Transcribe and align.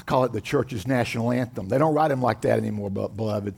I 0.00 0.02
call 0.02 0.24
it 0.24 0.32
the 0.32 0.40
church's 0.40 0.86
national 0.86 1.30
anthem. 1.30 1.68
They 1.68 1.76
don't 1.76 1.92
write 1.92 2.08
them 2.08 2.22
like 2.22 2.40
that 2.40 2.56
anymore, 2.56 2.88
but 2.88 3.18
beloved. 3.18 3.54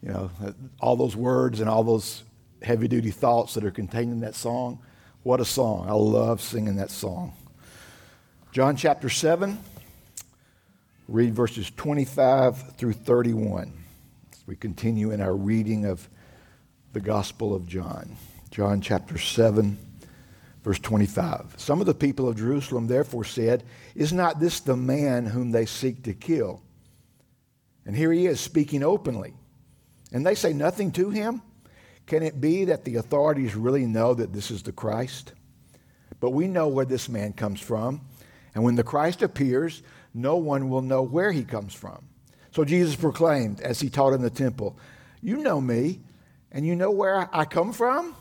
You 0.00 0.08
know, 0.10 0.30
all 0.78 0.94
those 0.94 1.16
words 1.16 1.58
and 1.58 1.68
all 1.68 1.82
those 1.82 2.22
heavy 2.62 2.86
duty 2.86 3.10
thoughts 3.10 3.54
that 3.54 3.64
are 3.64 3.72
contained 3.72 4.12
in 4.12 4.20
that 4.20 4.36
song. 4.36 4.78
What 5.24 5.40
a 5.40 5.44
song. 5.44 5.88
I 5.88 5.94
love 5.94 6.40
singing 6.40 6.76
that 6.76 6.92
song. 6.92 7.32
John 8.52 8.76
chapter 8.76 9.08
7, 9.08 9.58
read 11.08 11.34
verses 11.34 11.72
25 11.76 12.76
through 12.76 12.92
31. 12.92 13.72
As 14.32 14.46
we 14.46 14.54
continue 14.54 15.10
in 15.10 15.20
our 15.20 15.34
reading 15.34 15.86
of 15.86 16.08
the 16.92 17.00
Gospel 17.00 17.52
of 17.52 17.66
John. 17.66 18.16
John 18.52 18.80
chapter 18.80 19.18
7, 19.18 19.76
verse 20.62 20.78
25. 20.78 21.54
Some 21.56 21.80
of 21.80 21.86
the 21.86 21.94
people 21.94 22.28
of 22.28 22.36
Jerusalem 22.36 22.86
therefore 22.86 23.24
said, 23.24 23.64
Is 23.94 24.12
not 24.12 24.40
this 24.40 24.60
the 24.60 24.76
man 24.76 25.26
whom 25.26 25.50
they 25.50 25.66
seek 25.66 26.02
to 26.04 26.14
kill? 26.14 26.62
And 27.86 27.96
here 27.96 28.12
he 28.12 28.26
is 28.26 28.40
speaking 28.40 28.82
openly. 28.82 29.34
And 30.12 30.26
they 30.26 30.34
say 30.34 30.52
nothing 30.52 30.92
to 30.92 31.10
him? 31.10 31.42
Can 32.06 32.22
it 32.22 32.40
be 32.40 32.64
that 32.66 32.84
the 32.84 32.96
authorities 32.96 33.54
really 33.54 33.86
know 33.86 34.14
that 34.14 34.32
this 34.32 34.50
is 34.50 34.62
the 34.62 34.72
Christ? 34.72 35.32
But 36.18 36.30
we 36.30 36.48
know 36.48 36.68
where 36.68 36.84
this 36.84 37.08
man 37.08 37.32
comes 37.32 37.60
from. 37.60 38.02
And 38.54 38.64
when 38.64 38.74
the 38.74 38.82
Christ 38.82 39.22
appears, 39.22 39.82
no 40.12 40.36
one 40.36 40.68
will 40.68 40.82
know 40.82 41.02
where 41.02 41.32
he 41.32 41.44
comes 41.44 41.72
from. 41.72 42.04
So 42.50 42.64
Jesus 42.64 42.96
proclaimed, 42.96 43.60
as 43.60 43.80
he 43.80 43.88
taught 43.88 44.12
in 44.12 44.22
the 44.22 44.30
temple, 44.30 44.76
You 45.22 45.36
know 45.36 45.60
me, 45.60 46.00
and 46.50 46.66
you 46.66 46.74
know 46.74 46.90
where 46.90 47.28
I 47.32 47.44
come 47.44 47.72
from? 47.72 48.16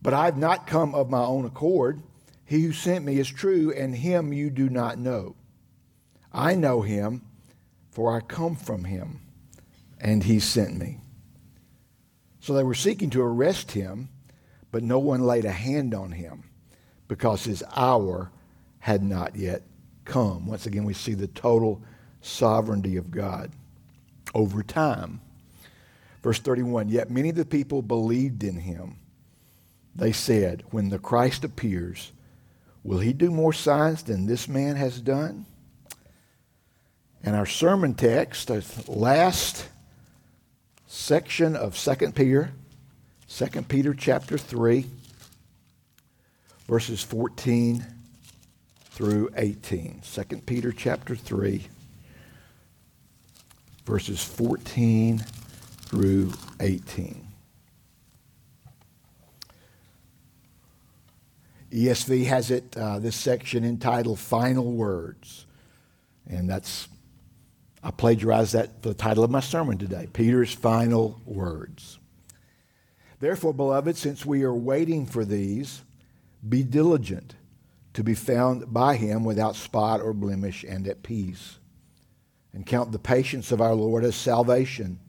But 0.00 0.14
I 0.14 0.26
have 0.26 0.36
not 0.36 0.66
come 0.66 0.94
of 0.94 1.10
my 1.10 1.24
own 1.24 1.44
accord. 1.44 2.02
He 2.44 2.62
who 2.62 2.72
sent 2.72 3.04
me 3.04 3.18
is 3.18 3.28
true, 3.28 3.72
and 3.72 3.94
him 3.94 4.32
you 4.32 4.50
do 4.50 4.68
not 4.68 4.98
know. 4.98 5.34
I 6.32 6.54
know 6.54 6.82
him, 6.82 7.22
for 7.90 8.14
I 8.14 8.20
come 8.20 8.54
from 8.56 8.84
him, 8.84 9.20
and 10.00 10.22
he 10.22 10.40
sent 10.40 10.76
me. 10.76 10.98
So 12.40 12.54
they 12.54 12.62
were 12.62 12.74
seeking 12.74 13.10
to 13.10 13.22
arrest 13.22 13.72
him, 13.72 14.08
but 14.70 14.82
no 14.82 14.98
one 14.98 15.22
laid 15.22 15.44
a 15.44 15.52
hand 15.52 15.94
on 15.94 16.12
him 16.12 16.44
because 17.08 17.44
his 17.44 17.64
hour 17.74 18.30
had 18.78 19.02
not 19.02 19.34
yet 19.34 19.62
come. 20.04 20.46
Once 20.46 20.66
again, 20.66 20.84
we 20.84 20.94
see 20.94 21.14
the 21.14 21.26
total 21.26 21.82
sovereignty 22.20 22.96
of 22.96 23.10
God 23.10 23.50
over 24.34 24.62
time. 24.62 25.20
Verse 26.22 26.38
31 26.38 26.88
Yet 26.88 27.10
many 27.10 27.30
of 27.30 27.36
the 27.36 27.44
people 27.44 27.82
believed 27.82 28.44
in 28.44 28.56
him. 28.56 28.97
They 29.98 30.12
said, 30.12 30.62
When 30.70 30.90
the 30.90 31.00
Christ 31.00 31.42
appears, 31.42 32.12
will 32.84 33.00
he 33.00 33.12
do 33.12 33.32
more 33.32 33.52
signs 33.52 34.04
than 34.04 34.26
this 34.26 34.48
man 34.48 34.76
has 34.76 35.00
done? 35.00 35.44
And 37.24 37.34
our 37.34 37.46
sermon 37.46 37.94
text, 37.94 38.46
the 38.46 38.64
last 38.86 39.68
section 40.86 41.56
of 41.56 41.76
2 41.76 42.12
Peter, 42.12 42.52
2 43.28 43.46
Peter 43.62 43.92
chapter 43.92 44.38
3, 44.38 44.86
verses 46.68 47.02
14 47.02 47.84
through 48.90 49.30
18. 49.34 50.02
2 50.02 50.22
Peter 50.46 50.70
chapter 50.70 51.16
3, 51.16 51.66
verses 53.84 54.22
14 54.22 55.18
through 55.18 56.32
18. 56.60 57.27
ESV 61.72 62.26
has 62.26 62.50
it, 62.50 62.76
uh, 62.76 62.98
this 62.98 63.16
section 63.16 63.64
entitled 63.64 64.18
Final 64.18 64.72
Words. 64.72 65.46
And 66.26 66.48
that's 66.48 66.88
I 67.82 67.90
plagiarized 67.90 68.54
that 68.54 68.82
for 68.82 68.88
the 68.88 68.94
title 68.94 69.22
of 69.24 69.30
my 69.30 69.40
sermon 69.40 69.78
today 69.78 70.08
Peter's 70.12 70.52
Final 70.52 71.20
Words. 71.24 71.98
Therefore, 73.20 73.52
beloved, 73.52 73.96
since 73.96 74.24
we 74.24 74.42
are 74.42 74.54
waiting 74.54 75.06
for 75.06 75.24
these, 75.24 75.82
be 76.46 76.62
diligent 76.62 77.34
to 77.94 78.04
be 78.04 78.14
found 78.14 78.72
by 78.72 78.96
him 78.96 79.24
without 79.24 79.56
spot 79.56 80.00
or 80.00 80.12
blemish 80.12 80.64
and 80.64 80.86
at 80.86 81.02
peace. 81.02 81.58
And 82.52 82.64
count 82.64 82.92
the 82.92 82.98
patience 82.98 83.52
of 83.52 83.60
our 83.60 83.74
Lord 83.74 84.04
as 84.04 84.14
salvation, 84.14 85.00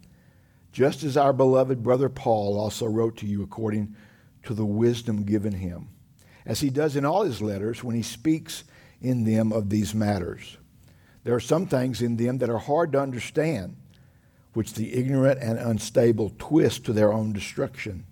just 0.71 1.03
as 1.03 1.17
our 1.17 1.33
beloved 1.33 1.83
brother 1.83 2.09
Paul 2.09 2.59
also 2.59 2.85
wrote 2.85 3.17
to 3.17 3.27
you 3.27 3.43
according 3.43 3.95
to 4.43 4.53
the 4.53 4.65
wisdom 4.65 5.23
given 5.23 5.53
him, 5.53 5.89
as 6.45 6.61
he 6.61 6.69
does 6.69 6.95
in 6.95 7.05
all 7.05 7.23
his 7.23 7.41
letters 7.41 7.83
when 7.83 7.95
he 7.95 8.01
speaks 8.01 8.63
in 9.01 9.23
them 9.23 9.51
of 9.51 9.69
these 9.69 9.93
matters 9.93 10.57
there 11.23 11.35
are 11.35 11.39
some 11.39 11.67
things 11.67 12.01
in 12.01 12.17
them 12.17 12.37
that 12.39 12.49
are 12.49 12.57
hard 12.57 12.91
to 12.93 13.01
understand, 13.01 13.75
which 14.53 14.73
the 14.73 14.95
ignorant 14.95 15.39
and 15.41 15.59
unstable 15.59 16.31
twist 16.37 16.85
to 16.85 16.93
their 16.93 17.13
own 17.13 17.33
destruction, 17.33 18.05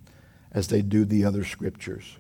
as 0.51 0.67
they 0.67 0.81
do 0.81 1.05
the 1.05 1.25
other 1.25 1.43
scriptures. 1.43 2.17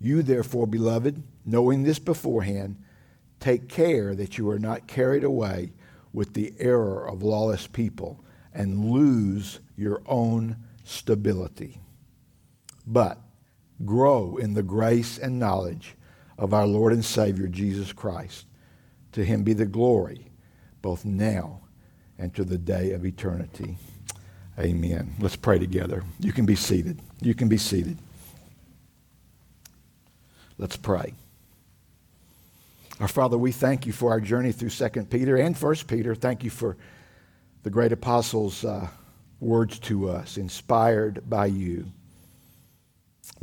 You, 0.00 0.22
therefore, 0.22 0.66
beloved, 0.66 1.22
knowing 1.44 1.82
this 1.82 1.98
beforehand, 1.98 2.82
take 3.40 3.68
care 3.68 4.14
that 4.14 4.38
you 4.38 4.48
are 4.50 4.58
not 4.58 4.86
carried 4.86 5.24
away 5.24 5.72
with 6.12 6.34
the 6.34 6.54
error 6.58 7.06
of 7.06 7.22
lawless 7.22 7.66
people 7.66 8.24
and 8.52 8.90
lose 8.90 9.60
your 9.76 10.02
own 10.06 10.56
stability. 10.84 11.80
But 12.86 13.18
grow 13.84 14.36
in 14.36 14.54
the 14.54 14.62
grace 14.62 15.18
and 15.18 15.38
knowledge 15.38 15.94
of 16.38 16.52
our 16.52 16.66
Lord 16.66 16.92
and 16.92 17.04
Savior 17.04 17.48
Jesus 17.48 17.92
Christ. 17.92 18.46
To 19.12 19.24
him 19.24 19.42
be 19.42 19.52
the 19.52 19.66
glory, 19.66 20.26
both 20.82 21.04
now 21.04 21.60
and 22.18 22.34
to 22.34 22.44
the 22.44 22.58
day 22.58 22.92
of 22.92 23.04
eternity. 23.04 23.76
Amen. 24.58 25.14
Let's 25.18 25.36
pray 25.36 25.58
together. 25.58 26.04
You 26.20 26.32
can 26.32 26.46
be 26.46 26.56
seated. 26.56 27.00
You 27.20 27.34
can 27.34 27.48
be 27.48 27.58
seated. 27.58 27.98
Let's 30.58 30.76
pray. 30.76 31.14
Our 33.00 33.08
Father, 33.08 33.36
we 33.36 33.50
thank 33.50 33.86
you 33.86 33.92
for 33.92 34.10
our 34.10 34.20
journey 34.20 34.52
through 34.52 34.70
2 34.70 34.88
Peter 35.06 35.36
and 35.36 35.56
1 35.56 35.74
Peter. 35.88 36.14
Thank 36.14 36.44
you 36.44 36.50
for 36.50 36.76
the 37.64 37.70
great 37.70 37.90
apostles' 37.90 38.64
uh, 38.64 38.86
words 39.40 39.80
to 39.80 40.08
us, 40.08 40.36
inspired 40.36 41.28
by 41.28 41.46
you. 41.46 41.86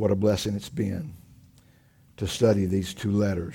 What 0.02 0.10
a 0.10 0.16
blessing 0.16 0.56
it's 0.56 0.68
been 0.68 1.14
to 2.16 2.26
study 2.26 2.66
these 2.66 2.92
two 2.92 3.12
letters. 3.12 3.54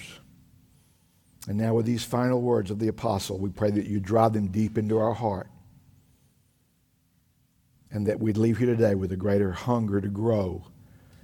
And 1.45 1.57
now, 1.57 1.73
with 1.73 1.85
these 1.85 2.05
final 2.05 2.41
words 2.41 2.71
of 2.71 2.79
the 2.79 2.87
apostle, 2.87 3.37
we 3.37 3.49
pray 3.49 3.69
that 3.69 3.85
you 3.85 3.99
drive 3.99 4.31
them 4.31 4.47
deep 4.47 4.77
into 4.77 4.97
our 4.97 5.13
heart 5.13 5.49
and 7.91 8.07
that 8.07 8.21
we'd 8.21 8.37
leave 8.37 8.59
here 8.59 8.67
today 8.67 8.95
with 8.95 9.11
a 9.11 9.17
greater 9.17 9.51
hunger 9.51 9.99
to 9.99 10.07
grow 10.07 10.63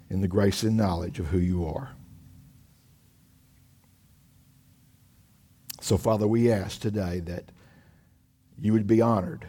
in 0.09 0.19
the 0.19 0.27
grace 0.27 0.61
and 0.61 0.75
knowledge 0.75 1.19
of 1.19 1.27
who 1.27 1.39
you 1.39 1.65
are. 1.67 1.95
So, 5.79 5.97
Father, 5.97 6.27
we 6.27 6.51
ask 6.51 6.81
today 6.81 7.21
that 7.21 7.45
you 8.59 8.73
would 8.73 8.87
be 8.87 9.01
honored 9.01 9.47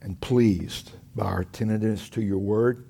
and 0.00 0.18
pleased 0.18 0.92
by 1.14 1.26
our 1.26 1.40
attentiveness 1.40 2.08
to 2.08 2.22
your 2.22 2.38
word. 2.38 2.86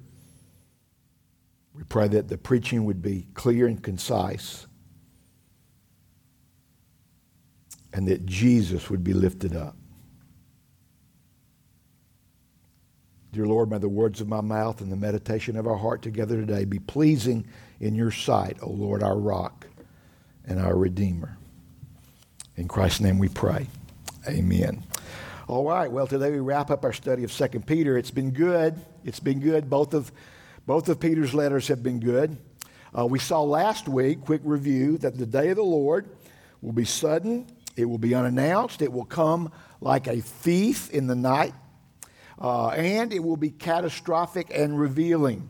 We 1.74 1.82
pray 1.82 2.08
that 2.08 2.28
the 2.28 2.38
preaching 2.38 2.84
would 2.84 3.02
be 3.02 3.26
clear 3.34 3.66
and 3.66 3.82
concise 3.82 4.66
and 7.92 8.08
that 8.08 8.26
Jesus 8.26 8.90
would 8.90 9.04
be 9.04 9.12
lifted 9.12 9.56
up. 9.56 9.76
Dear 13.32 13.46
Lord, 13.46 13.70
may 13.70 13.78
the 13.78 13.88
words 13.88 14.20
of 14.20 14.28
my 14.28 14.40
mouth 14.40 14.80
and 14.80 14.92
the 14.92 14.96
meditation 14.96 15.56
of 15.56 15.66
our 15.66 15.76
heart 15.76 16.02
together 16.02 16.36
today 16.36 16.64
be 16.64 16.78
pleasing 16.78 17.44
in 17.80 17.96
your 17.96 18.12
sight, 18.12 18.58
O 18.62 18.70
Lord, 18.70 19.02
our 19.02 19.18
rock 19.18 19.66
and 20.46 20.60
our 20.60 20.76
Redeemer. 20.76 21.36
In 22.56 22.68
Christ's 22.68 23.00
name 23.00 23.18
we 23.18 23.28
pray. 23.28 23.66
Amen. 24.28 24.84
All 25.48 25.64
right, 25.64 25.90
well, 25.90 26.06
today 26.06 26.30
we 26.30 26.38
wrap 26.38 26.70
up 26.70 26.84
our 26.84 26.92
study 26.92 27.24
of 27.24 27.32
2 27.32 27.60
Peter. 27.60 27.98
It's 27.98 28.12
been 28.12 28.30
good. 28.30 28.80
It's 29.04 29.20
been 29.20 29.40
good. 29.40 29.68
Both 29.68 29.94
of, 29.94 30.12
both 30.66 30.88
of 30.88 31.00
Peter's 31.00 31.34
letters 31.34 31.68
have 31.68 31.82
been 31.82 32.00
good. 32.00 32.36
Uh, 32.96 33.06
we 33.06 33.18
saw 33.18 33.42
last 33.42 33.88
week, 33.88 34.20
quick 34.22 34.40
review, 34.44 34.98
that 34.98 35.18
the 35.18 35.26
day 35.26 35.50
of 35.50 35.56
the 35.56 35.62
Lord 35.62 36.08
will 36.62 36.72
be 36.72 36.84
sudden 36.84 37.46
it 37.76 37.86
will 37.86 37.98
be 37.98 38.14
unannounced. 38.14 38.82
It 38.82 38.92
will 38.92 39.04
come 39.04 39.52
like 39.80 40.06
a 40.06 40.20
thief 40.20 40.90
in 40.90 41.06
the 41.06 41.14
night. 41.14 41.54
Uh, 42.38 42.68
and 42.68 43.12
it 43.12 43.22
will 43.22 43.36
be 43.36 43.50
catastrophic 43.50 44.50
and 44.54 44.78
revealing. 44.78 45.48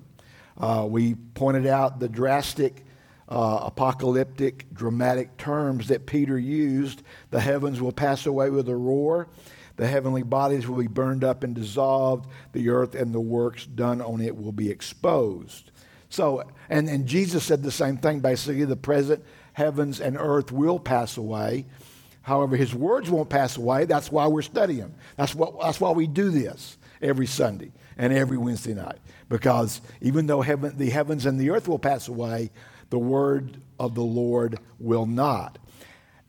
Uh, 0.56 0.87
we 0.88 1.14
pointed 1.14 1.67
out 1.67 1.99
the 1.99 2.08
drastic, 2.08 2.84
uh, 3.28 3.60
apocalyptic, 3.62 4.72
dramatic 4.72 5.37
terms 5.37 5.88
that 5.88 6.06
Peter 6.06 6.38
used. 6.38 7.02
The 7.31 7.40
heavens 7.40 7.81
will 7.81 7.93
pass 7.93 8.26
away 8.26 8.50
with 8.50 8.69
a 8.69 8.76
roar. 8.76 9.28
The 9.76 9.87
heavenly 9.87 10.23
bodies 10.23 10.67
will 10.67 10.79
be 10.79 10.87
burned 10.87 11.25
up 11.25 11.43
and 11.43 11.55
dissolved. 11.55 12.29
The 12.53 12.69
earth 12.69 12.94
and 12.94 13.12
the 13.12 13.21
works 13.21 13.67
done 13.67 14.00
on 14.00 14.21
it 14.21 14.37
will 14.37 14.53
be 14.53 14.71
exposed. 14.71 15.71
So, 16.09 16.44
and, 16.69 16.88
and 16.88 17.06
Jesus 17.06 17.44
said 17.44 17.62
the 17.62 17.73
same 17.73 17.97
thing 17.97 18.21
basically 18.21 18.65
the 18.65 18.76
present 18.76 19.25
heavens 19.53 20.00
and 20.00 20.17
earth 20.19 20.53
will 20.53 20.79
pass 20.79 21.17
away 21.17 21.67
However, 22.25 22.56
his 22.56 22.75
words 22.75 23.11
won't 23.11 23.29
pass 23.29 23.59
away. 23.59 23.85
That's 23.85 24.11
why 24.11 24.26
we're 24.26 24.41
studying. 24.41 24.94
That's, 25.17 25.35
what, 25.35 25.61
that's 25.61 25.79
why 25.79 25.91
we 25.91 26.06
do 26.06 26.31
this 26.31 26.79
every 27.03 27.27
Sunday 27.27 27.70
and 27.99 28.15
every 28.15 28.38
Wednesday 28.38 28.73
night. 28.73 28.97
Because 29.29 29.82
even 30.00 30.27
though 30.27 30.41
heaven, 30.41 30.75
the 30.79 30.88
heavens 30.88 31.27
and 31.27 31.38
the 31.38 31.50
earth 31.50 31.69
will 31.69 31.79
pass 31.79 32.09
away, 32.09 32.50
the 32.88 32.99
word 32.99 33.61
of 33.79 33.94
the 33.94 34.03
Lord 34.03 34.59
will 34.79 35.05
not. 35.05 35.59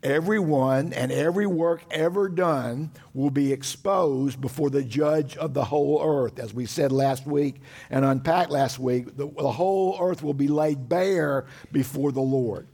Everyone 0.05 0.93
and 0.93 1.11
every 1.11 1.47
work 1.47 1.81
ever 1.89 2.29
done 2.29 2.91
will 3.15 3.31
be 3.31 3.51
exposed 3.51 4.39
before 4.39 4.69
the 4.69 4.83
judge 4.83 5.35
of 5.35 5.55
the 5.55 5.63
whole 5.63 5.99
earth. 5.99 6.37
As 6.37 6.53
we 6.53 6.67
said 6.67 6.91
last 6.91 7.25
week 7.25 7.55
and 7.89 8.05
unpacked 8.05 8.51
last 8.51 8.77
week, 8.77 9.17
the, 9.17 9.27
the 9.27 9.51
whole 9.51 9.97
earth 9.99 10.21
will 10.21 10.35
be 10.35 10.47
laid 10.47 10.87
bare 10.87 11.47
before 11.71 12.11
the 12.11 12.21
Lord. 12.21 12.67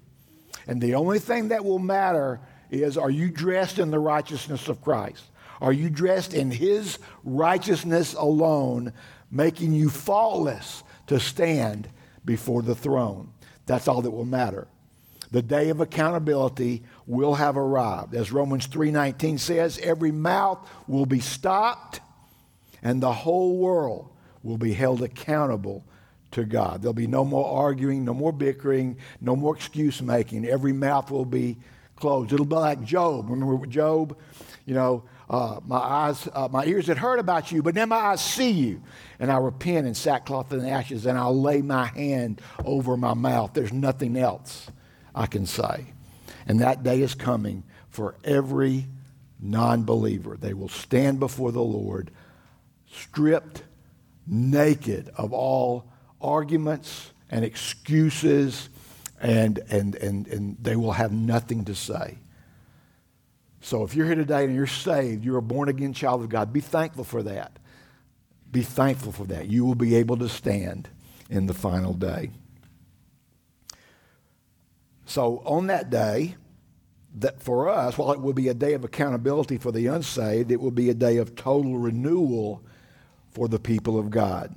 And 0.68 0.82
the 0.82 0.96
only 0.96 1.20
thing 1.20 1.48
that 1.48 1.64
will 1.64 1.80
matter 1.80 2.42
is 2.70 2.98
are 2.98 3.10
you 3.10 3.30
dressed 3.32 3.80
in 3.80 3.92
the 3.92 4.00
righteousness 4.00 4.68
of 4.68 4.82
Christ? 4.82 5.24
Are 5.62 5.72
you 5.72 5.90
dressed 5.90 6.34
in 6.34 6.52
His 6.52 7.00
righteousness 7.24 8.14
alone, 8.14 8.92
making 9.32 9.72
you 9.72 9.90
faultless 9.90 10.84
to 11.08 11.18
stand 11.18 11.88
before 12.26 12.62
the 12.62 12.76
throne? 12.76 13.32
That's 13.68 13.88
all 13.88 14.02
that 14.02 14.12
will 14.12 14.26
matter. 14.26 14.68
The 15.32 15.42
day 15.42 15.70
of 15.70 15.80
accountability 15.80 16.84
will 17.08 17.36
have 17.36 17.58
arrived. 17.58 18.14
As 18.16 18.32
Romans 18.32 18.68
3:19 18.68 19.40
says, 19.40 19.80
every 19.80 20.12
mouth 20.12 20.60
will 20.88 21.06
be 21.06 21.20
stopped 21.20 22.00
and 22.84 23.02
the 23.02 23.14
whole 23.14 23.58
world 23.58 24.10
will 24.44 24.58
be 24.58 24.74
held 24.74 25.02
accountable 25.02 25.84
to 26.32 26.46
God. 26.46 26.82
There'll 26.82 26.94
be 26.94 27.08
no 27.08 27.24
more 27.26 27.46
arguing, 27.66 28.06
no 28.06 28.14
more 28.14 28.32
bickering, 28.32 28.98
no 29.20 29.36
more 29.36 29.56
excuse 29.56 30.02
making. 30.02 30.46
Every 30.46 30.74
mouth 30.74 31.12
will 31.12 31.26
be 31.26 31.58
closed. 31.96 32.34
It'll 32.34 32.46
be 32.46 32.56
like 32.56 32.84
Job. 32.84 33.30
Remember 33.30 33.66
Job? 33.68 34.18
You 34.66 34.74
know, 34.74 35.04
uh, 35.30 35.60
my 35.66 35.78
eyes, 35.78 36.28
uh, 36.34 36.48
my 36.52 36.66
ears 36.66 36.88
had 36.88 36.98
heard 36.98 37.20
about 37.20 37.52
you, 37.52 37.62
but 37.62 37.76
now 37.76 37.86
my 37.86 37.98
eyes 37.98 38.24
see 38.24 38.52
you. 38.52 38.82
And 39.20 39.32
I 39.32 39.38
repent 39.38 39.88
in 39.88 39.94
sackcloth 39.94 40.52
and 40.52 40.68
ashes, 40.68 41.06
and 41.06 41.18
I'll 41.18 41.40
lay 41.40 41.62
my 41.62 41.86
hand 41.86 42.42
over 42.66 42.98
my 42.98 43.14
mouth. 43.14 43.52
There's 43.54 43.74
nothing 43.74 44.18
else 44.18 44.68
I 45.14 45.28
can 45.28 45.46
say. 45.46 45.94
And 46.52 46.60
that 46.60 46.84
day 46.84 47.02
is 47.02 47.16
coming 47.16 47.64
for 47.88 48.16
every 48.26 48.86
non 49.40 49.86
believer. 49.86 50.36
They 50.36 50.54
will 50.54 50.68
stand 50.68 51.18
before 51.18 51.54
the 51.54 51.64
Lord 51.64 52.12
stripped, 52.92 53.64
naked 54.28 55.10
of 55.16 55.32
all 55.32 55.86
arguments 56.20 57.14
and 57.30 57.46
excuses, 57.46 58.68
and, 59.22 59.60
and, 59.70 59.96
and, 59.96 60.28
and 60.28 60.58
they 60.62 60.76
will 60.76 60.92
have 60.92 61.14
nothing 61.14 61.64
to 61.64 61.74
say. 61.74 62.18
So 63.62 63.86
if 63.86 63.96
you're 63.96 64.08
here 64.08 64.16
today 64.16 64.44
and 64.44 64.54
you're 64.54 64.68
saved, 64.68 65.24
you're 65.24 65.38
a 65.38 65.42
born 65.42 65.70
again 65.70 65.94
child 65.94 66.22
of 66.22 66.28
God, 66.28 66.52
be 66.52 66.60
thankful 66.60 67.06
for 67.06 67.24
that. 67.24 67.60
Be 68.52 68.64
thankful 68.64 69.14
for 69.14 69.24
that. 69.28 69.48
You 69.48 69.64
will 69.64 69.76
be 69.76 69.96
able 69.96 70.18
to 70.18 70.28
stand 70.28 70.90
in 71.30 71.46
the 71.46 71.54
final 71.54 71.94
day. 71.94 72.32
So 75.06 75.42
on 75.46 75.68
that 75.68 75.90
day, 75.90 76.36
that 77.16 77.42
for 77.42 77.70
us, 77.70 77.98
while 77.98 78.12
it 78.12 78.22
will 78.22 78.34
be 78.34 78.48
a 78.48 78.54
day 78.54 78.74
of 78.74 78.84
accountability 78.84 79.58
for 79.58 79.72
the 79.72 79.88
unsaved, 79.88 80.52
it 80.52 80.62
will 80.62 80.72
be 80.72 80.90
a 80.90 80.94
day 80.94 81.18
of 81.18 81.36
total 81.36 81.78
renewal 81.78 82.64
for 83.32 83.48
the 83.48 83.60
people 83.60 84.00
of 84.00 84.10
God. 84.10 84.56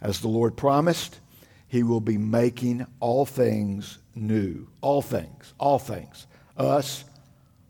As 0.00 0.20
the 0.20 0.28
Lord 0.28 0.56
promised, 0.56 1.20
He 1.66 1.82
will 1.82 2.00
be 2.00 2.18
making 2.18 2.86
all 3.00 3.24
things 3.24 3.98
new. 4.14 4.66
All 4.80 5.02
things. 5.02 5.54
All 5.58 5.78
things. 5.78 6.26
Us, 6.56 7.04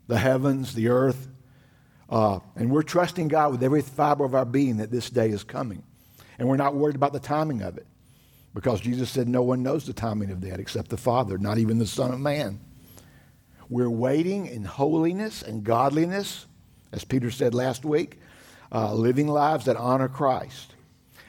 the 0.07 0.17
heavens, 0.17 0.73
the 0.73 0.89
earth. 0.89 1.27
Uh, 2.09 2.39
and 2.55 2.69
we're 2.69 2.83
trusting 2.83 3.29
God 3.29 3.51
with 3.51 3.63
every 3.63 3.81
fiber 3.81 4.25
of 4.25 4.35
our 4.35 4.45
being 4.45 4.77
that 4.77 4.91
this 4.91 5.09
day 5.09 5.29
is 5.29 5.43
coming. 5.43 5.83
And 6.37 6.47
we're 6.47 6.57
not 6.57 6.75
worried 6.75 6.95
about 6.95 7.13
the 7.13 7.19
timing 7.19 7.61
of 7.61 7.77
it. 7.77 7.87
Because 8.53 8.79
Jesus 8.79 9.09
said 9.09 9.27
no 9.27 9.41
one 9.41 9.63
knows 9.63 9.85
the 9.85 9.93
timing 9.93 10.31
of 10.31 10.41
that 10.41 10.59
except 10.59 10.89
the 10.89 10.97
Father, 10.97 11.37
not 11.37 11.57
even 11.57 11.77
the 11.77 11.85
Son 11.85 12.13
of 12.13 12.19
Man. 12.19 12.59
We're 13.69 13.89
waiting 13.89 14.45
in 14.45 14.63
holiness 14.63 15.41
and 15.41 15.63
godliness, 15.63 16.45
as 16.91 17.03
Peter 17.03 17.31
said 17.31 17.53
last 17.53 17.83
week, 17.83 18.19
uh, 18.71 18.93
living 18.93 19.27
lives 19.27 19.65
that 19.65 19.77
honor 19.77 20.07
Christ. 20.07 20.73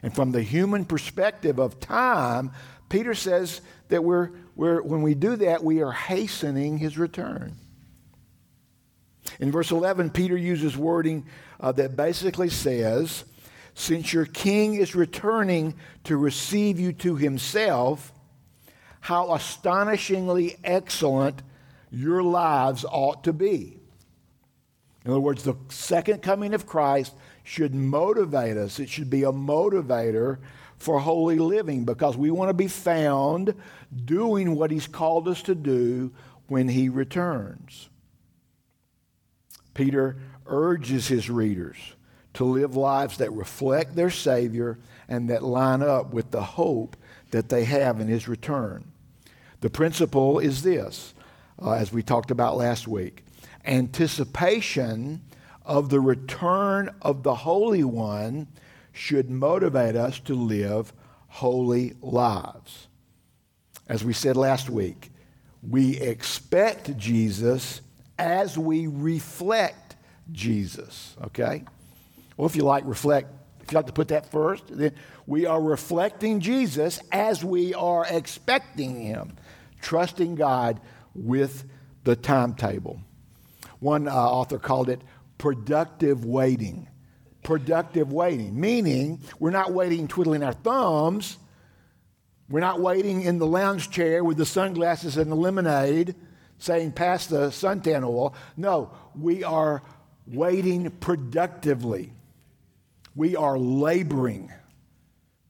And 0.02 0.14
from 0.14 0.32
the 0.32 0.42
human 0.42 0.84
perspective 0.84 1.58
of 1.58 1.80
time, 1.80 2.52
Peter 2.88 3.14
says 3.14 3.60
that 3.88 4.04
we're, 4.04 4.30
we're, 4.54 4.82
when 4.82 5.02
we 5.02 5.14
do 5.14 5.36
that, 5.36 5.64
we 5.64 5.82
are 5.82 5.92
hastening 5.92 6.78
his 6.78 6.98
return. 6.98 7.56
In 9.40 9.50
verse 9.50 9.70
11, 9.70 10.10
Peter 10.10 10.36
uses 10.36 10.76
wording 10.76 11.26
uh, 11.58 11.72
that 11.72 11.96
basically 11.96 12.48
says, 12.48 13.24
since 13.74 14.12
your 14.12 14.24
king 14.26 14.74
is 14.74 14.94
returning 14.94 15.74
to 16.04 16.16
receive 16.16 16.78
you 16.78 16.92
to 16.94 17.16
himself, 17.16 18.12
how 19.00 19.34
astonishingly 19.34 20.56
excellent 20.64 21.42
your 21.96 22.22
lives 22.22 22.84
ought 22.90 23.24
to 23.24 23.32
be. 23.32 23.78
In 25.04 25.10
other 25.10 25.20
words, 25.20 25.44
the 25.44 25.54
second 25.68 26.20
coming 26.20 26.52
of 26.52 26.66
Christ 26.66 27.14
should 27.42 27.74
motivate 27.74 28.56
us. 28.56 28.78
It 28.78 28.90
should 28.90 29.08
be 29.08 29.22
a 29.22 29.32
motivator 29.32 30.38
for 30.76 30.98
holy 30.98 31.38
living 31.38 31.84
because 31.84 32.16
we 32.16 32.30
want 32.30 32.50
to 32.50 32.54
be 32.54 32.68
found 32.68 33.54
doing 34.04 34.56
what 34.56 34.70
He's 34.70 34.86
called 34.86 35.26
us 35.26 35.40
to 35.42 35.54
do 35.54 36.12
when 36.48 36.68
He 36.68 36.88
returns. 36.88 37.88
Peter 39.72 40.16
urges 40.46 41.08
his 41.08 41.30
readers 41.30 41.76
to 42.34 42.44
live 42.44 42.76
lives 42.76 43.18
that 43.18 43.32
reflect 43.32 43.94
their 43.94 44.10
Savior 44.10 44.78
and 45.08 45.30
that 45.30 45.42
line 45.42 45.82
up 45.82 46.12
with 46.12 46.30
the 46.30 46.42
hope 46.42 46.96
that 47.30 47.48
they 47.48 47.64
have 47.64 48.00
in 48.00 48.08
His 48.08 48.28
return. 48.28 48.84
The 49.60 49.70
principle 49.70 50.38
is 50.38 50.62
this, 50.62 51.14
uh, 51.60 51.72
as 51.72 51.92
we 51.92 52.02
talked 52.02 52.30
about 52.30 52.56
last 52.56 52.86
week 52.88 53.22
anticipation 53.66 55.20
of 55.64 55.90
the 55.90 56.00
return 56.00 56.94
of 57.02 57.22
the 57.22 57.34
Holy 57.34 57.84
One 57.84 58.46
should 58.92 59.28
motivate 59.28 59.96
us 59.96 60.20
to 60.20 60.34
live 60.34 60.92
holy 61.28 61.94
lives. 62.00 62.86
As 63.88 64.04
we 64.04 64.12
said 64.12 64.36
last 64.36 64.70
week, 64.70 65.10
we 65.68 65.98
expect 65.98 66.96
Jesus 66.96 67.82
as 68.18 68.56
we 68.56 68.86
reflect 68.86 69.96
Jesus, 70.32 71.16
okay? 71.24 71.64
Well, 72.36 72.46
if 72.46 72.56
you 72.56 72.62
like 72.62 72.84
reflect, 72.86 73.28
if 73.60 73.72
you 73.72 73.76
like 73.76 73.86
to 73.86 73.92
put 73.92 74.08
that 74.08 74.30
first, 74.30 74.64
then 74.68 74.92
we 75.26 75.44
are 75.46 75.60
reflecting 75.60 76.40
Jesus 76.40 77.00
as 77.12 77.44
we 77.44 77.74
are 77.74 78.06
expecting 78.08 79.00
him, 79.00 79.36
trusting 79.80 80.36
God 80.36 80.80
with 81.18 81.64
the 82.04 82.16
timetable. 82.16 83.00
One 83.80 84.08
uh, 84.08 84.12
author 84.12 84.58
called 84.58 84.88
it 84.88 85.00
productive 85.38 86.24
waiting. 86.24 86.88
Productive 87.42 88.12
waiting, 88.12 88.58
meaning 88.58 89.20
we're 89.38 89.50
not 89.50 89.72
waiting 89.72 90.08
twiddling 90.08 90.42
our 90.42 90.52
thumbs. 90.52 91.38
We're 92.48 92.60
not 92.60 92.80
waiting 92.80 93.22
in 93.22 93.38
the 93.38 93.46
lounge 93.46 93.90
chair 93.90 94.24
with 94.24 94.36
the 94.36 94.46
sunglasses 94.46 95.16
and 95.16 95.30
the 95.30 95.36
lemonade 95.36 96.14
saying, 96.58 96.92
pass 96.92 97.26
the 97.26 97.48
suntan 97.48 98.02
oil. 98.04 98.34
No, 98.56 98.90
we 99.14 99.44
are 99.44 99.82
waiting 100.26 100.90
productively. 100.90 102.12
We 103.14 103.36
are 103.36 103.58
laboring 103.58 104.52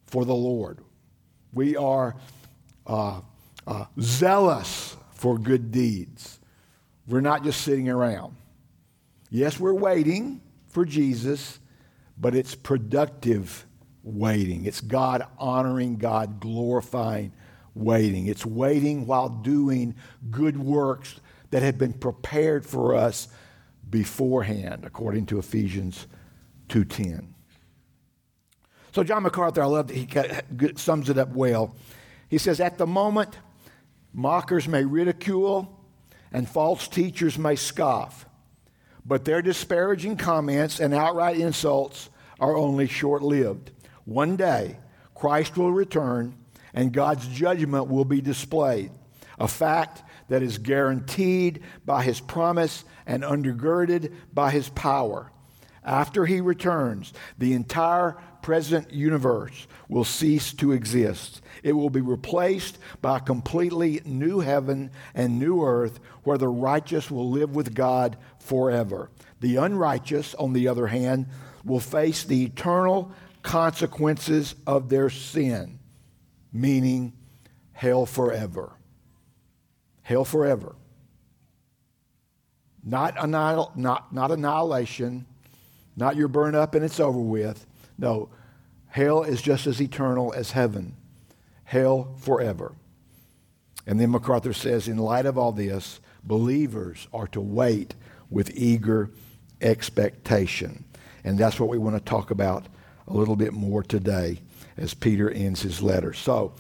for 0.07 0.25
the 0.25 0.35
Lord. 0.35 0.81
We 1.53 1.77
are 1.77 2.17
uh, 2.87 3.21
uh, 3.67 3.87
zealous 4.01 4.96
for 5.17 5.39
good 5.39 5.73
deeds. 5.73 6.39
We're 7.09 7.21
not 7.21 7.43
just 7.43 7.63
sitting 7.63 7.89
around. 7.89 8.37
Yes, 9.31 9.59
we're 9.59 9.75
waiting 9.75 10.43
for 10.69 10.85
Jesus, 10.85 11.59
but 12.19 12.35
it's 12.35 12.55
productive 12.55 13.67
waiting. 14.03 14.67
It's 14.67 14.81
God 14.81 15.27
honoring, 15.39 15.97
God 15.97 16.39
glorifying 16.39 17.33
waiting. 17.75 18.27
It's 18.27 18.45
waiting 18.45 19.07
while 19.07 19.29
doing 19.29 19.95
good 20.31 20.59
works 20.59 21.19
that 21.51 21.63
have 21.63 21.79
been 21.79 21.95
prepared 21.95 22.67
for 22.67 22.95
us 22.95 23.29
beforehand, 23.89 24.85
according 24.85 25.27
to 25.27 25.39
Ephesians 25.39 26.07
2:10. 26.69 27.35
So, 28.93 29.03
John 29.03 29.23
MacArthur, 29.23 29.63
I 29.63 29.67
love 29.67 29.89
that 29.89 29.97
he 29.97 30.73
sums 30.77 31.09
it 31.09 31.19
up 31.19 31.31
well. 31.31 31.75
He 32.29 32.39
says, 32.39 32.61
At 32.61 32.79
the 32.79 32.87
moment, 32.87 33.39
mockers 34.17 34.67
may 34.67 34.83
ridicule 34.83 35.79
and 36.33 36.49
false 36.49 36.89
teachers 36.89 37.39
may 37.39 37.55
scoff, 37.55 38.27
but 39.05 39.27
their 39.27 39.43
disparaging 39.43 40.17
comments 40.17 40.81
and 40.81 40.95
outright 40.95 41.37
insults 41.37 42.09
are 42.41 42.57
only 42.57 42.89
short 42.89 43.23
lived. 43.23 43.71
One 44.07 44.37
day, 44.37 44.79
Christ 45.15 45.57
will 45.57 45.73
return 45.73 46.35
and 46.73 46.93
God's 46.93 47.29
judgment 47.29 47.89
will 47.89 48.07
be 48.07 48.23
displayed, 48.23 48.91
a 49.39 49.47
fact 49.47 50.03
that 50.29 50.43
is 50.43 50.59
guaranteed 50.59 51.61
by 51.85 52.03
his 52.03 52.19
promise 52.19 52.85
and 53.07 53.23
undergirded 53.23 54.15
by 54.33 54.51
his 54.51 54.71
power. 54.71 55.31
After 55.85 56.25
he 56.27 56.41
returns, 56.41 57.13
the 57.39 57.53
entire 57.53 58.17
present 58.47 58.93
universe 58.93 59.67
will 59.89 60.05
cease 60.05 60.53
to 60.53 60.71
exist. 60.71 61.41
It 61.65 61.73
will 61.73 61.91
be 61.91 62.01
replaced 62.01 62.79
by 63.03 63.17
a 63.17 63.21
completely 63.21 64.01
new 64.05 64.39
heaven 64.39 64.93
and 65.17 65.41
new 65.41 65.65
earth 65.65 65.99
where 66.23 66.39
the 66.39 66.47
righteous 66.47 67.11
will 67.11 67.29
live 67.29 67.57
with 67.57 67.75
God 67.75 68.17
forever. 68.39 69.11
The 69.41 69.57
unrighteous, 69.57 70.37
on 70.37 70.53
the 70.53 70.69
other 70.69 70.87
hand, 70.87 71.27
will 71.65 71.81
face 71.81 72.23
the 72.23 72.45
eternal 72.45 73.11
consequences 73.43 74.55
of 74.65 74.91
their 74.91 75.11
sin, 75.11 75.81
meaning 76.53 77.15
hell 77.73 78.07
forever. 78.07 78.75
Hell 80.03 80.25
forever. 80.25 80.77
Not, 82.85 83.17
annihil- 83.19 83.73
not, 83.75 84.15
not 84.15 84.31
annihilation, 84.31 85.27
not 85.97 86.15
you're 86.15 86.29
burned 86.29 86.55
up 86.55 86.77
and 86.77 86.85
it's 86.85 87.01
over 87.01 87.19
with. 87.19 87.67
No, 87.99 88.29
hell 88.89 89.23
is 89.23 89.43
just 89.43 89.67
as 89.67 89.81
eternal 89.81 90.33
as 90.35 90.53
heaven. 90.53 90.95
Hell 91.65 92.15
forever. 92.19 92.73
And 93.87 94.01
then 94.01 94.11
MacArthur 94.11 94.53
says, 94.53 94.89
in 94.89 94.99
light 94.99 95.27
of 95.27 95.39
all 95.39 95.53
this, 95.53 96.01
believers 96.25 97.07
are 97.13 97.29
to 97.29 97.41
wait 97.41 97.95
with 98.31 98.51
eager 98.55 99.11
expectation. 99.61 100.85
And 101.25 101.39
that's 101.39 101.59
what 101.59 101.69
we 101.69 101.79
want 101.79 101.97
to 101.97 102.03
talk 102.03 102.31
about 102.31 102.67
a 103.09 103.13
little 103.13 103.37
bit 103.37 103.53
more 103.53 103.83
today 103.83 104.41
as 104.77 104.95
Peter 104.95 105.31
ends 105.31 105.63
his 105.63 105.81
letter. 105.81 106.13
So, 106.13 106.55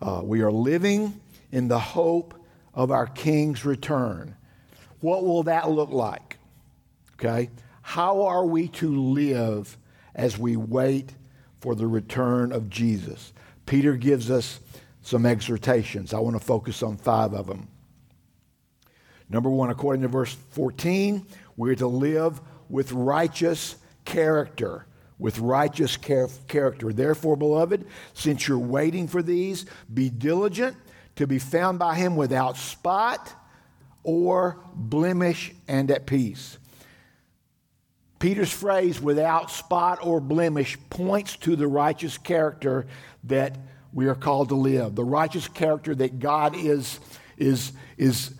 uh, 0.00 0.20
we 0.24 0.42
are 0.42 0.50
living 0.50 1.20
in 1.52 1.68
the 1.68 1.78
hope 1.78 2.34
of 2.74 2.90
our 2.90 3.06
King's 3.06 3.64
return. 3.64 4.34
What 5.00 5.24
will 5.24 5.44
that 5.44 5.70
look 5.70 5.90
like? 5.90 6.38
Okay? 7.14 7.50
How 7.82 8.22
are 8.22 8.44
we 8.44 8.68
to 8.68 8.94
live 8.94 9.76
as 10.14 10.38
we 10.38 10.56
wait 10.56 11.12
for 11.60 11.74
the 11.74 11.86
return 11.86 12.52
of 12.52 12.68
Jesus? 12.68 13.32
Peter 13.66 13.94
gives 13.94 14.30
us 14.30 14.60
some 15.02 15.26
exhortations. 15.26 16.14
I 16.14 16.18
want 16.20 16.36
to 16.36 16.44
focus 16.44 16.82
on 16.82 16.96
five 16.96 17.32
of 17.32 17.46
them. 17.46 17.68
Number 19.28 19.50
one, 19.50 19.70
according 19.70 20.02
to 20.02 20.08
verse 20.08 20.32
14, 20.50 21.26
we're 21.56 21.74
to 21.76 21.86
live 21.86 22.40
with 22.68 22.92
righteous 22.92 23.76
character 24.04 24.86
with 25.22 25.38
righteous 25.38 25.96
char- 25.96 26.28
character. 26.48 26.92
Therefore, 26.92 27.36
beloved, 27.36 27.86
since 28.12 28.48
you're 28.48 28.58
waiting 28.58 29.06
for 29.06 29.22
these, 29.22 29.64
be 29.92 30.10
diligent 30.10 30.76
to 31.16 31.26
be 31.26 31.38
found 31.38 31.78
by 31.78 31.94
him 31.94 32.16
without 32.16 32.56
spot 32.56 33.32
or 34.02 34.58
blemish 34.74 35.52
and 35.68 35.90
at 35.90 36.06
peace. 36.06 36.58
Peter's 38.22 38.52
phrase, 38.52 39.00
without 39.00 39.50
spot 39.50 39.98
or 40.06 40.20
blemish, 40.20 40.78
points 40.90 41.36
to 41.38 41.56
the 41.56 41.66
righteous 41.66 42.16
character 42.18 42.86
that 43.24 43.58
we 43.92 44.06
are 44.06 44.14
called 44.14 44.50
to 44.50 44.54
live, 44.54 44.94
the 44.94 45.02
righteous 45.02 45.48
character 45.48 45.92
that 45.92 46.20
God 46.20 46.54
is, 46.54 47.00
is, 47.36 47.72
is 47.96 48.32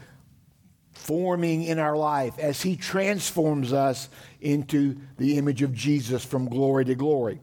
forming 0.92 1.64
in 1.64 1.80
our 1.80 1.96
life 1.96 2.38
as 2.38 2.62
He 2.62 2.76
transforms 2.76 3.72
us 3.72 4.08
into 4.40 4.96
the 5.18 5.36
image 5.36 5.62
of 5.62 5.74
Jesus 5.74 6.24
from 6.24 6.48
glory 6.48 6.84
to 6.84 6.94
glory. 6.94 7.40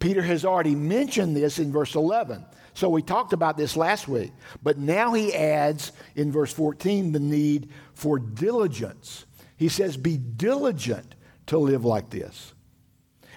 Peter 0.00 0.22
has 0.22 0.44
already 0.44 0.74
mentioned 0.74 1.36
this 1.36 1.60
in 1.60 1.70
verse 1.70 1.94
11. 1.94 2.44
So 2.74 2.88
we 2.88 3.00
talked 3.00 3.32
about 3.32 3.56
this 3.56 3.76
last 3.76 4.08
week. 4.08 4.32
But 4.60 4.76
now 4.76 5.14
he 5.14 5.32
adds 5.32 5.92
in 6.16 6.32
verse 6.32 6.52
14 6.52 7.12
the 7.12 7.20
need 7.20 7.70
for 7.94 8.18
diligence. 8.18 9.24
He 9.56 9.68
says, 9.68 9.96
Be 9.96 10.16
diligent 10.16 11.14
to 11.46 11.58
live 11.58 11.84
like 11.84 12.10
this. 12.10 12.52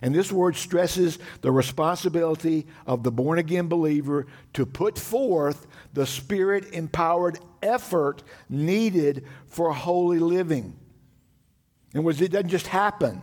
And 0.02 0.16
this 0.16 0.32
word 0.32 0.56
stresses 0.56 1.20
the 1.42 1.52
responsibility 1.52 2.68
of 2.88 3.04
the 3.04 3.12
born 3.12 3.38
again 3.38 3.68
believer 3.68 4.28
to 4.54 4.66
put 4.66 4.98
forth 4.98 5.68
the 5.94 6.06
spirit 6.06 6.74
empowered 6.74 7.40
effort 7.62 8.24
needed 8.50 9.26
for 9.48 9.74
holy 9.74 10.20
living. 10.20 10.78
And 11.94 12.06
was 12.06 12.22
it 12.22 12.32
doesn't 12.32 12.50
just 12.50 12.68
happen. 12.68 13.22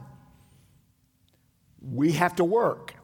We 1.80 2.12
have 2.12 2.36
to 2.36 2.44
work. 2.44 2.94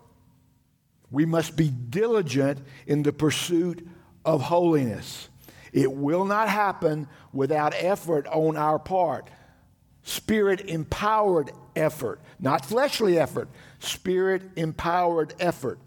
We 1.11 1.25
must 1.25 1.57
be 1.57 1.71
diligent 1.71 2.59
in 2.87 3.03
the 3.03 3.13
pursuit 3.13 3.87
of 4.25 4.43
holiness. 4.43 5.29
It 5.73 5.93
will 5.93 6.25
not 6.25 6.49
happen 6.49 7.09
without 7.33 7.75
effort 7.75 8.27
on 8.27 8.57
our 8.57 8.79
part. 8.79 9.29
Spirit 10.03 10.63
empowered 10.63 11.53
effort, 11.77 12.21
not 12.41 12.65
fleshly 12.65 13.19
effort, 13.19 13.49
spirit 13.79 14.43
empowered 14.57 15.35
effort. 15.39 15.79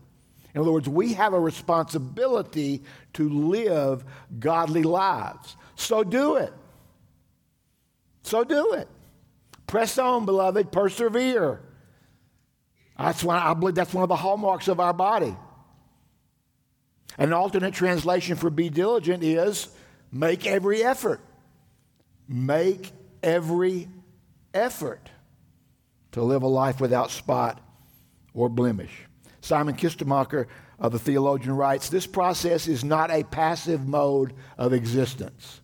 In 0.54 0.62
other 0.62 0.72
words, 0.72 0.88
we 0.88 1.14
have 1.14 1.34
a 1.34 1.40
responsibility 1.40 2.82
to 3.14 3.28
live 3.28 4.06
godly 4.40 4.84
lives. 4.84 5.58
So 5.76 6.04
do 6.04 6.38
it. 6.38 6.54
So 8.24 8.46
do 8.46 8.74
it. 8.74 8.88
Press 9.68 9.98
on, 9.98 10.26
beloved. 10.26 10.72
Persevere. 10.72 11.62
That's 12.98 13.22
one, 13.22 13.38
I 13.38 13.54
believe 13.54 13.76
that's 13.76 13.94
one 13.94 14.04
of 14.04 14.10
the 14.10 14.16
hallmarks 14.16 14.70
of 14.70 14.80
our 14.80 14.94
body. 14.94 15.36
An 17.18 17.34
alternate 17.34 17.74
translation 17.74 18.38
for 18.38 18.50
be 18.50 18.70
diligent 18.70 19.24
is 19.24 19.68
make 20.12 20.48
every 20.48 20.84
effort. 20.84 21.20
Make 22.28 22.92
every 23.22 23.90
effort 24.56 25.10
to 26.14 26.24
live 26.24 26.44
a 26.44 26.48
life 26.48 26.80
without 26.80 27.12
spot 27.12 27.62
or 28.34 28.50
blemish. 28.50 28.92
Simon 29.42 29.76
Kistemaker, 29.76 30.48
uh, 30.80 30.90
the 30.90 30.98
theologian, 30.98 31.56
writes 31.56 31.90
this 31.90 32.08
process 32.08 32.68
is 32.68 32.84
not 32.84 33.12
a 33.12 33.24
passive 33.24 33.88
mode 33.88 34.34
of 34.58 34.74
existence, 34.74 35.62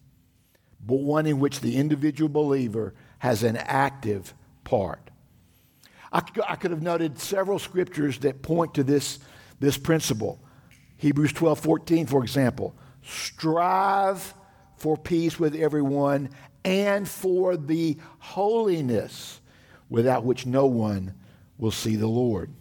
but 0.86 1.00
one 1.00 1.25
in 1.25 1.39
which 1.39 1.62
the 1.62 1.77
individual 1.77 2.29
believer 2.29 2.93
has 3.19 3.43
an 3.43 3.57
active 3.57 4.33
part. 4.63 5.10
I, 6.13 6.21
I 6.48 6.55
could 6.55 6.71
have 6.71 6.81
noted 6.81 7.19
several 7.19 7.60
scriptures 7.60 8.19
that 8.19 8.41
point 8.41 8.74
to 8.75 8.83
this, 8.83 9.19
this 9.60 9.77
principle. 9.77 10.39
Hebrews 10.98 11.33
12 11.33 11.60
14, 11.60 12.05
for 12.05 12.24
example. 12.24 12.75
Strive 13.03 14.33
for 14.75 14.98
peace 14.98 15.39
with 15.39 15.55
everyone 15.55 16.29
and 16.63 17.07
for 17.07 17.57
the 17.57 17.97
holiness 18.19 19.41
without 19.89 20.23
which 20.23 20.45
no 20.45 20.65
one 20.65 21.13
will 21.57 21.71
see 21.71 21.95
the 21.95 22.07
Lord. 22.07 22.51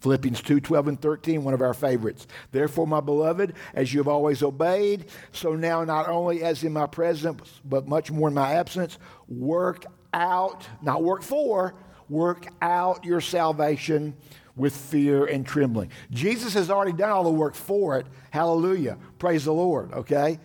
Philippians 0.00 0.40
2 0.40 0.60
12 0.60 0.88
and 0.88 1.00
13, 1.00 1.44
one 1.44 1.54
of 1.54 1.60
our 1.60 1.74
favorites. 1.74 2.26
Therefore, 2.52 2.86
my 2.86 3.00
beloved, 3.00 3.54
as 3.74 3.92
you 3.92 4.00
have 4.00 4.08
always 4.08 4.42
obeyed, 4.42 5.06
so 5.32 5.54
now 5.54 5.84
not 5.84 6.08
only 6.08 6.42
as 6.42 6.64
in 6.64 6.72
my 6.72 6.86
presence, 6.86 7.60
but 7.64 7.86
much 7.86 8.10
more 8.10 8.28
in 8.28 8.34
my 8.34 8.54
absence, 8.54 8.98
work 9.28 9.84
out, 10.14 10.66
not 10.80 11.02
work 11.02 11.22
for, 11.22 11.74
work 12.08 12.46
out 12.62 13.04
your 13.04 13.20
salvation 13.20 14.14
with 14.56 14.74
fear 14.74 15.26
and 15.26 15.46
trembling. 15.46 15.90
Jesus 16.10 16.54
has 16.54 16.70
already 16.70 16.92
done 16.92 17.10
all 17.10 17.24
the 17.24 17.30
work 17.30 17.54
for 17.54 17.98
it. 17.98 18.06
Hallelujah. 18.30 18.98
Praise 19.18 19.44
the 19.44 19.52
Lord, 19.52 19.92
okay? 19.92 20.38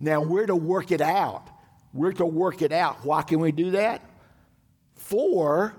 Now 0.00 0.22
we're 0.22 0.46
to 0.46 0.56
work 0.56 0.90
it 0.90 1.00
out. 1.02 1.49
We're 1.92 2.12
to 2.12 2.26
work 2.26 2.62
it 2.62 2.72
out. 2.72 3.04
Why 3.04 3.22
can 3.22 3.40
we 3.40 3.52
do 3.52 3.72
that? 3.72 4.02
For 4.94 5.74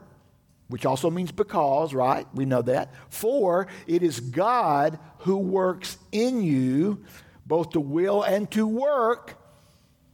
which 0.72 0.86
also 0.86 1.10
means 1.10 1.34
because, 1.34 1.94
right? 1.94 2.26
We 2.34 2.46
know 2.46 2.62
that. 2.62 2.94
For 3.10 3.68
it 3.88 4.04
is 4.04 4.22
God 4.22 5.00
who 5.20 5.36
works 5.38 5.98
in 6.14 6.42
you 6.42 7.04
both 7.46 7.72
to 7.72 7.82
will 7.82 8.24
and 8.24 8.50
to 8.52 8.66
work 8.66 9.38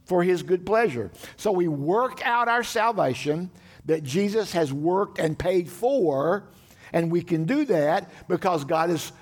for 0.04 0.24
his 0.24 0.42
good 0.42 0.66
pleasure. 0.66 1.12
So 1.36 1.52
we 1.52 1.68
work 1.68 2.26
out 2.26 2.48
our 2.48 2.64
salvation 2.64 3.52
that 3.84 4.02
Jesus 4.02 4.50
has 4.52 4.72
worked 4.72 5.20
and 5.20 5.38
paid 5.38 5.70
for, 5.70 6.48
and 6.92 7.12
we 7.12 7.22
can 7.22 7.44
do 7.44 7.64
that 7.66 8.10
because 8.26 8.64
God 8.64 8.90
has 8.90 9.12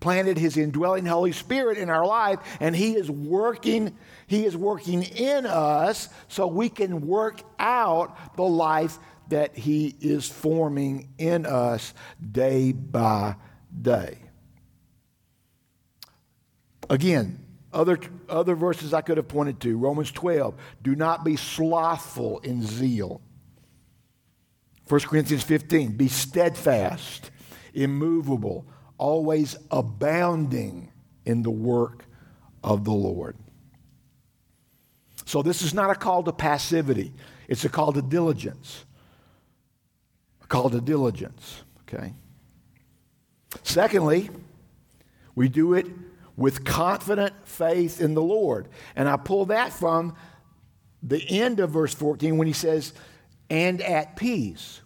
planted 0.00 0.38
his 0.38 0.56
indwelling 0.56 1.06
Holy 1.06 1.32
Spirit 1.32 1.78
in 1.78 1.90
our 1.90 2.06
life, 2.06 2.38
and 2.60 2.74
he 2.74 2.96
is 2.96 3.10
working, 3.10 3.96
he 4.26 4.44
is 4.44 4.56
working 4.56 5.02
in 5.02 5.46
us 5.46 6.08
so 6.28 6.46
we 6.46 6.68
can 6.68 7.06
work 7.06 7.42
out 7.58 8.36
the 8.36 8.42
life 8.42 8.98
that 9.28 9.56
He 9.56 9.94
is 10.00 10.28
forming 10.28 11.08
in 11.18 11.46
us 11.46 11.94
day 12.32 12.72
by 12.72 13.36
day. 13.80 14.18
Again, 16.88 17.44
other, 17.72 17.98
other 18.28 18.54
verses 18.54 18.94
I 18.94 19.00
could 19.00 19.16
have 19.16 19.28
pointed 19.28 19.60
to 19.60 19.76
Romans 19.76 20.12
12, 20.12 20.54
do 20.82 20.94
not 20.94 21.24
be 21.24 21.36
slothful 21.36 22.38
in 22.38 22.62
zeal. 22.62 23.20
1 24.88 25.00
Corinthians 25.00 25.42
15, 25.42 25.96
be 25.96 26.06
steadfast, 26.06 27.32
immovable, 27.74 28.66
always 28.98 29.56
abounding 29.70 30.90
in 31.24 31.42
the 31.42 31.50
work 31.50 32.04
of 32.62 32.84
the 32.84 32.92
Lord. 32.92 33.36
So 35.24 35.42
this 35.42 35.62
is 35.62 35.74
not 35.74 35.90
a 35.90 35.94
call 35.94 36.22
to 36.22 36.32
passivity, 36.32 37.12
it's 37.48 37.64
a 37.64 37.68
call 37.68 37.92
to 37.92 38.02
diligence. 38.02 38.84
A 40.42 40.46
call 40.46 40.70
to 40.70 40.80
diligence, 40.80 41.64
okay? 41.82 42.14
Secondly, 43.62 44.30
we 45.34 45.48
do 45.48 45.74
it 45.74 45.86
with 46.36 46.64
confident 46.64 47.34
faith 47.44 48.00
in 48.00 48.14
the 48.14 48.22
Lord. 48.22 48.68
And 48.94 49.08
I 49.08 49.16
pull 49.16 49.46
that 49.46 49.72
from 49.72 50.14
the 51.02 51.22
end 51.28 51.60
of 51.60 51.70
verse 51.70 51.94
14 51.94 52.36
when 52.36 52.46
he 52.46 52.52
says, 52.52 52.92
and 53.48 53.80
at 53.80 54.16
peace. 54.16 54.80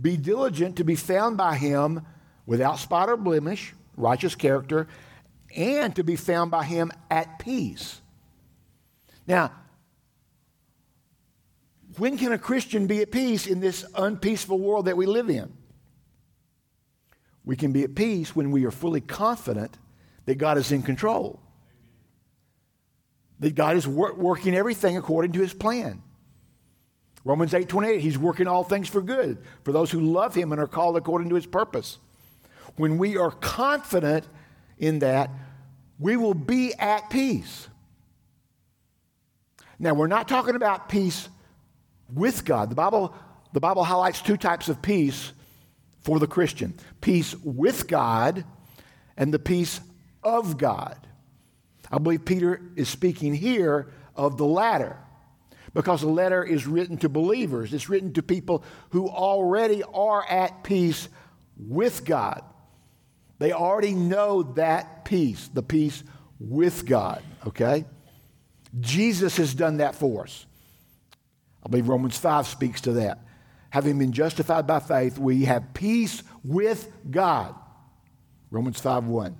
Be 0.00 0.16
diligent 0.16 0.76
to 0.76 0.84
be 0.84 0.96
found 0.96 1.36
by 1.36 1.56
him 1.56 2.02
without 2.46 2.78
spot 2.78 3.08
or 3.08 3.16
blemish, 3.16 3.74
righteous 3.96 4.34
character, 4.34 4.88
and 5.54 5.94
to 5.96 6.04
be 6.04 6.16
found 6.16 6.50
by 6.50 6.64
him 6.64 6.90
at 7.10 7.38
peace. 7.38 8.00
Now, 9.26 9.52
when 11.98 12.16
can 12.16 12.32
a 12.32 12.38
Christian 12.38 12.86
be 12.86 13.02
at 13.02 13.10
peace 13.10 13.46
in 13.46 13.60
this 13.60 13.84
unpeaceful 13.94 14.58
world 14.58 14.86
that 14.86 14.96
we 14.96 15.06
live 15.06 15.28
in? 15.28 15.52
We 17.44 17.56
can 17.56 17.72
be 17.72 17.82
at 17.82 17.94
peace 17.94 18.34
when 18.34 18.50
we 18.50 18.64
are 18.64 18.70
fully 18.70 19.00
confident 19.00 19.78
that 20.26 20.36
God 20.36 20.56
is 20.58 20.72
in 20.72 20.82
control, 20.82 21.40
that 23.40 23.54
God 23.54 23.76
is 23.76 23.86
wor- 23.86 24.14
working 24.14 24.54
everything 24.54 24.96
according 24.96 25.32
to 25.32 25.40
his 25.40 25.52
plan. 25.52 26.02
Romans 27.24 27.54
8 27.54 27.68
28, 27.68 28.00
he's 28.00 28.18
working 28.18 28.46
all 28.46 28.64
things 28.64 28.88
for 28.88 29.02
good 29.02 29.38
for 29.64 29.72
those 29.72 29.90
who 29.90 30.00
love 30.00 30.34
him 30.34 30.52
and 30.52 30.60
are 30.60 30.66
called 30.66 30.96
according 30.96 31.28
to 31.28 31.34
his 31.34 31.46
purpose. 31.46 31.98
When 32.76 32.98
we 32.98 33.16
are 33.16 33.30
confident 33.30 34.26
in 34.78 35.00
that, 35.00 35.30
we 35.98 36.16
will 36.16 36.34
be 36.34 36.74
at 36.74 37.10
peace. 37.10 37.68
Now, 39.78 39.94
we're 39.94 40.06
not 40.06 40.28
talking 40.28 40.54
about 40.54 40.88
peace 40.88 41.28
with 42.12 42.44
God. 42.44 42.70
The 42.70 42.74
Bible, 42.74 43.14
the 43.52 43.60
Bible 43.60 43.84
highlights 43.84 44.22
two 44.22 44.36
types 44.36 44.68
of 44.68 44.80
peace 44.82 45.32
for 46.02 46.18
the 46.18 46.26
Christian 46.26 46.74
peace 47.00 47.34
with 47.42 47.88
God 47.88 48.44
and 49.16 49.32
the 49.32 49.38
peace 49.38 49.80
of 50.22 50.58
God. 50.58 50.96
I 51.90 51.98
believe 51.98 52.24
Peter 52.24 52.60
is 52.76 52.88
speaking 52.88 53.34
here 53.34 53.88
of 54.16 54.36
the 54.38 54.46
latter 54.46 54.96
because 55.74 56.00
the 56.00 56.08
letter 56.08 56.42
is 56.42 56.66
written 56.66 56.96
to 56.98 57.08
believers. 57.08 57.72
It's 57.72 57.88
written 57.88 58.12
to 58.14 58.22
people 58.22 58.64
who 58.90 59.08
already 59.08 59.82
are 59.82 60.24
at 60.28 60.64
peace 60.64 61.08
with 61.56 62.04
God. 62.04 62.42
They 63.42 63.50
already 63.50 63.92
know 63.92 64.44
that 64.54 65.04
peace, 65.04 65.48
the 65.52 65.64
peace 65.64 66.04
with 66.38 66.86
God, 66.86 67.24
okay? 67.44 67.86
Jesus 68.78 69.36
has 69.38 69.52
done 69.52 69.78
that 69.78 69.96
for 69.96 70.22
us. 70.22 70.46
I 71.66 71.68
believe 71.68 71.88
Romans 71.88 72.16
5 72.16 72.46
speaks 72.46 72.82
to 72.82 72.92
that. 72.92 73.18
Having 73.70 73.98
been 73.98 74.12
justified 74.12 74.68
by 74.68 74.78
faith, 74.78 75.18
we 75.18 75.46
have 75.46 75.74
peace 75.74 76.22
with 76.44 76.88
God. 77.10 77.56
Romans 78.52 78.78
5 78.78 79.06
1. 79.06 79.36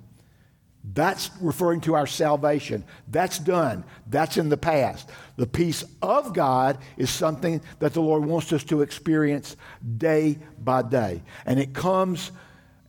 That's 0.83 1.31
referring 1.39 1.79
to 1.81 1.95
our 1.95 2.05
salvation. 2.05 2.83
That's 3.07 3.39
done. 3.39 3.85
That's 4.07 4.35
in 4.35 4.49
the 4.49 4.57
past. 4.57 5.09
The 5.37 5.47
peace 5.47 5.85
of 6.01 6.33
God 6.33 6.77
is 6.97 7.09
something 7.09 7.61
that 7.79 7.93
the 7.93 8.01
Lord 8.01 8.25
wants 8.25 8.51
us 8.51 8.65
to 8.65 8.81
experience 8.81 9.55
day 9.97 10.39
by 10.61 10.81
day. 10.81 11.23
And 11.45 11.57
it 11.57 11.73
comes 11.73 12.33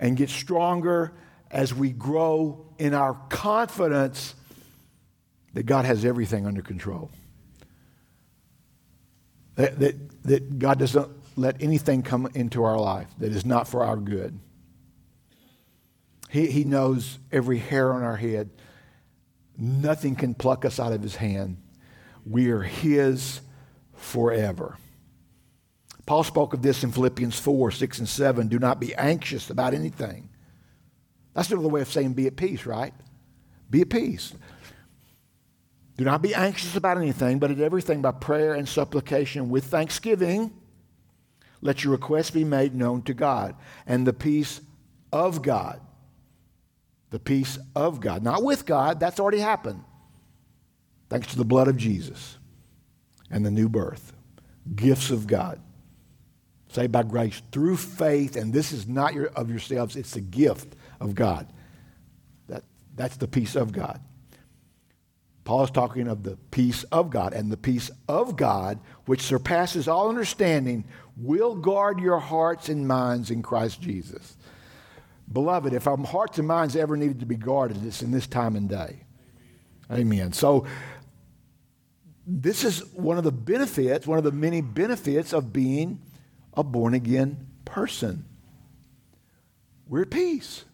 and 0.04 0.18
get 0.18 0.28
stronger 0.28 1.12
as 1.50 1.72
we 1.72 1.90
grow 1.90 2.66
in 2.78 2.92
our 2.92 3.14
confidence 3.30 4.34
that 5.54 5.62
God 5.62 5.86
has 5.86 6.04
everything 6.04 6.46
under 6.46 6.60
control. 6.60 7.10
That, 9.54 9.78
that, 9.78 10.22
that 10.24 10.58
God 10.58 10.78
doesn't 10.78 11.08
let 11.36 11.62
anything 11.62 12.02
come 12.02 12.28
into 12.34 12.64
our 12.64 12.78
life 12.78 13.08
that 13.16 13.32
is 13.32 13.46
not 13.46 13.66
for 13.66 13.82
our 13.82 13.96
good. 13.96 14.38
He, 16.28 16.48
he 16.48 16.64
knows 16.64 17.18
every 17.32 17.58
hair 17.58 17.90
on 17.94 18.02
our 18.02 18.16
head. 18.18 18.50
Nothing 19.56 20.16
can 20.16 20.34
pluck 20.34 20.66
us 20.66 20.78
out 20.78 20.92
of 20.92 21.00
his 21.00 21.16
hand. 21.16 21.56
We 22.26 22.50
are 22.50 22.60
his 22.60 23.40
forever. 23.94 24.76
Paul 26.06 26.22
spoke 26.24 26.52
of 26.52 26.62
this 26.62 26.84
in 26.84 26.92
Philippians 26.92 27.38
4 27.38 27.70
6 27.70 27.98
and 28.00 28.08
7. 28.08 28.48
Do 28.48 28.58
not 28.58 28.80
be 28.80 28.94
anxious 28.94 29.50
about 29.50 29.74
anything. 29.74 30.28
That's 31.32 31.50
another 31.50 31.68
way 31.68 31.80
of 31.80 31.90
saying 31.90 32.12
be 32.12 32.26
at 32.26 32.36
peace, 32.36 32.66
right? 32.66 32.94
Be 33.70 33.82
at 33.82 33.90
peace. 33.90 34.34
Do 35.96 36.04
not 36.04 36.22
be 36.22 36.34
anxious 36.34 36.76
about 36.76 36.98
anything, 36.98 37.38
but 37.38 37.50
at 37.50 37.60
everything 37.60 38.02
by 38.02 38.12
prayer 38.12 38.54
and 38.54 38.68
supplication 38.68 39.48
with 39.48 39.64
thanksgiving, 39.64 40.52
let 41.60 41.84
your 41.84 41.92
requests 41.92 42.30
be 42.30 42.44
made 42.44 42.74
known 42.74 43.02
to 43.02 43.14
God. 43.14 43.54
And 43.86 44.06
the 44.06 44.12
peace 44.12 44.60
of 45.12 45.40
God, 45.40 45.80
the 47.10 47.20
peace 47.20 47.58
of 47.76 48.00
God. 48.00 48.22
Not 48.22 48.42
with 48.42 48.66
God, 48.66 48.98
that's 48.98 49.20
already 49.20 49.38
happened. 49.38 49.84
Thanks 51.08 51.28
to 51.28 51.36
the 51.36 51.44
blood 51.44 51.68
of 51.68 51.76
Jesus 51.76 52.38
and 53.30 53.46
the 53.46 53.50
new 53.50 53.68
birth. 53.68 54.12
Gifts 54.74 55.10
of 55.10 55.26
God. 55.26 55.60
Saved 56.74 56.90
by 56.90 57.04
grace 57.04 57.40
through 57.52 57.76
faith, 57.76 58.34
and 58.34 58.52
this 58.52 58.72
is 58.72 58.88
not 58.88 59.14
your, 59.14 59.26
of 59.28 59.48
yourselves, 59.48 59.94
it's 59.94 60.10
the 60.10 60.20
gift 60.20 60.74
of 61.00 61.14
God. 61.14 61.46
That, 62.48 62.64
that's 62.96 63.16
the 63.16 63.28
peace 63.28 63.54
of 63.54 63.70
God. 63.70 64.00
Paul 65.44 65.62
is 65.62 65.70
talking 65.70 66.08
of 66.08 66.24
the 66.24 66.36
peace 66.50 66.82
of 66.84 67.10
God, 67.10 67.32
and 67.32 67.52
the 67.52 67.56
peace 67.56 67.92
of 68.08 68.36
God, 68.36 68.80
which 69.06 69.20
surpasses 69.20 69.86
all 69.86 70.08
understanding, 70.08 70.84
will 71.16 71.54
guard 71.54 72.00
your 72.00 72.18
hearts 72.18 72.68
and 72.68 72.88
minds 72.88 73.30
in 73.30 73.40
Christ 73.40 73.80
Jesus. 73.80 74.36
Beloved, 75.32 75.74
if 75.74 75.86
our 75.86 75.96
hearts 75.98 76.38
and 76.38 76.48
minds 76.48 76.74
ever 76.74 76.96
needed 76.96 77.20
to 77.20 77.26
be 77.26 77.36
guarded, 77.36 77.86
it's 77.86 78.02
in 78.02 78.10
this 78.10 78.26
time 78.26 78.56
and 78.56 78.68
day. 78.68 79.04
Amen. 79.92 80.32
So, 80.32 80.66
this 82.26 82.64
is 82.64 82.84
one 82.94 83.16
of 83.16 83.22
the 83.22 83.30
benefits, 83.30 84.08
one 84.08 84.18
of 84.18 84.24
the 84.24 84.32
many 84.32 84.60
benefits 84.60 85.32
of 85.32 85.52
being 85.52 86.00
a 86.56 86.62
born 86.62 86.94
again 86.94 87.48
person. 87.64 88.24
We're 89.86 90.02
at 90.02 90.10
peace. 90.10 90.64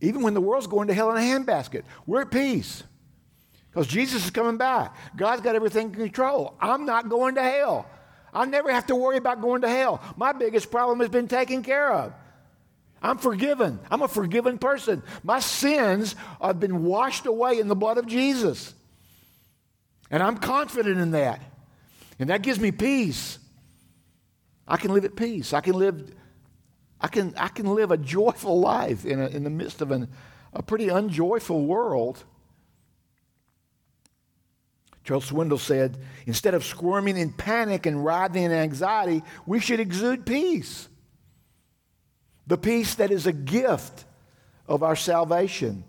Even 0.00 0.22
when 0.22 0.34
the 0.34 0.40
world's 0.40 0.66
going 0.66 0.88
to 0.88 0.94
hell 0.94 1.10
in 1.10 1.16
a 1.16 1.20
handbasket, 1.20 1.82
we're 2.06 2.22
at 2.22 2.30
peace. 2.30 2.82
Because 3.70 3.86
Jesus 3.86 4.24
is 4.24 4.30
coming 4.30 4.56
back. 4.56 4.96
God's 5.16 5.42
got 5.42 5.54
everything 5.54 5.88
in 5.88 5.94
control. 5.94 6.54
I'm 6.60 6.86
not 6.86 7.08
going 7.08 7.34
to 7.34 7.42
hell. 7.42 7.86
I 8.32 8.44
never 8.44 8.72
have 8.72 8.86
to 8.86 8.96
worry 8.96 9.16
about 9.16 9.40
going 9.40 9.62
to 9.62 9.68
hell. 9.68 10.00
My 10.16 10.32
biggest 10.32 10.70
problem 10.70 11.00
has 11.00 11.08
been 11.08 11.28
taken 11.28 11.62
care 11.62 11.92
of. 11.92 12.12
I'm 13.02 13.18
forgiven. 13.18 13.78
I'm 13.90 14.02
a 14.02 14.08
forgiven 14.08 14.58
person. 14.58 15.02
My 15.22 15.40
sins 15.40 16.16
have 16.40 16.58
been 16.58 16.84
washed 16.84 17.26
away 17.26 17.58
in 17.58 17.68
the 17.68 17.76
blood 17.76 17.98
of 17.98 18.06
Jesus. 18.06 18.74
And 20.10 20.22
I'm 20.22 20.38
confident 20.38 20.98
in 20.98 21.12
that. 21.12 21.42
And 22.18 22.30
that 22.30 22.42
gives 22.42 22.58
me 22.58 22.72
peace. 22.72 23.38
I 24.68 24.76
can 24.76 24.92
live 24.92 25.04
at 25.04 25.16
peace. 25.16 25.52
I 25.54 25.60
can 25.60 25.72
live, 25.72 26.14
I 27.00 27.08
can, 27.08 27.34
I 27.36 27.48
can 27.48 27.74
live 27.74 27.90
a 27.90 27.96
joyful 27.96 28.60
life 28.60 29.06
in, 29.06 29.20
a, 29.20 29.26
in 29.26 29.42
the 29.42 29.50
midst 29.50 29.80
of 29.80 29.90
an, 29.90 30.08
a 30.52 30.62
pretty 30.62 30.88
unjoyful 30.88 31.64
world. 31.64 32.22
Charles 35.02 35.30
Swindoll 35.30 35.58
said, 35.58 35.96
instead 36.26 36.52
of 36.52 36.64
squirming 36.64 37.16
in 37.16 37.32
panic 37.32 37.86
and 37.86 38.04
writhing 38.04 38.44
in 38.44 38.52
anxiety, 38.52 39.22
we 39.46 39.58
should 39.58 39.80
exude 39.80 40.26
peace 40.26 40.88
the 42.48 42.58
peace 42.58 42.94
that 42.94 43.10
is 43.10 43.26
a 43.26 43.32
gift 43.32 44.06
of 44.66 44.82
our 44.82 44.96
salvation, 44.96 45.84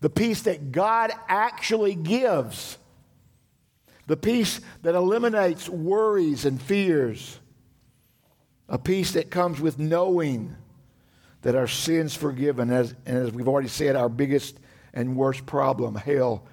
the 0.00 0.08
peace 0.08 0.42
that 0.42 0.70
God 0.70 1.10
actually 1.28 1.96
gives, 1.96 2.78
the 4.06 4.16
peace 4.16 4.60
that 4.82 4.94
eliminates 4.94 5.68
worries 5.68 6.44
and 6.44 6.62
fears, 6.62 7.40
a 8.68 8.78
peace 8.78 9.12
that 9.12 9.30
comes 9.30 9.60
with 9.60 9.78
knowing 9.78 10.56
that 11.42 11.54
our 11.54 11.68
sins 11.68 12.14
forgiven, 12.14 12.70
as, 12.70 12.94
and 13.06 13.18
as 13.18 13.32
we've 13.32 13.48
already 13.48 13.68
said, 13.68 13.94
our 13.94 14.08
biggest 14.08 14.58
and 14.92 15.16
worst 15.16 15.46
problem, 15.46 15.94
hell, 15.94 16.44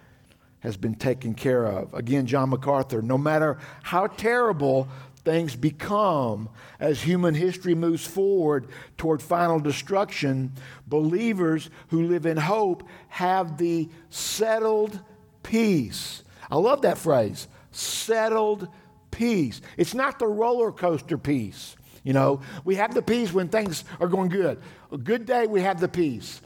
has 0.59 0.77
been 0.77 0.95
taken 0.95 1.33
care 1.33 1.65
of. 1.65 1.93
Again, 1.93 2.25
John 2.25 2.49
MacArthur, 2.49 3.01
no 3.01 3.17
matter 3.17 3.57
how 3.81 4.07
terrible 4.07 4.87
things 5.25 5.55
become 5.55 6.49
as 6.79 7.01
human 7.01 7.33
history 7.33 7.75
moves 7.75 8.05
forward 8.05 8.67
toward 8.97 9.21
final 9.21 9.59
destruction, 9.59 10.51
believers 10.87 11.69
who 11.87 12.03
live 12.07 12.25
in 12.25 12.37
hope 12.37 12.83
have 13.07 13.57
the 13.57 13.89
settled 14.09 14.99
peace. 15.41 16.23
I 16.51 16.57
love 16.57 16.81
that 16.83 16.97
phrase 16.97 17.47
settled 17.71 18.67
peace. 19.11 19.61
It's 19.77 19.93
not 19.93 20.19
the 20.19 20.27
roller 20.27 20.71
coaster 20.71 21.17
peace. 21.17 21.75
You 22.03 22.13
know, 22.13 22.41
we 22.65 22.75
have 22.75 22.93
the 22.93 23.01
peace 23.01 23.33
when 23.33 23.47
things 23.47 23.85
are 23.99 24.07
going 24.07 24.29
good. 24.29 24.61
A 24.91 24.97
good 24.97 25.25
day, 25.25 25.47
we 25.47 25.61
have 25.61 25.79
the 25.79 25.87
peace. 25.87 26.41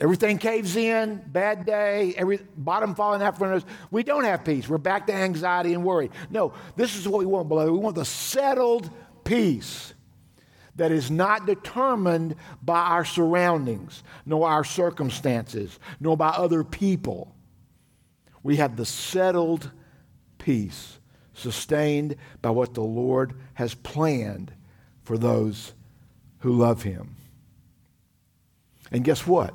Everything 0.00 0.38
caves 0.38 0.76
in, 0.76 1.22
bad 1.26 1.66
day, 1.66 2.14
every 2.16 2.38
bottom 2.56 2.94
falling 2.94 3.20
out 3.20 3.36
from 3.36 3.52
us. 3.52 3.64
We 3.90 4.04
don't 4.04 4.24
have 4.24 4.44
peace. 4.44 4.68
We're 4.68 4.78
back 4.78 5.06
to 5.08 5.12
anxiety 5.12 5.74
and 5.74 5.84
worry. 5.84 6.10
No, 6.30 6.52
this 6.76 6.96
is 6.96 7.06
what 7.06 7.18
we 7.18 7.26
want, 7.26 7.48
beloved. 7.48 7.72
We 7.72 7.78
want 7.78 7.96
the 7.96 8.04
settled 8.04 8.90
peace 9.24 9.92
that 10.76 10.92
is 10.92 11.10
not 11.10 11.46
determined 11.46 12.36
by 12.62 12.78
our 12.78 13.04
surroundings, 13.04 14.04
nor 14.24 14.48
our 14.48 14.62
circumstances, 14.62 15.78
nor 15.98 16.16
by 16.16 16.28
other 16.28 16.62
people. 16.62 17.34
We 18.44 18.56
have 18.56 18.76
the 18.76 18.86
settled 18.86 19.70
peace 20.38 20.97
sustained 21.38 22.16
by 22.42 22.50
what 22.50 22.74
the 22.74 22.82
Lord 22.82 23.34
has 23.54 23.74
planned 23.74 24.52
for 25.02 25.16
those 25.16 25.72
who 26.40 26.52
love 26.52 26.82
Him. 26.82 27.16
And 28.90 29.04
guess 29.04 29.26
what? 29.26 29.54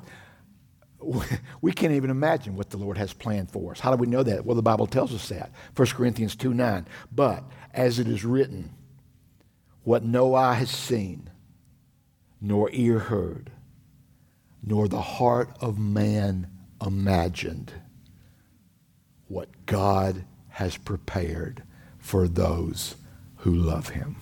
We 1.60 1.72
can't 1.72 1.92
even 1.92 2.08
imagine 2.10 2.56
what 2.56 2.70
the 2.70 2.78
Lord 2.78 2.96
has 2.96 3.12
planned 3.12 3.50
for 3.50 3.72
us. 3.72 3.80
How 3.80 3.90
do 3.90 3.96
we 3.96 4.06
know 4.06 4.22
that? 4.22 4.46
Well, 4.46 4.56
the 4.56 4.62
Bible 4.62 4.86
tells 4.86 5.14
us 5.14 5.28
that. 5.28 5.50
1 5.76 5.88
Corinthians 5.88 6.34
2 6.34 6.54
9. 6.54 6.86
But 7.12 7.44
as 7.74 7.98
it 7.98 8.08
is 8.08 8.24
written, 8.24 8.70
what 9.82 10.02
no 10.02 10.34
eye 10.34 10.54
has 10.54 10.70
seen, 10.70 11.28
nor 12.40 12.70
ear 12.72 12.98
heard, 12.98 13.50
nor 14.62 14.88
the 14.88 15.00
heart 15.00 15.50
of 15.60 15.78
man 15.78 16.50
imagined, 16.84 17.72
what 19.28 19.66
God 19.66 20.24
has 20.48 20.76
prepared 20.76 21.62
for 22.04 22.28
those 22.28 22.96
who 23.38 23.54
love 23.54 23.88
him. 23.88 24.16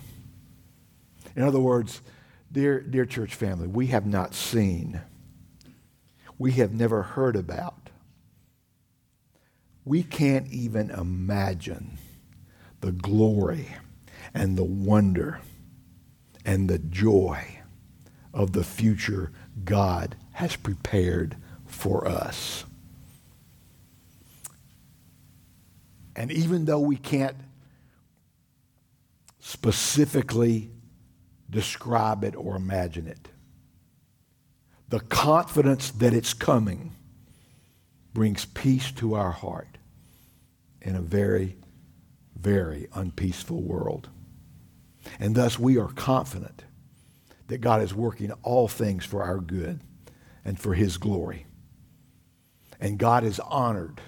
In 1.35 1.43
other 1.43 1.59
words, 1.59 2.01
dear, 2.49 2.79
dear 2.79 3.05
church 3.05 3.35
family, 3.35 3.67
we 3.67 3.87
have 3.87 4.05
not 4.05 4.33
seen, 4.33 5.01
we 6.39 6.53
have 6.53 6.73
never 6.73 7.03
heard 7.03 7.35
about, 7.35 7.89
we 9.83 10.01
can't 10.01 10.47
even 10.47 10.91
imagine 10.91 11.97
the 12.79 12.93
glory 12.93 13.67
and 14.33 14.57
the 14.57 14.63
wonder 14.63 15.41
and 16.45 16.69
the 16.69 16.79
joy 16.79 17.59
of 18.33 18.53
the 18.53 18.63
future 18.63 19.33
God 19.65 20.15
has 20.31 20.55
prepared 20.55 21.35
for 21.65 22.07
us. 22.07 22.63
And 26.15 26.31
even 26.31 26.63
though 26.63 26.79
we 26.79 26.95
can't 26.95 27.35
specifically 29.45 30.71
describe 31.49 32.23
it 32.23 32.33
or 32.33 32.55
imagine 32.55 33.07
it, 33.07 33.27
the 34.87 35.01
confidence 35.01 35.91
that 35.91 36.13
it's 36.13 36.33
coming 36.33 36.95
brings 38.13 38.45
peace 38.45 38.89
to 38.93 39.15
our 39.15 39.31
heart 39.31 39.77
in 40.81 40.95
a 40.95 41.01
very, 41.01 41.57
very 42.39 42.87
unpeaceful 42.93 43.61
world. 43.61 44.07
And 45.19 45.35
thus 45.35 45.59
we 45.59 45.77
are 45.77 45.89
confident 45.89 46.63
that 47.47 47.59
God 47.59 47.81
is 47.81 47.93
working 47.93 48.31
all 48.43 48.69
things 48.69 49.03
for 49.03 49.23
our 49.23 49.39
good 49.39 49.81
and 50.45 50.57
for 50.57 50.73
his 50.73 50.95
glory. 50.95 51.47
And 52.79 52.97
God 52.97 53.25
is 53.25 53.41
honored 53.41 53.99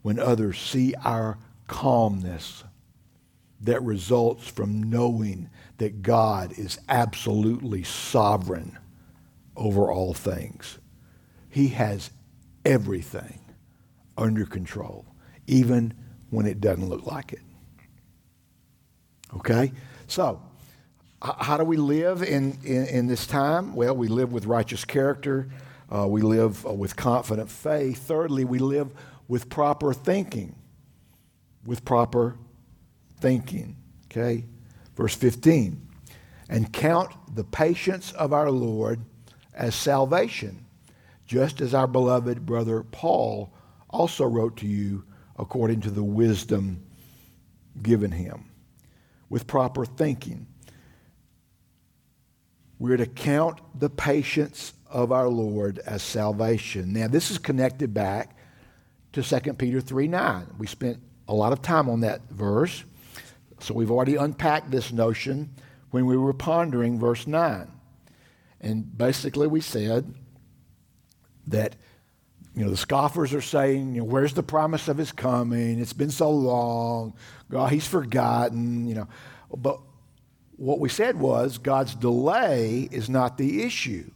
when 0.00 0.18
others 0.18 0.58
see 0.58 0.94
our 1.04 1.36
calmness 1.66 2.64
that 3.64 3.82
results 3.82 4.46
from 4.46 4.82
knowing 4.84 5.48
that 5.78 6.02
God 6.02 6.52
is 6.58 6.78
absolutely 6.88 7.82
sovereign 7.82 8.78
over 9.56 9.90
all 9.90 10.14
things. 10.14 10.78
He 11.48 11.68
has 11.68 12.10
everything 12.64 13.40
under 14.16 14.44
control, 14.44 15.06
even 15.46 15.94
when 16.30 16.46
it 16.46 16.60
doesn't 16.60 16.88
look 16.88 17.06
like 17.06 17.32
it. 17.32 17.40
Okay? 19.36 19.72
So, 20.06 20.42
how 21.22 21.56
do 21.56 21.64
we 21.64 21.78
live 21.78 22.22
in, 22.22 22.58
in, 22.64 22.86
in, 22.86 23.06
this 23.06 23.26
time? 23.26 23.74
Well, 23.74 23.96
we 23.96 24.08
live 24.08 24.32
with 24.32 24.44
righteous 24.44 24.84
character. 24.84 25.48
Uh, 25.90 26.06
we 26.06 26.20
live 26.20 26.66
uh, 26.66 26.72
with 26.72 26.96
confident 26.96 27.50
faith. 27.50 28.02
Thirdly, 28.02 28.44
we 28.44 28.58
live 28.58 28.90
with 29.26 29.48
proper 29.48 29.94
thinking. 29.94 30.54
With 31.64 31.82
proper 31.86 32.36
thinking. 33.24 33.74
Okay? 34.06 34.44
Verse 34.96 35.14
15. 35.14 35.88
And 36.50 36.70
count 36.70 37.10
the 37.34 37.44
patience 37.44 38.12
of 38.12 38.34
our 38.34 38.50
Lord 38.50 39.00
as 39.54 39.74
salvation, 39.74 40.66
just 41.24 41.62
as 41.62 41.72
our 41.72 41.86
beloved 41.86 42.44
brother 42.44 42.82
Paul 42.82 43.54
also 43.88 44.26
wrote 44.26 44.58
to 44.58 44.66
you 44.66 45.04
according 45.38 45.80
to 45.80 45.90
the 45.90 46.04
wisdom 46.04 46.84
given 47.82 48.12
him. 48.12 48.50
With 49.30 49.46
proper 49.46 49.86
thinking. 49.86 50.46
We're 52.78 52.98
to 52.98 53.06
count 53.06 53.60
the 53.74 53.88
patience 53.88 54.74
of 54.86 55.12
our 55.12 55.28
Lord 55.28 55.78
as 55.78 56.02
salvation. 56.02 56.92
Now, 56.92 57.08
this 57.08 57.30
is 57.30 57.38
connected 57.38 57.94
back 57.94 58.36
to 59.14 59.22
2 59.22 59.54
Peter 59.54 59.80
3 59.80 60.08
9. 60.08 60.46
We 60.58 60.66
spent 60.66 60.98
a 61.26 61.34
lot 61.34 61.54
of 61.54 61.62
time 61.62 61.88
on 61.88 62.00
that 62.00 62.28
verse. 62.28 62.84
So 63.64 63.72
we've 63.72 63.90
already 63.90 64.16
unpacked 64.16 64.70
this 64.70 64.92
notion 64.92 65.54
when 65.90 66.04
we 66.04 66.18
were 66.18 66.34
pondering 66.34 66.98
verse 66.98 67.26
9. 67.26 67.70
And 68.60 68.96
basically, 68.96 69.46
we 69.46 69.62
said 69.62 70.14
that 71.46 71.76
you 72.54 72.64
know, 72.64 72.70
the 72.70 72.76
scoffers 72.76 73.32
are 73.32 73.40
saying, 73.40 73.94
you 73.94 74.02
know, 74.02 74.06
where's 74.06 74.34
the 74.34 74.42
promise 74.42 74.86
of 74.88 74.98
his 74.98 75.12
coming? 75.12 75.80
It's 75.80 75.92
been 75.94 76.10
so 76.10 76.30
long. 76.30 77.14
God, 77.50 77.72
he's 77.72 77.86
forgotten, 77.86 78.86
you 78.86 78.94
know. 78.94 79.08
But 79.56 79.80
what 80.56 80.78
we 80.78 80.88
said 80.88 81.18
was 81.18 81.58
God's 81.58 81.94
delay 81.94 82.88
is 82.92 83.08
not 83.08 83.38
the 83.38 83.62
issue. 83.62 84.10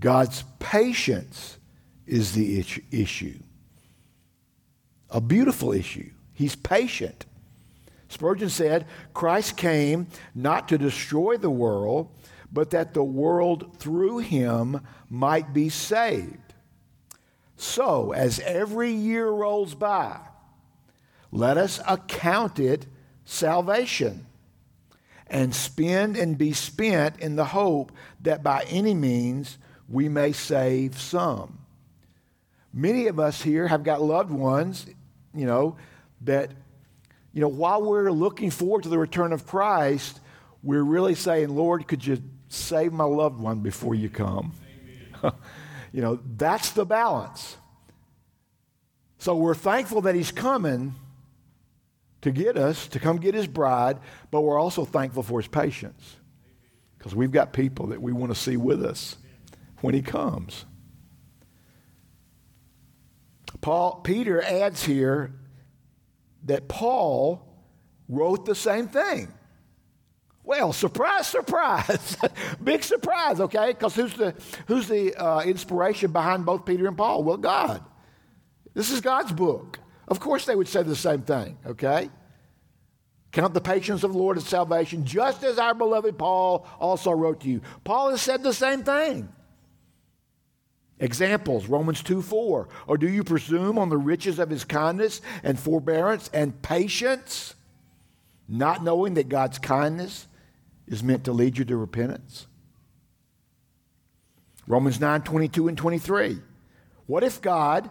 God's 0.00 0.44
patience 0.58 1.58
is 2.06 2.32
the 2.32 2.64
issue. 2.90 3.38
A 5.10 5.20
beautiful 5.20 5.72
issue. 5.72 6.10
He's 6.32 6.56
patient. 6.56 7.24
Spurgeon 8.10 8.50
said, 8.50 8.86
Christ 9.14 9.56
came 9.56 10.08
not 10.34 10.68
to 10.68 10.76
destroy 10.76 11.36
the 11.36 11.48
world, 11.48 12.08
but 12.52 12.70
that 12.70 12.92
the 12.92 13.04
world 13.04 13.78
through 13.78 14.18
him 14.18 14.80
might 15.08 15.54
be 15.54 15.68
saved. 15.68 16.54
So, 17.56 18.10
as 18.10 18.40
every 18.40 18.90
year 18.90 19.28
rolls 19.28 19.76
by, 19.76 20.18
let 21.30 21.56
us 21.56 21.80
account 21.86 22.58
it 22.58 22.86
salvation 23.24 24.26
and 25.28 25.54
spend 25.54 26.16
and 26.16 26.36
be 26.36 26.52
spent 26.52 27.20
in 27.20 27.36
the 27.36 27.44
hope 27.44 27.92
that 28.22 28.42
by 28.42 28.64
any 28.68 28.92
means 28.92 29.56
we 29.88 30.08
may 30.08 30.32
save 30.32 30.98
some. 30.98 31.60
Many 32.72 33.06
of 33.06 33.20
us 33.20 33.42
here 33.42 33.68
have 33.68 33.84
got 33.84 34.02
loved 34.02 34.32
ones, 34.32 34.86
you 35.32 35.46
know, 35.46 35.76
that, 36.22 36.50
you 37.32 37.40
know, 37.40 37.48
while 37.48 37.82
we're 37.82 38.10
looking 38.10 38.50
forward 38.50 38.82
to 38.84 38.88
the 38.88 38.98
return 38.98 39.32
of 39.32 39.46
Christ, 39.46 40.20
we're 40.62 40.82
really 40.82 41.14
saying, 41.14 41.48
Lord, 41.48 41.86
could 41.86 42.04
you 42.04 42.22
save 42.48 42.92
my 42.92 43.04
loved 43.04 43.38
one 43.38 43.60
before 43.60 43.94
you 43.94 44.08
come? 44.08 44.52
you 45.92 46.00
know, 46.00 46.20
that's 46.36 46.70
the 46.70 46.84
balance. 46.84 47.56
So 49.18 49.36
we're 49.36 49.54
thankful 49.54 50.02
that 50.02 50.14
he's 50.14 50.32
coming 50.32 50.94
to 52.22 52.30
get 52.30 52.56
us, 52.56 52.88
to 52.88 52.98
come 52.98 53.18
get 53.18 53.34
his 53.34 53.46
bride, 53.46 53.98
but 54.30 54.42
we're 54.42 54.58
also 54.58 54.84
thankful 54.84 55.22
for 55.22 55.40
his 55.40 55.48
patience 55.48 56.16
because 56.98 57.14
we've 57.14 57.32
got 57.32 57.52
people 57.52 57.88
that 57.88 58.02
we 58.02 58.12
want 58.12 58.32
to 58.32 58.38
see 58.38 58.56
with 58.56 58.84
us 58.84 59.16
when 59.80 59.94
he 59.94 60.02
comes. 60.02 60.64
Paul, 63.60 64.00
Peter 64.02 64.42
adds 64.42 64.84
here 64.84 65.32
that 66.44 66.68
Paul 66.68 67.46
wrote 68.08 68.44
the 68.44 68.54
same 68.54 68.88
thing. 68.88 69.32
Well, 70.42 70.72
surprise, 70.72 71.26
surprise. 71.26 72.16
Big 72.64 72.82
surprise, 72.82 73.40
okay? 73.40 73.68
Because 73.68 73.94
who's 73.94 74.14
the, 74.14 74.34
who's 74.66 74.88
the 74.88 75.14
uh, 75.14 75.42
inspiration 75.42 76.12
behind 76.12 76.44
both 76.44 76.64
Peter 76.64 76.88
and 76.88 76.96
Paul? 76.96 77.22
Well, 77.22 77.36
God. 77.36 77.84
This 78.74 78.90
is 78.90 79.00
God's 79.00 79.32
book. 79.32 79.78
Of 80.08 80.18
course, 80.18 80.46
they 80.46 80.56
would 80.56 80.68
say 80.68 80.82
the 80.82 80.96
same 80.96 81.22
thing, 81.22 81.58
okay? 81.66 82.10
Count 83.32 83.54
the 83.54 83.60
patience 83.60 84.02
of 84.02 84.12
the 84.12 84.18
Lord 84.18 84.36
as 84.38 84.46
salvation, 84.46 85.04
just 85.04 85.44
as 85.44 85.58
our 85.58 85.74
beloved 85.74 86.18
Paul 86.18 86.66
also 86.80 87.12
wrote 87.12 87.42
to 87.42 87.48
you. 87.48 87.60
Paul 87.84 88.10
has 88.10 88.20
said 88.20 88.42
the 88.42 88.52
same 88.52 88.82
thing. 88.82 89.28
Examples 91.00 91.66
Romans 91.66 92.02
2 92.02 92.22
4. 92.22 92.68
Or 92.86 92.98
do 92.98 93.08
you 93.08 93.24
presume 93.24 93.78
on 93.78 93.88
the 93.88 93.96
riches 93.96 94.38
of 94.38 94.50
his 94.50 94.64
kindness 94.64 95.22
and 95.42 95.58
forbearance 95.58 96.28
and 96.32 96.60
patience, 96.62 97.54
not 98.46 98.84
knowing 98.84 99.14
that 99.14 99.28
God's 99.28 99.58
kindness 99.58 100.26
is 100.86 101.02
meant 101.02 101.24
to 101.24 101.32
lead 101.32 101.56
you 101.56 101.64
to 101.64 101.76
repentance? 101.76 102.46
Romans 104.66 105.00
9 105.00 105.22
22 105.22 105.68
and 105.68 105.78
23. 105.78 106.38
What 107.06 107.24
if 107.24 107.40
God, 107.40 107.88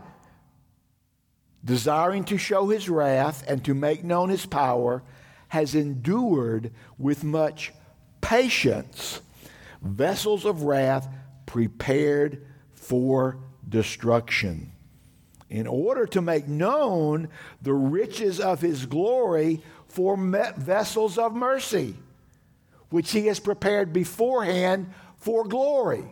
desiring 1.65 2.23
to 2.25 2.37
show 2.37 2.69
his 2.69 2.87
wrath 2.87 3.43
and 3.47 3.65
to 3.65 3.73
make 3.73 4.03
known 4.03 4.29
his 4.29 4.45
power, 4.45 5.03
has 5.49 5.73
endured 5.73 6.71
with 6.99 7.23
much 7.23 7.73
patience 8.21 9.21
vessels 9.81 10.45
of 10.45 10.63
wrath 10.63 11.07
prepared 11.45 12.45
for 12.89 13.37
destruction, 13.69 14.71
in 15.47 15.67
order 15.67 16.07
to 16.07 16.23
make 16.23 16.47
known 16.47 17.29
the 17.61 17.73
riches 17.73 18.39
of 18.39 18.61
his 18.61 18.87
glory 18.87 19.61
for 19.87 20.17
vessels 20.17 21.19
of 21.19 21.35
mercy, 21.35 21.93
which 22.89 23.11
he 23.11 23.27
has 23.27 23.39
prepared 23.39 23.93
beforehand 23.93 24.91
for 25.17 25.43
glory. 25.45 26.03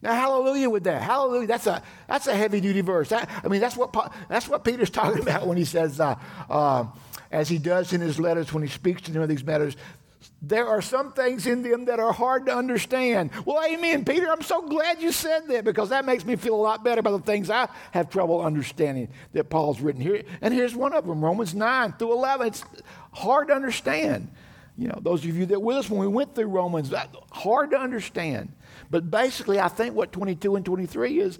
Now, 0.00 0.14
hallelujah 0.14 0.70
with 0.70 0.84
that. 0.84 1.02
Hallelujah. 1.02 1.48
That's 1.48 1.66
a, 1.66 1.82
that's 2.08 2.28
a 2.28 2.34
heavy 2.34 2.62
duty 2.62 2.80
verse. 2.80 3.12
I, 3.12 3.28
I 3.44 3.48
mean, 3.48 3.60
that's 3.60 3.76
what, 3.76 3.92
that's 4.30 4.48
what 4.48 4.64
Peter's 4.64 4.88
talking 5.02 5.20
about 5.20 5.46
when 5.46 5.58
he 5.58 5.66
says, 5.66 6.00
uh, 6.00 6.14
uh, 6.48 6.86
as 7.30 7.50
he 7.50 7.58
does 7.58 7.92
in 7.92 8.00
his 8.00 8.18
letters 8.18 8.54
when 8.54 8.62
he 8.62 8.70
speaks 8.70 9.02
to 9.02 9.12
them 9.12 9.20
of 9.20 9.28
these 9.28 9.44
matters, 9.44 9.76
there 10.42 10.66
are 10.66 10.82
some 10.82 11.12
things 11.12 11.46
in 11.46 11.62
them 11.62 11.86
that 11.86 12.00
are 12.00 12.12
hard 12.12 12.46
to 12.46 12.54
understand. 12.54 13.30
Well, 13.44 13.62
amen, 13.64 14.04
Peter. 14.04 14.30
I'm 14.30 14.42
so 14.42 14.62
glad 14.62 15.00
you 15.00 15.12
said 15.12 15.48
that 15.48 15.64
because 15.64 15.88
that 15.88 16.04
makes 16.04 16.24
me 16.24 16.36
feel 16.36 16.54
a 16.54 16.56
lot 16.56 16.84
better 16.84 17.00
about 17.00 17.24
the 17.24 17.32
things 17.32 17.50
I 17.50 17.68
have 17.92 18.10
trouble 18.10 18.40
understanding 18.42 19.08
that 19.32 19.50
Paul's 19.50 19.80
written 19.80 20.00
here. 20.00 20.22
And 20.40 20.52
here's 20.52 20.74
one 20.74 20.92
of 20.92 21.06
them 21.06 21.24
Romans 21.24 21.54
9 21.54 21.92
through 21.92 22.12
11. 22.12 22.48
It's 22.48 22.64
hard 23.12 23.48
to 23.48 23.54
understand. 23.54 24.30
You 24.76 24.88
know, 24.88 24.98
those 25.00 25.24
of 25.24 25.36
you 25.36 25.46
that 25.46 25.62
with 25.62 25.76
us 25.76 25.88
when 25.88 26.00
we 26.00 26.08
went 26.08 26.34
through 26.34 26.48
Romans, 26.48 26.92
hard 27.30 27.70
to 27.70 27.78
understand. 27.78 28.52
But 28.90 29.10
basically, 29.10 29.60
I 29.60 29.68
think 29.68 29.94
what 29.94 30.12
22 30.12 30.56
and 30.56 30.64
23 30.64 31.20
is 31.20 31.38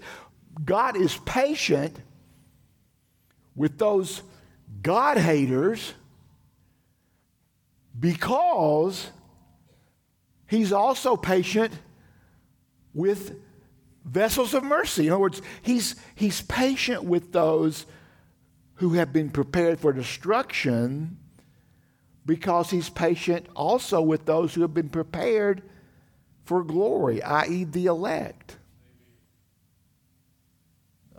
God 0.65 0.97
is 0.97 1.17
patient 1.25 1.97
with 3.57 3.79
those 3.79 4.23
God 4.83 5.19
haters 5.19 5.95
because 8.05 9.11
he's 10.47 10.73
also 10.73 11.17
patient 11.17 11.73
with 12.93 13.35
vessels 14.05 14.53
of 14.53 14.63
mercy. 14.63 15.07
In 15.07 15.13
other 15.15 15.21
words, 15.21 15.41
he's, 15.63 15.97
he's 16.15 16.43
patient 16.43 17.05
with 17.05 17.33
those 17.33 17.87
who 18.75 18.91
have 18.91 19.11
been 19.11 19.31
prepared 19.31 19.81
for 19.81 19.91
destruction 19.95 21.17
because 22.27 22.69
he's 22.69 22.91
patient 22.91 23.47
also 23.57 24.03
with 24.03 24.27
those 24.27 24.53
who 24.53 24.61
have 24.61 24.75
been 24.75 24.91
prepared 24.91 25.63
for 26.45 26.63
glory, 26.63 27.23
i.e., 27.23 27.65
the 27.65 27.87
elect. 27.87 28.59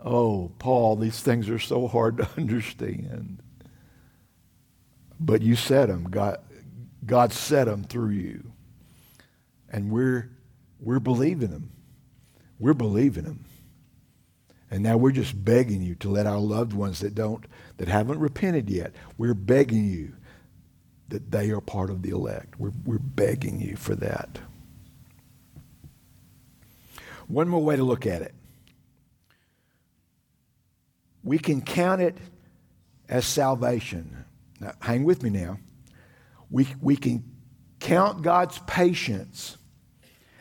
Oh, 0.04 0.52
Paul, 0.60 0.94
these 0.94 1.18
things 1.18 1.50
are 1.50 1.58
so 1.58 1.88
hard 1.88 2.18
to 2.18 2.28
understand. 2.36 3.42
But 5.18 5.42
you 5.42 5.56
said 5.56 5.88
them. 5.88 6.04
God, 6.04 6.38
God 7.06 7.32
said 7.32 7.68
them 7.68 7.84
through 7.84 8.10
you. 8.10 8.52
And 9.70 9.90
we're, 9.90 10.30
we're 10.80 11.00
believing 11.00 11.50
them. 11.50 11.70
We're 12.58 12.74
believing 12.74 13.24
them. 13.24 13.44
And 14.70 14.82
now 14.82 14.96
we're 14.96 15.12
just 15.12 15.44
begging 15.44 15.82
you 15.82 15.94
to 15.96 16.10
let 16.10 16.26
our 16.26 16.38
loved 16.38 16.72
ones 16.72 17.00
that 17.00 17.14
don't, 17.14 17.44
that 17.76 17.88
haven't 17.88 18.18
repented 18.18 18.68
yet, 18.68 18.92
we're 19.16 19.34
begging 19.34 19.84
you 19.84 20.12
that 21.08 21.30
they 21.30 21.50
are 21.50 21.60
part 21.60 21.90
of 21.90 22.02
the 22.02 22.10
elect. 22.10 22.58
We're, 22.58 22.72
we're 22.84 22.98
begging 22.98 23.60
you 23.60 23.76
for 23.76 23.94
that. 23.94 24.40
One 27.28 27.48
more 27.48 27.62
way 27.62 27.76
to 27.76 27.84
look 27.84 28.06
at 28.06 28.22
it. 28.22 28.34
We 31.22 31.38
can 31.38 31.60
count 31.60 32.00
it 32.00 32.16
as 33.08 33.24
salvation. 33.24 34.24
Now, 34.60 34.72
hang 34.80 35.04
with 35.04 35.22
me 35.22 35.30
now 35.30 35.58
we, 36.50 36.66
we 36.80 36.96
can 36.96 37.24
count 37.80 38.22
God's 38.22 38.58
patience 38.66 39.56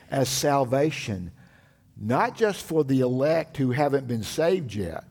as 0.09 0.29
salvation, 0.29 1.31
not 1.97 2.35
just 2.35 2.65
for 2.65 2.83
the 2.83 3.01
elect 3.01 3.57
who 3.57 3.71
haven't 3.71 4.07
been 4.07 4.23
saved 4.23 4.73
yet, 4.73 5.03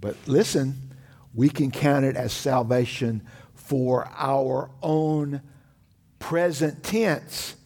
but 0.00 0.16
listen, 0.26 0.94
we 1.34 1.48
can 1.48 1.70
count 1.70 2.04
it 2.04 2.16
as 2.16 2.32
salvation 2.32 3.22
for 3.54 4.08
our 4.16 4.70
own 4.82 5.42
present 6.18 6.82
tense 6.82 7.56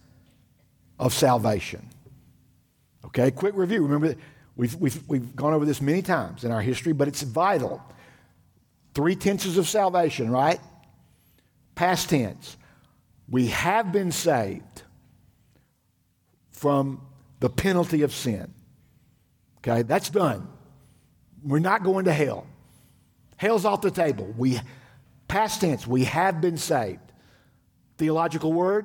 of 0.99 1.13
salvation. 1.13 1.87
Okay, 3.07 3.31
quick 3.31 3.55
review. 3.57 3.83
Remember, 3.83 4.15
we've, 4.57 4.75
we've, 4.77 5.09
we've 5.09 5.35
gone 5.35 5.53
over 5.53 5.65
this 5.65 5.81
many 5.81 6.03
times 6.03 6.45
in 6.45 6.53
our 6.53 6.63
history, 6.63 6.93
but 6.93 7.09
it's 7.09 7.23
vital. 7.23 7.83
Three 8.95 9.17
tenses 9.17 9.57
of 9.59 9.69
salvation, 9.69 10.31
right? 10.31 10.61
Past 11.81 12.11
tense. 12.11 12.59
We 13.27 13.47
have 13.47 13.91
been 13.91 14.13
saved 14.13 14.83
from 16.51 17.01
the 17.39 17.49
penalty 17.49 18.03
of 18.03 18.13
sin. 18.13 18.53
Okay, 19.59 19.81
that's 19.81 20.11
done. 20.11 20.47
We're 21.43 21.59
not 21.59 21.83
going 21.83 22.05
to 22.05 22.13
hell. 22.13 22.47
Hell's 23.39 23.65
off 23.65 23.81
the 23.81 23.91
table. 23.91 24.31
We 24.37 24.61
past 25.27 25.63
tense, 25.63 25.87
we 25.87 26.05
have 26.05 26.43
been 26.43 26.59
saved. 26.59 27.01
Theological 27.97 28.53
word, 28.53 28.85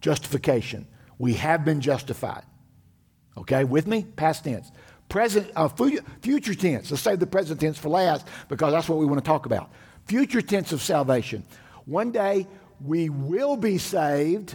justification. 0.00 0.88
We 1.18 1.34
have 1.34 1.64
been 1.64 1.80
justified. 1.80 2.42
Okay, 3.36 3.62
with 3.62 3.86
me? 3.86 4.02
Past 4.16 4.42
tense. 4.42 4.72
Present, 5.08 5.52
uh, 5.54 5.68
future 5.68 6.54
tense. 6.56 6.90
Let's 6.90 7.00
save 7.04 7.20
the 7.20 7.28
present 7.28 7.60
tense 7.60 7.78
for 7.78 7.90
last 7.90 8.26
because 8.48 8.72
that's 8.72 8.88
what 8.88 8.98
we 8.98 9.06
want 9.06 9.24
to 9.24 9.24
talk 9.24 9.46
about. 9.46 9.70
Future 10.06 10.42
tense 10.42 10.72
of 10.72 10.82
salvation. 10.82 11.44
One 11.88 12.12
day 12.12 12.46
we 12.84 13.08
will 13.08 13.56
be 13.56 13.78
saved 13.78 14.54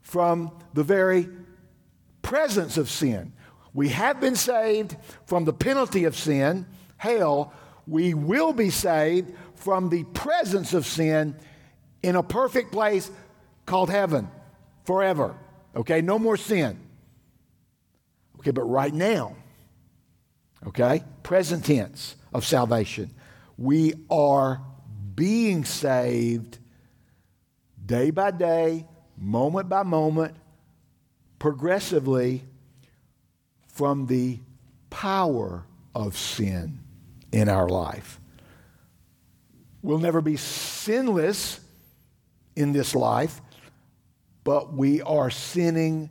from 0.00 0.50
the 0.74 0.82
very 0.82 1.28
presence 2.22 2.76
of 2.76 2.90
sin. 2.90 3.32
We 3.72 3.90
have 3.90 4.20
been 4.20 4.34
saved 4.34 4.96
from 5.26 5.44
the 5.44 5.52
penalty 5.52 6.06
of 6.06 6.16
sin, 6.16 6.66
hell. 6.96 7.52
We 7.86 8.14
will 8.14 8.52
be 8.52 8.70
saved 8.70 9.32
from 9.54 9.90
the 9.90 10.02
presence 10.02 10.74
of 10.74 10.86
sin 10.86 11.36
in 12.02 12.16
a 12.16 12.22
perfect 12.24 12.72
place 12.72 13.08
called 13.64 13.88
heaven 13.88 14.28
forever. 14.86 15.36
Okay, 15.76 16.02
no 16.02 16.18
more 16.18 16.36
sin. 16.36 16.80
Okay, 18.40 18.50
but 18.50 18.64
right 18.64 18.92
now, 18.92 19.36
okay, 20.66 21.04
present 21.22 21.64
tense 21.64 22.16
of 22.34 22.44
salvation, 22.44 23.14
we 23.56 23.94
are 24.10 24.60
being 25.18 25.64
saved 25.64 26.58
day 27.84 28.12
by 28.12 28.30
day, 28.30 28.86
moment 29.16 29.68
by 29.68 29.82
moment, 29.82 30.32
progressively 31.40 32.44
from 33.66 34.06
the 34.06 34.38
power 34.90 35.64
of 35.92 36.16
sin 36.16 36.78
in 37.32 37.48
our 37.48 37.68
life. 37.68 38.20
We'll 39.82 39.98
never 39.98 40.20
be 40.20 40.36
sinless 40.36 41.58
in 42.54 42.72
this 42.72 42.94
life, 42.94 43.40
but 44.44 44.72
we 44.72 45.02
are 45.02 45.30
sinning 45.30 46.10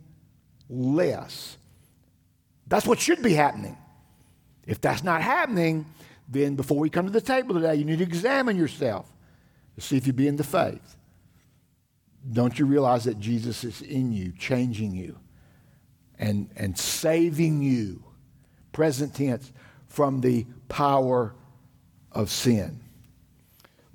less. 0.68 1.56
That's 2.66 2.86
what 2.86 3.00
should 3.00 3.22
be 3.22 3.32
happening. 3.32 3.78
If 4.66 4.82
that's 4.82 5.02
not 5.02 5.22
happening, 5.22 5.86
then 6.28 6.54
before 6.56 6.78
we 6.78 6.90
come 6.90 7.06
to 7.06 7.12
the 7.12 7.20
table 7.20 7.54
today, 7.54 7.76
you 7.76 7.84
need 7.84 7.98
to 7.98 8.04
examine 8.04 8.56
yourself 8.56 9.10
to 9.76 9.80
see 9.80 9.96
if 9.96 10.06
you 10.06 10.12
be 10.12 10.28
in 10.28 10.36
the 10.36 10.44
faith. 10.44 10.96
Don't 12.30 12.58
you 12.58 12.66
realize 12.66 13.04
that 13.04 13.18
Jesus 13.18 13.64
is 13.64 13.80
in 13.80 14.12
you, 14.12 14.32
changing 14.32 14.94
you, 14.94 15.18
and, 16.18 16.50
and 16.56 16.76
saving 16.76 17.62
you, 17.62 18.04
present 18.72 19.14
tense, 19.14 19.52
from 19.86 20.20
the 20.20 20.46
power 20.68 21.34
of 22.12 22.30
sin? 22.30 22.80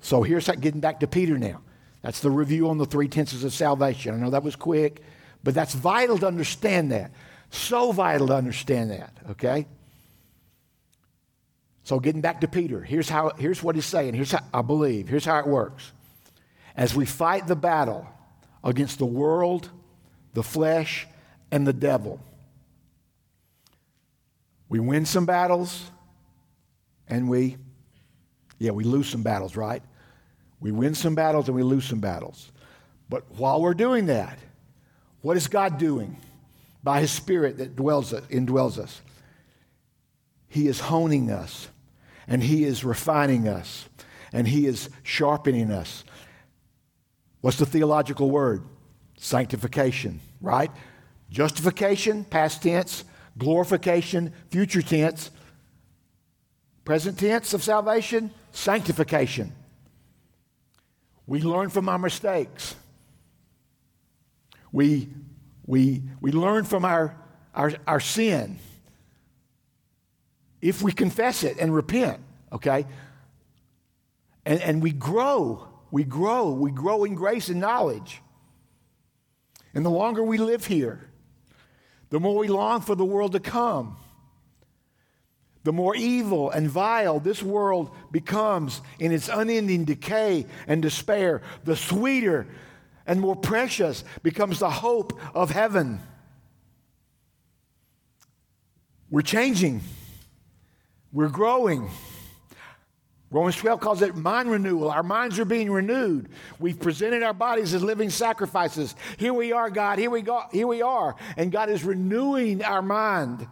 So 0.00 0.22
here's 0.22 0.48
getting 0.48 0.80
back 0.80 1.00
to 1.00 1.06
Peter 1.06 1.38
now. 1.38 1.60
That's 2.02 2.20
the 2.20 2.30
review 2.30 2.68
on 2.68 2.78
the 2.78 2.86
three 2.86 3.08
tenses 3.08 3.44
of 3.44 3.52
salvation. 3.52 4.14
I 4.14 4.18
know 4.18 4.30
that 4.30 4.42
was 4.42 4.56
quick, 4.56 5.02
but 5.44 5.54
that's 5.54 5.74
vital 5.74 6.18
to 6.18 6.26
understand 6.26 6.90
that. 6.90 7.12
So 7.50 7.92
vital 7.92 8.26
to 8.26 8.34
understand 8.34 8.90
that, 8.90 9.16
okay? 9.30 9.66
So, 11.84 12.00
getting 12.00 12.20
back 12.20 12.40
to 12.40 12.48
Peter, 12.48 12.80
here's, 12.80 13.08
how, 13.08 13.30
here's 13.38 13.62
what 13.62 13.74
he's 13.74 13.86
saying. 13.86 14.14
Here's 14.14 14.32
how 14.32 14.40
I 14.52 14.62
believe. 14.62 15.08
Here's 15.08 15.24
how 15.24 15.38
it 15.38 15.46
works. 15.46 15.92
As 16.76 16.94
we 16.94 17.06
fight 17.06 17.46
the 17.46 17.56
battle 17.56 18.08
against 18.62 18.98
the 18.98 19.06
world, 19.06 19.70
the 20.32 20.42
flesh, 20.42 21.06
and 21.50 21.66
the 21.66 21.72
devil, 21.72 22.20
we 24.68 24.80
win 24.80 25.06
some 25.06 25.26
battles 25.26 25.90
and 27.06 27.28
we, 27.28 27.58
yeah, 28.58 28.72
we 28.72 28.82
lose 28.82 29.08
some 29.08 29.22
battles, 29.22 29.56
right? 29.56 29.82
We 30.58 30.72
win 30.72 30.94
some 30.94 31.14
battles 31.14 31.46
and 31.46 31.54
we 31.54 31.62
lose 31.62 31.84
some 31.84 32.00
battles. 32.00 32.50
But 33.08 33.30
while 33.36 33.60
we're 33.60 33.74
doing 33.74 34.06
that, 34.06 34.38
what 35.20 35.36
is 35.36 35.46
God 35.46 35.78
doing? 35.78 36.16
by 36.84 37.00
His 37.00 37.10
Spirit 37.10 37.56
that 37.58 37.74
dwells 37.74 38.12
indwells 38.12 38.78
us. 38.78 39.00
He 40.46 40.68
is 40.68 40.78
honing 40.78 41.30
us, 41.30 41.68
and 42.26 42.42
He 42.42 42.64
is 42.64 42.84
refining 42.84 43.48
us, 43.48 43.88
and 44.32 44.48
He 44.48 44.66
is 44.66 44.90
sharpening 45.02 45.70
us. 45.70 46.04
What's 47.40 47.58
the 47.58 47.66
theological 47.66 48.30
word? 48.30 48.62
Sanctification, 49.16 50.20
right? 50.40 50.70
Justification, 51.30 52.24
past 52.24 52.62
tense. 52.62 53.04
Glorification, 53.36 54.32
future 54.50 54.82
tense. 54.82 55.30
Present 56.84 57.18
tense 57.18 57.52
of 57.52 57.64
salvation, 57.64 58.30
sanctification. 58.52 59.52
We 61.26 61.40
learn 61.40 61.70
from 61.70 61.88
our 61.88 61.98
mistakes. 61.98 62.76
We, 64.70 65.08
we, 65.66 66.02
we 66.20 66.32
learn 66.32 66.64
from 66.64 66.84
our, 66.84 67.16
our, 67.54 67.72
our 67.86 68.00
sin. 68.00 68.58
If 70.64 70.82
we 70.82 70.92
confess 70.92 71.44
it 71.44 71.58
and 71.58 71.74
repent, 71.74 72.20
okay? 72.50 72.86
And, 74.46 74.60
and 74.60 74.82
we 74.82 74.92
grow, 74.92 75.68
we 75.90 76.04
grow, 76.04 76.52
we 76.52 76.70
grow 76.70 77.04
in 77.04 77.14
grace 77.14 77.48
and 77.48 77.60
knowledge. 77.60 78.22
And 79.74 79.84
the 79.84 79.90
longer 79.90 80.24
we 80.24 80.38
live 80.38 80.66
here, 80.66 81.10
the 82.08 82.18
more 82.18 82.36
we 82.38 82.48
long 82.48 82.80
for 82.80 82.94
the 82.94 83.04
world 83.04 83.32
to 83.32 83.40
come 83.40 83.98
the 85.64 85.72
more 85.72 85.96
evil 85.96 86.50
and 86.50 86.68
vile 86.68 87.18
this 87.18 87.42
world 87.42 87.90
becomes 88.12 88.82
in 88.98 89.12
its 89.12 89.28
unending 89.28 89.84
decay 89.84 90.46
and 90.66 90.82
despair, 90.82 91.40
the 91.64 91.74
sweeter 91.74 92.46
and 93.06 93.18
more 93.20 93.34
precious 93.34 94.04
becomes 94.22 94.58
the 94.58 94.70
hope 94.70 95.18
of 95.34 95.50
heaven. 95.50 96.00
We're 99.10 99.22
changing, 99.22 99.80
we're 101.14 101.28
growing. 101.28 101.88
Romans 103.30 103.56
12 103.56 103.80
calls 103.80 104.02
it 104.02 104.14
mind 104.14 104.50
renewal. 104.50 104.90
Our 104.90 105.02
minds 105.02 105.38
are 105.38 105.44
being 105.44 105.70
renewed. 105.70 106.28
We've 106.58 106.78
presented 106.78 107.22
our 107.22 107.32
bodies 107.32 107.72
as 107.72 107.82
living 107.82 108.10
sacrifices. 108.10 108.94
Here 109.16 109.32
we 109.32 109.52
are, 109.52 109.70
God. 109.70 109.98
Here 109.98 110.10
we 110.10 110.22
go. 110.22 110.42
Here 110.52 110.66
we 110.66 110.82
are. 110.82 111.16
And 111.36 111.50
God 111.50 111.70
is 111.70 111.82
renewing 111.84 112.62
our 112.62 112.82
mind 112.82 113.46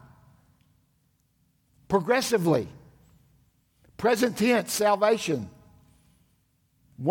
progressively. 1.89 2.69
Present 3.97 4.37
tense, 4.37 4.73
salvation. 4.73 5.49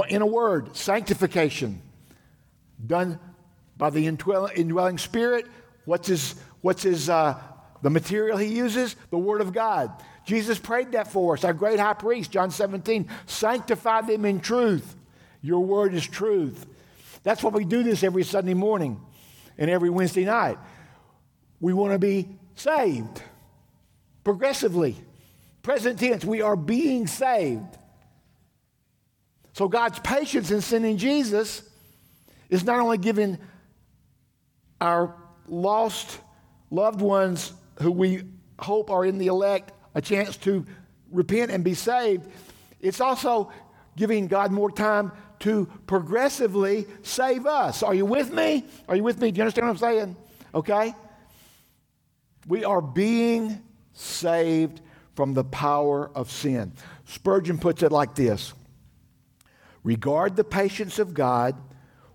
In 0.10 0.22
a 0.22 0.26
word, 0.26 0.76
sanctification. 0.76 1.82
Done 2.86 3.20
by 3.78 3.90
the 3.90 4.06
indwelling 4.06 4.98
spirit. 4.98 5.46
What's 5.86 6.08
his, 6.08 6.36
what's 6.62 6.84
his, 6.84 7.10
uh, 7.10 7.42
the 7.82 7.90
material 7.90 8.38
he 8.38 8.48
uses? 8.48 8.96
The 9.10 9.18
Word 9.18 9.42
of 9.42 9.54
God. 9.54 9.92
Jesus 10.32 10.58
prayed 10.58 10.94
that 10.94 11.12
for 11.12 11.34
us, 11.34 11.44
our 11.44 11.52
great 11.52 11.78
high 11.78 11.92
priest, 11.92 12.32
John 12.32 12.52
17. 12.52 13.10
Sanctify 13.26 14.04
them 14.04 14.24
in 14.24 14.40
truth. 14.40 14.96
Your 15.42 15.60
word 15.60 15.94
is 15.94 16.08
truth. 16.08 16.66
That's 17.24 17.44
why 17.44 17.50
we 17.50 17.66
do 17.66 17.84
this 17.84 18.02
every 18.02 18.24
Sunday 18.24 18.54
morning 18.54 19.02
and 19.58 19.70
every 19.70 19.90
Wednesday 19.90 20.24
night. 20.24 20.58
We 21.60 21.74
want 21.74 21.92
to 21.92 22.00
be 22.00 22.30
saved 22.56 23.22
progressively. 24.24 24.96
Present 25.64 26.00
tense, 26.00 26.24
we 26.24 26.42
are 26.42 26.56
being 26.56 27.08
saved. 27.08 27.78
So 29.52 29.68
God's 29.68 30.00
patience 30.00 30.50
in 30.50 30.62
sending 30.62 30.96
Jesus 30.96 31.62
is 32.50 32.64
not 32.64 32.80
only 32.80 33.00
giving 33.00 33.38
our 34.80 35.14
lost 35.50 36.22
loved 36.70 37.02
ones 37.02 37.52
who 37.82 37.92
we 37.92 38.24
hope 38.58 38.90
are 38.90 39.04
in 39.04 39.18
the 39.18 39.28
elect 39.28 39.74
a 39.94 40.02
chance 40.02 40.38
to 40.38 40.66
repent 41.12 41.52
and 41.52 41.64
be 41.64 41.74
saved, 41.74 42.28
it's 42.80 43.02
also 43.02 43.52
giving 43.96 44.28
God 44.28 44.52
more 44.52 44.72
time 44.72 45.12
to 45.40 45.68
progressively 45.88 46.86
save 47.04 47.46
us. 47.46 47.84
Are 47.84 47.94
you 47.94 48.06
with 48.06 48.32
me? 48.32 48.66
Are 48.88 48.96
you 48.96 49.04
with 49.04 49.20
me? 49.20 49.32
Do 49.32 49.38
you 49.38 49.44
understand 49.44 49.68
what 49.68 49.74
I'm 49.74 49.78
saying? 49.78 50.16
Okay? 50.54 50.94
We 52.48 52.64
are 52.64 52.82
being 52.82 53.62
saved 53.94 54.82
from 55.16 55.34
the 55.34 55.44
power 55.44 56.10
of 56.16 56.32
sin. 56.32 56.74
Spurgeon 57.06 57.58
puts 57.58 57.84
it 57.84 57.92
like 57.92 58.16
this 58.16 58.54
Regard 59.84 60.36
the 60.36 60.44
patience 60.44 61.00
of 61.00 61.14
God 61.14 61.56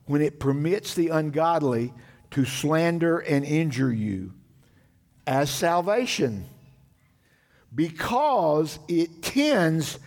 when 0.05 0.23
it 0.23 0.39
permits 0.39 0.95
the 0.95 1.09
ungodly 1.09 1.93
to 2.31 2.45
slander 2.45 3.19
and 3.19 3.45
injure 3.45 3.93
you 3.93 4.33
as 5.27 5.51
salvation, 5.51 6.47
because 7.77 8.81
it 8.89 9.23
tends 9.23 10.01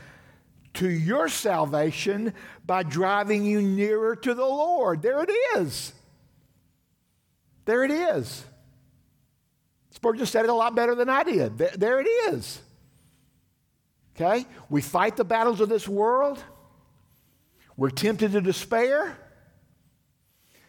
to 0.74 0.90
your 0.90 1.30
salvation 1.30 2.34
by 2.66 2.84
driving 2.84 3.46
you 3.46 3.62
nearer 3.62 4.16
to 4.16 4.34
the 4.34 4.46
Lord. 4.46 5.02
There 5.02 5.24
it 5.24 5.32
is. 5.58 5.94
There 7.66 7.84
it 7.84 7.92
is. 7.92 8.44
Spurgeon 9.92 10.26
said 10.26 10.46
it 10.46 10.50
a 10.50 10.54
lot 10.54 10.76
better 10.76 10.96
than 10.96 11.10
I 11.10 11.24
did. 11.24 11.58
There, 11.58 11.72
there 11.76 12.00
it 12.00 12.08
is. 12.34 12.60
Okay? 14.16 14.46
We 14.70 14.82
fight 14.82 15.16
the 15.16 15.24
battles 15.24 15.62
of 15.62 15.70
this 15.70 15.88
world. 15.88 16.44
We're 17.78 17.90
tempted 17.90 18.32
to 18.34 18.42
despair. 18.42 19.18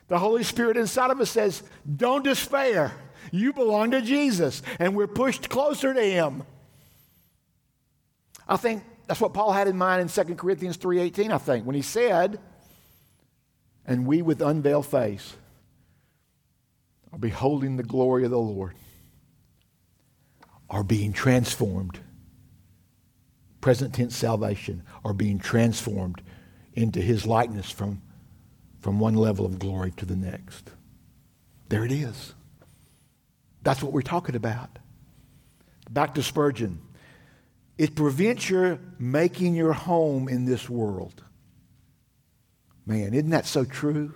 The 0.09 0.19
Holy 0.19 0.43
Spirit 0.43 0.77
inside 0.77 1.11
of 1.11 1.21
us 1.21 1.31
says, 1.31 1.63
Don't 1.97 2.25
despair. 2.25 2.93
You 3.33 3.53
belong 3.53 3.93
to 3.93 4.03
Jesus. 4.03 4.63
And 4.79 4.95
we're 4.95 5.07
pushed 5.07 5.49
closer 5.49 5.95
to 5.95 6.03
Him. 6.03 6.43
I 8.51 8.57
think 8.57 8.83
that's 9.07 9.21
what 9.21 9.33
Paul 9.33 9.53
had 9.53 9.69
in 9.69 9.79
mind 9.79 10.03
in 10.03 10.27
2 10.27 10.35
Corinthians 10.35 10.77
3.18, 10.77 11.31
I 11.31 11.39
think, 11.39 11.65
when 11.65 11.77
he 11.77 11.83
said, 11.83 12.41
And 13.87 14.07
we 14.07 14.23
with 14.23 14.43
unveiled 14.43 14.87
face 14.87 15.37
are 17.13 17.19
beholding 17.19 17.77
the 17.77 17.83
glory 17.85 18.25
of 18.25 18.31
the 18.31 18.39
Lord 18.39 18.75
are 20.69 20.85
being 20.85 21.13
transformed. 21.13 22.01
Present 23.61 23.95
tense 23.95 24.17
salvation 24.17 24.85
are 25.05 25.13
being 25.13 25.39
transformed 25.39 26.23
into 26.75 27.01
his 27.01 27.27
likeness 27.27 27.71
from, 27.71 28.01
from 28.81 29.01
one 29.01 29.15
level 29.15 29.45
of 29.45 29.59
glory 29.59 29.93
to 29.97 30.07
the 30.07 30.17
next. 30.17 30.71
There 31.69 31.85
it 31.85 31.93
is. 31.93 32.35
That's 33.63 33.83
what 33.83 33.93
we're 33.93 34.03
talking 34.03 34.35
about. 34.35 34.79
Back 35.91 36.15
to 36.15 36.23
Spurgeon. 36.23 36.81
It 37.81 37.95
prevents 37.95 38.51
your 38.51 38.79
making 38.99 39.55
your 39.55 39.73
home 39.73 40.29
in 40.29 40.45
this 40.45 40.69
world. 40.69 41.25
Man, 42.85 43.15
isn't 43.15 43.31
that 43.31 43.47
so 43.47 43.65
true? 43.65 44.13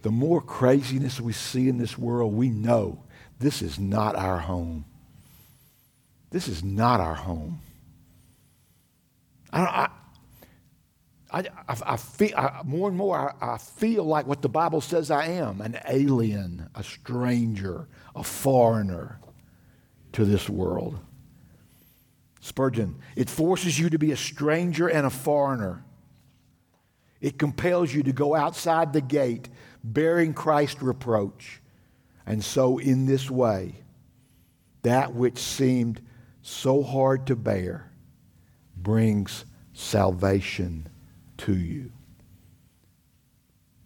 The 0.00 0.10
more 0.10 0.40
craziness 0.40 1.20
we 1.20 1.34
see 1.34 1.68
in 1.68 1.76
this 1.76 1.98
world, 1.98 2.32
we 2.32 2.48
know 2.48 3.04
this 3.38 3.60
is 3.60 3.78
not 3.78 4.16
our 4.16 4.38
home. 4.38 4.86
This 6.30 6.48
is 6.48 6.64
not 6.64 6.98
our 6.98 7.14
home. 7.14 7.60
I, 9.52 9.90
I, 11.30 11.40
I, 11.68 11.76
I 11.84 11.96
feel, 11.98 12.34
I, 12.34 12.62
more 12.64 12.88
and 12.88 12.96
more, 12.96 13.36
I, 13.38 13.52
I 13.56 13.58
feel 13.58 14.04
like 14.04 14.26
what 14.26 14.40
the 14.40 14.48
Bible 14.48 14.80
says 14.80 15.10
I 15.10 15.26
am 15.26 15.60
an 15.60 15.78
alien, 15.86 16.70
a 16.74 16.82
stranger, 16.82 17.86
a 18.16 18.24
foreigner 18.24 19.20
to 20.12 20.24
this 20.24 20.48
world. 20.48 20.98
Spurgeon, 22.44 22.96
it 23.14 23.30
forces 23.30 23.78
you 23.78 23.88
to 23.88 23.98
be 23.98 24.10
a 24.10 24.16
stranger 24.16 24.88
and 24.88 25.06
a 25.06 25.10
foreigner. 25.10 25.84
It 27.20 27.38
compels 27.38 27.94
you 27.94 28.02
to 28.02 28.12
go 28.12 28.34
outside 28.34 28.92
the 28.92 29.00
gate 29.00 29.48
bearing 29.84 30.34
Christ's 30.34 30.82
reproach. 30.82 31.60
And 32.26 32.44
so, 32.44 32.78
in 32.78 33.06
this 33.06 33.30
way, 33.30 33.76
that 34.82 35.14
which 35.14 35.38
seemed 35.38 36.02
so 36.42 36.82
hard 36.82 37.28
to 37.28 37.36
bear 37.36 37.92
brings 38.76 39.44
salvation 39.72 40.88
to 41.38 41.56
you. 41.56 41.92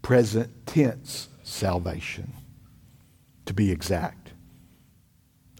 Present 0.00 0.66
tense 0.66 1.28
salvation, 1.42 2.32
to 3.44 3.52
be 3.52 3.70
exact, 3.70 4.32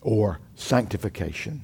or 0.00 0.40
sanctification. 0.54 1.62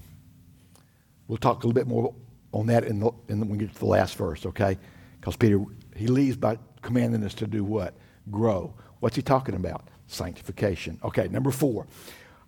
We'll 1.32 1.38
talk 1.38 1.64
a 1.64 1.66
little 1.66 1.72
bit 1.72 1.86
more 1.86 2.14
on 2.52 2.66
that 2.66 2.84
in 2.84 3.00
the, 3.00 3.10
in 3.28 3.40
the, 3.40 3.46
when 3.46 3.58
we 3.58 3.64
get 3.64 3.72
to 3.72 3.80
the 3.80 3.86
last 3.86 4.16
verse, 4.16 4.44
okay? 4.44 4.76
Because 5.18 5.34
Peter, 5.34 5.64
he 5.96 6.06
leaves 6.06 6.36
by 6.36 6.58
commanding 6.82 7.24
us 7.24 7.32
to 7.36 7.46
do 7.46 7.64
what? 7.64 7.94
Grow. 8.30 8.74
What's 9.00 9.16
he 9.16 9.22
talking 9.22 9.54
about? 9.54 9.88
sanctification. 10.06 11.00
Okay, 11.02 11.28
number 11.28 11.50
four. 11.50 11.86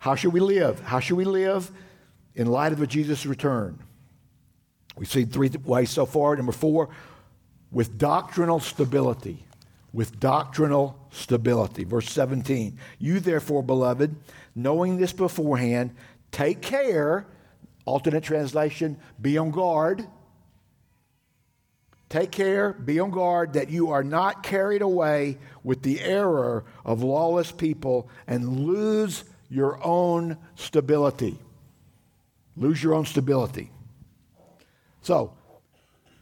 How 0.01 0.15
should 0.15 0.35
we 0.35 0.41
live? 0.41 0.81
How 0.81 1.01
should 1.01 1.17
we 1.17 1.25
live 1.25 1.71
in 2.35 2.47
light 2.47 2.73
of 2.73 2.87
Jesus' 2.87 3.25
return? 3.25 3.79
We've 4.99 5.11
seen 5.11 5.29
three 5.29 5.51
ways 5.65 5.89
so 5.89 6.05
far. 6.05 6.37
Number 6.37 6.53
four, 6.53 6.91
with 7.73 7.97
doctrinal 7.97 8.61
stability. 8.61 9.47
with 9.95 10.21
doctrinal 10.21 10.99
stability. 11.11 11.85
Verse 11.85 12.11
17 12.11 12.79
You, 12.99 13.19
therefore, 13.19 13.63
beloved, 13.63 14.15
knowing 14.55 14.99
this 14.99 15.15
beforehand, 15.15 15.95
take 16.33 16.61
care, 16.61 17.27
alternate 17.85 18.25
translation, 18.25 18.99
be 19.21 19.39
on 19.39 19.51
guard. 19.51 20.07
Take 22.09 22.31
care, 22.31 22.73
be 22.73 23.01
on 23.01 23.11
guard 23.11 23.55
that 23.55 23.71
you 23.71 23.91
are 23.91 24.05
not 24.05 24.43
carried 24.43 24.83
away 24.83 25.39
with 25.63 25.83
the 25.83 26.01
error 26.01 26.65
of 26.85 27.03
lawless 27.03 27.51
people 27.51 28.09
and 28.27 28.61
lose 28.61 29.25
your 29.49 29.85
own 29.85 30.39
stability. 30.55 31.39
Lose 32.57 32.83
your 32.83 32.95
own 32.95 33.05
stability. 33.05 33.71
So, 35.03 35.35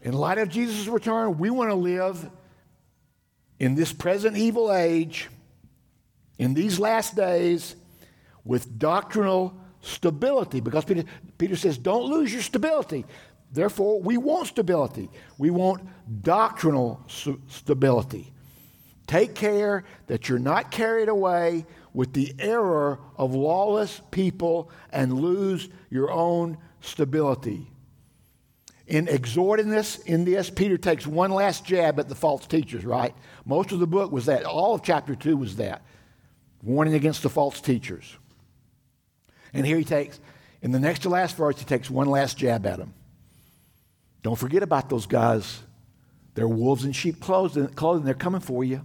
in 0.00 0.14
light 0.14 0.38
of 0.38 0.48
Jesus' 0.48 0.88
return, 0.88 1.38
we 1.38 1.50
want 1.50 1.70
to 1.70 1.76
live 1.76 2.28
in 3.60 3.76
this 3.76 3.92
present 3.92 4.36
evil 4.36 4.72
age, 4.72 5.28
in 6.38 6.54
these 6.54 6.80
last 6.80 7.14
days, 7.14 7.76
with 8.44 8.78
doctrinal 8.78 9.54
stability. 9.82 10.60
Because 10.60 10.84
Peter, 10.84 11.04
Peter 11.36 11.56
says, 11.56 11.76
don't 11.76 12.04
lose 12.04 12.32
your 12.32 12.42
stability. 12.42 13.04
Therefore, 13.52 14.00
we 14.00 14.16
want 14.16 14.46
stability. 14.46 15.10
We 15.36 15.50
want 15.50 15.82
doctrinal 16.22 17.04
stability. 17.48 18.32
Take 19.06 19.34
care 19.34 19.84
that 20.06 20.28
you're 20.28 20.38
not 20.38 20.70
carried 20.70 21.10
away 21.10 21.66
with 21.92 22.14
the 22.14 22.34
error 22.38 22.98
of 23.18 23.34
lawless 23.34 24.00
people 24.10 24.70
and 24.90 25.20
lose 25.20 25.68
your 25.90 26.10
own 26.10 26.56
stability. 26.80 27.68
In 28.86 29.08
exhorting 29.08 29.68
this, 29.68 29.98
in 29.98 30.24
this, 30.24 30.48
Peter 30.48 30.78
takes 30.78 31.06
one 31.06 31.30
last 31.30 31.64
jab 31.64 32.00
at 32.00 32.08
the 32.08 32.14
false 32.14 32.46
teachers, 32.46 32.84
right? 32.84 33.14
Most 33.44 33.72
of 33.72 33.80
the 33.80 33.86
book 33.86 34.10
was 34.10 34.26
that. 34.26 34.44
All 34.44 34.74
of 34.74 34.82
chapter 34.82 35.14
2 35.14 35.36
was 35.36 35.56
that. 35.56 35.82
Warning 36.62 36.94
against 36.94 37.22
the 37.22 37.28
false 37.28 37.60
teachers. 37.60 38.16
And 39.52 39.66
here 39.66 39.76
he 39.76 39.84
takes, 39.84 40.18
in 40.62 40.72
the 40.72 40.80
next 40.80 41.00
to 41.00 41.08
last 41.08 41.36
verse, 41.36 41.58
he 41.58 41.64
takes 41.64 41.90
one 41.90 42.08
last 42.08 42.38
jab 42.38 42.66
at 42.66 42.78
them. 42.78 42.94
Don't 44.22 44.38
forget 44.38 44.62
about 44.62 44.88
those 44.88 45.06
guys. 45.06 45.60
They're 46.34 46.48
wolves 46.48 46.84
in 46.84 46.92
sheep 46.92 47.20
clothing. 47.20 47.68
They're 48.04 48.14
coming 48.14 48.40
for 48.40 48.64
you. 48.64 48.82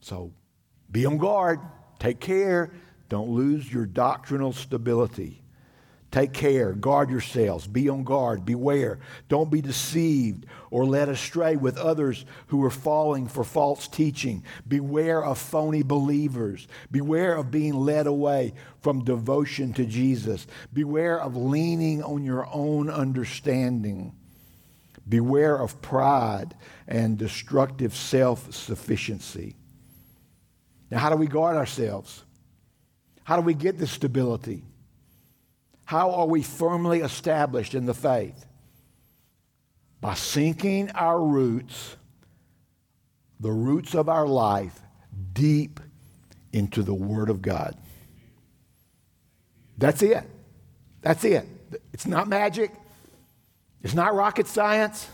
So 0.00 0.32
be 0.90 1.06
on 1.06 1.18
guard. 1.18 1.60
Take 1.98 2.18
care. 2.18 2.72
Don't 3.08 3.30
lose 3.30 3.70
your 3.72 3.86
doctrinal 3.86 4.52
stability. 4.52 5.39
Take 6.10 6.32
care, 6.32 6.72
guard 6.72 7.08
yourselves, 7.08 7.68
be 7.68 7.88
on 7.88 8.02
guard, 8.02 8.44
beware. 8.44 8.98
Don't 9.28 9.50
be 9.50 9.60
deceived 9.60 10.44
or 10.72 10.84
led 10.84 11.08
astray 11.08 11.54
with 11.54 11.78
others 11.78 12.24
who 12.48 12.64
are 12.64 12.70
falling 12.70 13.28
for 13.28 13.44
false 13.44 13.86
teaching. 13.86 14.42
Beware 14.66 15.24
of 15.24 15.38
phony 15.38 15.84
believers. 15.84 16.66
Beware 16.90 17.36
of 17.36 17.52
being 17.52 17.74
led 17.74 18.08
away 18.08 18.54
from 18.80 19.04
devotion 19.04 19.72
to 19.74 19.84
Jesus. 19.84 20.48
Beware 20.72 21.20
of 21.20 21.36
leaning 21.36 22.02
on 22.02 22.24
your 22.24 22.48
own 22.52 22.90
understanding. 22.90 24.12
Beware 25.08 25.56
of 25.58 25.80
pride 25.80 26.56
and 26.88 27.18
destructive 27.18 27.94
self 27.94 28.52
sufficiency. 28.52 29.54
Now, 30.90 30.98
how 30.98 31.10
do 31.10 31.16
we 31.16 31.28
guard 31.28 31.56
ourselves? 31.56 32.24
How 33.22 33.36
do 33.36 33.42
we 33.42 33.54
get 33.54 33.78
this 33.78 33.92
stability? 33.92 34.64
How 35.90 36.12
are 36.12 36.26
we 36.26 36.42
firmly 36.42 37.00
established 37.00 37.74
in 37.74 37.84
the 37.84 37.94
faith? 37.94 38.46
By 40.00 40.14
sinking 40.14 40.92
our 40.92 41.20
roots, 41.20 41.96
the 43.40 43.50
roots 43.50 43.96
of 43.96 44.08
our 44.08 44.24
life, 44.24 44.78
deep 45.32 45.80
into 46.52 46.84
the 46.84 46.94
Word 46.94 47.28
of 47.28 47.42
God. 47.42 47.76
That's 49.78 50.00
it. 50.02 50.22
That's 51.02 51.24
it. 51.24 51.48
It's 51.92 52.06
not 52.06 52.28
magic. 52.28 52.70
It's 53.82 53.94
not 53.94 54.14
rocket 54.14 54.46
science. 54.46 55.08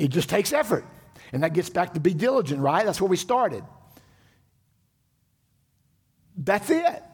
It 0.00 0.08
just 0.08 0.28
takes 0.28 0.52
effort. 0.52 0.84
And 1.32 1.44
that 1.44 1.52
gets 1.52 1.70
back 1.70 1.94
to 1.94 2.00
be 2.00 2.14
diligent, 2.14 2.60
right? 2.60 2.84
That's 2.84 3.00
where 3.00 3.08
we 3.08 3.16
started. 3.16 3.62
That's 6.36 6.68
it. 6.68 7.04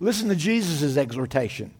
Listen 0.00 0.30
to 0.30 0.34
Jesus' 0.34 0.96
exhortation 0.96 1.70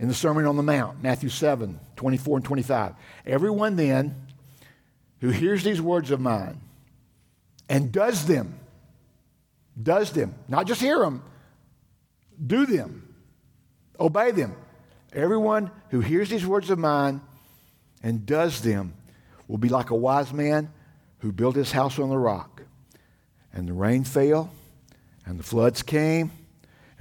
in 0.00 0.08
the 0.08 0.14
Sermon 0.14 0.44
on 0.44 0.56
the 0.56 0.62
Mount, 0.62 1.00
Matthew 1.02 1.28
7 1.28 1.78
24 1.94 2.38
and 2.38 2.44
25. 2.44 2.94
Everyone 3.24 3.76
then 3.76 4.26
who 5.20 5.30
hears 5.30 5.62
these 5.62 5.80
words 5.80 6.10
of 6.10 6.20
mine 6.20 6.60
and 7.68 7.92
does 7.92 8.26
them, 8.26 8.58
does 9.80 10.12
them, 10.12 10.34
not 10.48 10.66
just 10.66 10.80
hear 10.80 10.98
them, 10.98 11.22
do 12.44 12.66
them, 12.66 13.14
obey 14.00 14.32
them. 14.32 14.56
Everyone 15.12 15.70
who 15.90 16.00
hears 16.00 16.28
these 16.28 16.44
words 16.44 16.70
of 16.70 16.78
mine 16.78 17.20
and 18.02 18.26
does 18.26 18.62
them 18.62 18.94
will 19.46 19.58
be 19.58 19.68
like 19.68 19.90
a 19.90 19.94
wise 19.94 20.32
man 20.32 20.72
who 21.20 21.30
built 21.30 21.54
his 21.54 21.70
house 21.70 22.00
on 22.00 22.08
the 22.08 22.18
rock. 22.18 22.62
And 23.52 23.68
the 23.68 23.74
rain 23.74 24.02
fell, 24.02 24.50
and 25.24 25.38
the 25.38 25.44
floods 25.44 25.82
came 25.82 26.32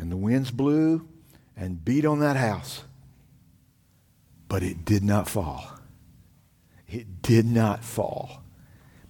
and 0.02 0.12
the 0.12 0.18
winds 0.18 0.50
blew 0.50 1.08
and 1.56 1.86
beat 1.86 2.06
on 2.06 2.20
that 2.20 2.36
house. 2.36 2.84
But 4.50 4.64
it 4.64 4.84
did 4.84 5.04
not 5.04 5.30
fall. 5.30 5.80
It 6.88 7.22
did 7.22 7.46
not 7.46 7.84
fall 7.84 8.44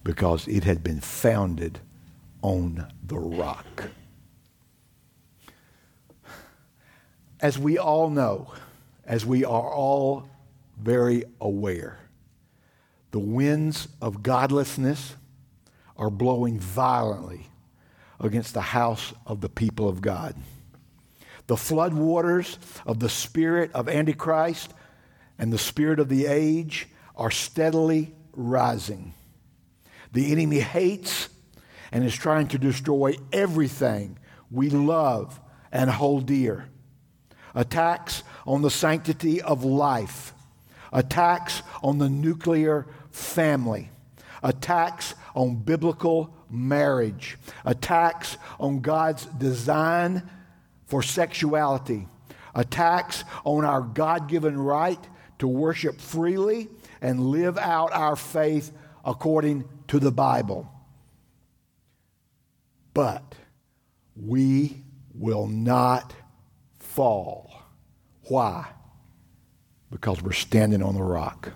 because 0.04 0.46
it 0.46 0.64
had 0.64 0.84
been 0.84 1.00
founded 1.00 1.80
on 2.42 2.92
the 3.02 3.18
rock. 3.18 3.88
As 7.40 7.58
we 7.58 7.78
all 7.78 8.10
know, 8.10 8.52
as 9.06 9.24
we 9.24 9.46
are 9.46 9.72
all 9.72 10.28
very 10.78 11.24
aware, 11.40 12.00
the 13.12 13.18
winds 13.18 13.88
of 14.02 14.22
godlessness 14.22 15.16
are 15.96 16.10
blowing 16.10 16.60
violently 16.60 17.46
against 18.20 18.52
the 18.52 18.60
house 18.60 19.14
of 19.26 19.40
the 19.40 19.48
people 19.48 19.88
of 19.88 20.02
God. 20.02 20.36
The 21.52 21.58
floodwaters 21.58 22.56
of 22.86 22.98
the 22.98 23.10
spirit 23.10 23.72
of 23.74 23.86
Antichrist 23.86 24.72
and 25.38 25.52
the 25.52 25.58
spirit 25.58 26.00
of 26.00 26.08
the 26.08 26.24
age 26.24 26.88
are 27.14 27.30
steadily 27.30 28.14
rising. 28.32 29.12
The 30.14 30.32
enemy 30.32 30.60
hates 30.60 31.28
and 31.92 32.04
is 32.04 32.14
trying 32.14 32.48
to 32.48 32.58
destroy 32.58 33.16
everything 33.34 34.18
we 34.50 34.70
love 34.70 35.38
and 35.70 35.90
hold 35.90 36.24
dear. 36.24 36.70
Attacks 37.54 38.22
on 38.46 38.62
the 38.62 38.70
sanctity 38.70 39.42
of 39.42 39.62
life, 39.62 40.32
attacks 40.90 41.62
on 41.82 41.98
the 41.98 42.08
nuclear 42.08 42.86
family, 43.10 43.90
attacks 44.42 45.14
on 45.34 45.56
biblical 45.56 46.34
marriage, 46.48 47.36
attacks 47.66 48.38
on 48.58 48.80
God's 48.80 49.26
design 49.26 50.22
for 50.92 51.02
sexuality, 51.02 52.06
attacks 52.54 53.24
on 53.44 53.64
our 53.64 53.80
God 53.80 54.28
given 54.28 54.58
right 54.58 54.98
to 55.38 55.48
worship 55.48 55.98
freely 55.98 56.68
and 57.00 57.18
live 57.18 57.56
out 57.56 57.94
our 57.94 58.14
faith 58.14 58.70
according 59.02 59.64
to 59.88 59.98
the 59.98 60.12
Bible. 60.12 60.70
But 62.92 63.34
we 64.14 64.82
will 65.14 65.46
not 65.46 66.12
fall. 66.78 67.62
Why? 68.24 68.68
Because 69.90 70.20
we're 70.20 70.32
standing 70.32 70.82
on 70.82 70.94
the 70.94 71.02
rock. 71.02 71.52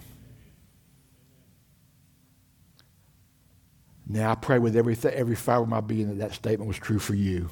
Now, 4.07 4.31
I 4.31 4.35
pray 4.35 4.59
with 4.59 4.79
every, 4.79 4.97
every 5.13 5.37
fiber 5.37 5.65
of 5.65 5.69
my 5.69 5.83
being 5.83 6.09
that 6.09 6.19
that 6.21 6.33
statement 6.33 6.69
was 6.69 6.79
true 6.79 6.99
for 6.99 7.15
you 7.15 7.51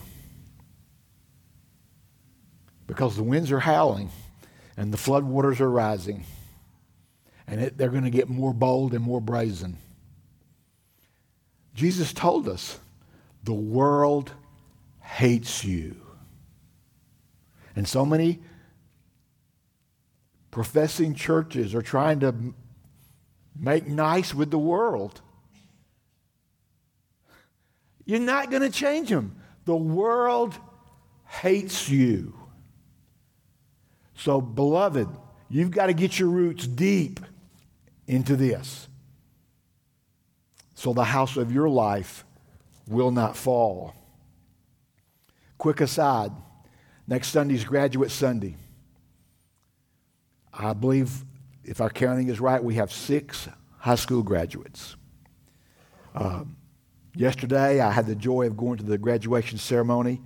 because 2.87 3.17
the 3.17 3.23
winds 3.23 3.51
are 3.51 3.61
howling 3.61 4.11
and 4.77 4.93
the 4.93 4.99
floodwaters 4.99 5.61
are 5.61 5.71
rising. 5.71 6.25
And 7.47 7.61
it, 7.61 7.79
they're 7.79 7.91
going 7.91 8.05
to 8.05 8.11
get 8.11 8.29
more 8.29 8.55
bold 8.55 8.95
and 8.95 9.05
more 9.05 9.21
brazen. 9.21 9.77
Jesus 11.75 12.13
told 12.13 12.49
us 12.49 12.79
the 13.43 13.53
world 13.53 14.33
hates 15.01 15.65
you. 15.65 15.97
And 17.77 17.87
so 17.87 18.07
many 18.07 18.41
professing 20.51 21.15
churches 21.15 21.75
are 21.75 21.83
trying 21.83 22.21
to 22.21 22.35
make 23.59 23.87
nice 23.87 24.33
with 24.33 24.51
the 24.51 24.59
world. 24.59 25.21
You're 28.05 28.21
not 28.21 28.51
going 28.51 28.63
to 28.63 28.71
change 28.71 29.09
them. 29.09 29.37
The 29.65 29.77
world 29.77 30.55
hates 31.27 31.89
you. 31.89 32.35
So, 34.17 34.41
beloved, 34.41 35.09
you've 35.49 35.71
got 35.71 35.87
to 35.87 35.93
get 35.93 36.19
your 36.19 36.29
roots 36.29 36.67
deep 36.67 37.21
into 38.07 38.37
this. 38.37 38.89
so 40.75 40.93
the 40.93 41.05
house 41.05 41.37
of 41.37 41.53
your 41.53 41.69
life 41.69 42.25
will 42.87 43.11
not 43.11 43.37
fall. 43.37 43.95
Quick 45.57 45.81
aside 45.81 46.31
next 47.07 47.29
Sunday's 47.29 47.65
Graduate 47.65 48.11
Sunday. 48.11 48.57
I 50.53 50.73
believe, 50.73 51.25
if 51.65 51.81
our 51.81 51.91
counting 51.91 52.29
is 52.29 52.41
right, 52.41 52.63
we 52.63 52.75
have 52.75 52.93
six 52.93 53.49
high 53.79 53.95
school 53.95 54.23
graduates. 54.23 54.97
Um, 56.15 56.57
yesterday, 57.15 57.81
I 57.81 57.91
had 57.91 58.07
the 58.07 58.15
joy 58.15 58.47
of 58.47 58.57
going 58.57 58.79
to 58.79 58.85
the 58.85 58.99
graduation 58.99 59.59
ceremony 59.59 60.21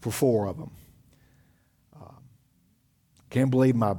for 0.00 0.10
four 0.10 0.46
of 0.46 0.56
them. 0.56 0.70
Can't 3.30 3.50
believe 3.50 3.76
my 3.76 3.94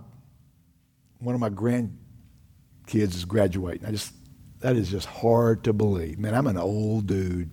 one 1.20 1.36
of 1.36 1.42
my 1.42 1.50
grandkids 1.50 3.16
is 3.16 3.26
graduating. 3.26 3.86
I 3.86 3.92
just 3.92 4.14
that 4.60 4.76
is 4.76 4.90
just 4.90 5.08
hard 5.08 5.64
to 5.64 5.74
believe. 5.74 6.20
Man, 6.20 6.36
I'm 6.36 6.48
an 6.48 6.58
old 6.58 7.08
dude. 7.08 7.52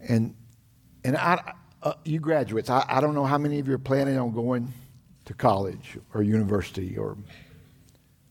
And 0.00 0.34
and 1.04 1.16
I, 1.16 1.54
uh, 1.82 1.94
you 2.04 2.20
graduates, 2.20 2.70
I, 2.70 2.84
I 2.88 3.00
don't 3.00 3.14
know 3.14 3.24
how 3.24 3.38
many 3.38 3.58
of 3.58 3.68
you 3.68 3.74
are 3.74 3.78
planning 3.78 4.18
on 4.18 4.32
going 4.32 4.72
to 5.26 5.34
college 5.34 5.98
or 6.14 6.22
university 6.22 6.96
or 6.96 7.16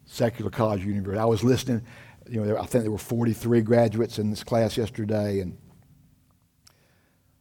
secular 0.05 0.49
college 0.49 0.83
university. 0.83 1.19
I 1.19 1.25
was 1.25 1.43
listening, 1.43 1.81
you 2.29 2.43
know, 2.43 2.57
I 2.57 2.65
think 2.65 2.83
there 2.83 2.91
were 2.91 2.97
43 2.97 3.61
graduates 3.61 4.19
in 4.19 4.29
this 4.29 4.43
class 4.43 4.77
yesterday, 4.77 5.39
and 5.39 5.57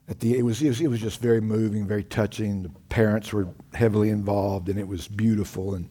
at 0.09 0.21
the, 0.21 0.39
it, 0.39 0.43
was, 0.43 0.63
it 0.63 0.69
was, 0.69 0.81
it 0.81 0.89
was 0.89 1.01
just 1.01 1.21
very 1.21 1.41
moving, 1.41 1.87
very 1.87 2.05
touching. 2.05 2.63
The 2.63 2.69
parents 2.89 3.33
were 3.33 3.49
heavily 3.75 4.11
involved, 4.11 4.69
and 4.69 4.79
it 4.79 4.87
was 4.87 5.09
beautiful. 5.09 5.75
And 5.75 5.89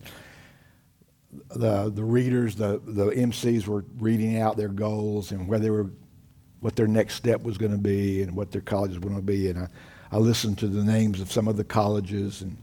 the, 1.49 1.89
the 1.89 2.03
readers, 2.03 2.55
the, 2.55 2.81
the 2.85 3.07
MCs 3.07 3.67
were 3.67 3.83
reading 3.97 4.39
out 4.39 4.57
their 4.57 4.69
goals 4.69 5.31
and 5.31 5.47
where 5.47 5.59
they 5.59 5.69
were, 5.69 5.89
what 6.61 6.75
their 6.75 6.87
next 6.87 7.15
step 7.15 7.41
was 7.43 7.57
going 7.57 7.71
to 7.71 7.77
be 7.77 8.21
and 8.21 8.35
what 8.35 8.51
their 8.51 8.61
colleges 8.61 8.97
were 8.97 9.09
going 9.09 9.15
to 9.15 9.21
be. 9.21 9.49
And 9.49 9.59
I, 9.59 9.67
I 10.11 10.17
listened 10.17 10.57
to 10.59 10.67
the 10.67 10.83
names 10.83 11.19
of 11.19 11.31
some 11.31 11.47
of 11.47 11.57
the 11.57 11.63
colleges, 11.63 12.41
and, 12.41 12.57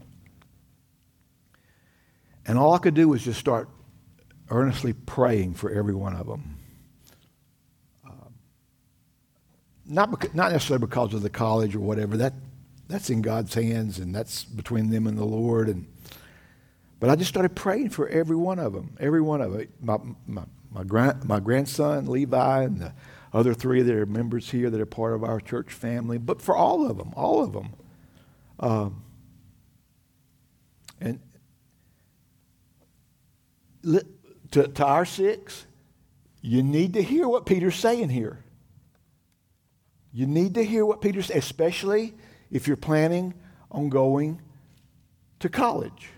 and 2.47 2.57
all 2.57 2.73
I 2.73 2.79
could 2.79 2.95
do 2.95 3.07
was 3.09 3.23
just 3.23 3.39
start 3.39 3.69
earnestly 4.49 4.93
praying 4.93 5.53
for 5.53 5.71
every 5.71 5.93
one 5.93 6.15
of 6.15 6.27
them. 6.27 6.57
Um, 8.05 8.33
not, 9.85 10.11
beca- 10.11 10.33
not 10.33 10.51
necessarily 10.51 10.85
because 10.85 11.13
of 11.13 11.21
the 11.21 11.29
college 11.29 11.75
or 11.75 11.79
whatever. 11.79 12.17
That, 12.17 12.33
that's 12.87 13.09
in 13.09 13.21
God's 13.21 13.53
hands, 13.53 13.99
and 13.99 14.13
that's 14.13 14.43
between 14.43 14.89
them 14.89 15.07
and 15.07 15.17
the 15.17 15.25
Lord. 15.25 15.69
And, 15.69 15.87
but 16.99 17.09
I 17.09 17.15
just 17.15 17.29
started 17.29 17.55
praying 17.55 17.89
for 17.89 18.07
every 18.07 18.35
one 18.35 18.59
of 18.59 18.73
them, 18.73 18.95
every 18.99 19.21
one 19.21 19.41
of 19.41 19.53
them. 19.53 19.67
My, 19.81 19.97
my, 20.27 20.43
my, 20.71 20.83
grand, 20.83 21.25
my 21.25 21.39
grandson, 21.39 22.05
Levi, 22.07 22.63
and 22.63 22.79
the 22.79 22.93
other 23.33 23.53
three 23.53 23.81
that 23.81 23.95
are 23.95 24.05
members 24.05 24.51
here 24.51 24.69
that 24.69 24.79
are 24.79 24.85
part 24.85 25.13
of 25.13 25.23
our 25.23 25.39
church 25.39 25.71
family, 25.71 26.17
but 26.17 26.41
for 26.41 26.55
all 26.55 26.89
of 26.89 26.97
them, 26.97 27.11
all 27.15 27.43
of 27.43 27.53
them. 27.53 27.73
Um, 28.59 29.03
and 31.01 31.19
to, 34.51 34.67
to 34.67 34.85
our 34.85 35.05
six, 35.05 35.65
you 36.41 36.61
need 36.61 36.93
to 36.93 37.01
hear 37.01 37.27
what 37.27 37.45
Peter's 37.45 37.75
saying 37.75 38.09
here. 38.09 38.42
You 40.13 40.27
need 40.27 40.53
to 40.53 40.63
hear 40.63 40.85
what 40.85 41.01
Peter 41.01 41.21
saying, 41.23 41.39
especially 41.39 42.13
if 42.51 42.67
you're 42.67 42.77
planning 42.77 43.33
on 43.71 43.89
going 43.89 44.39
to 45.39 45.49
college. 45.49 46.09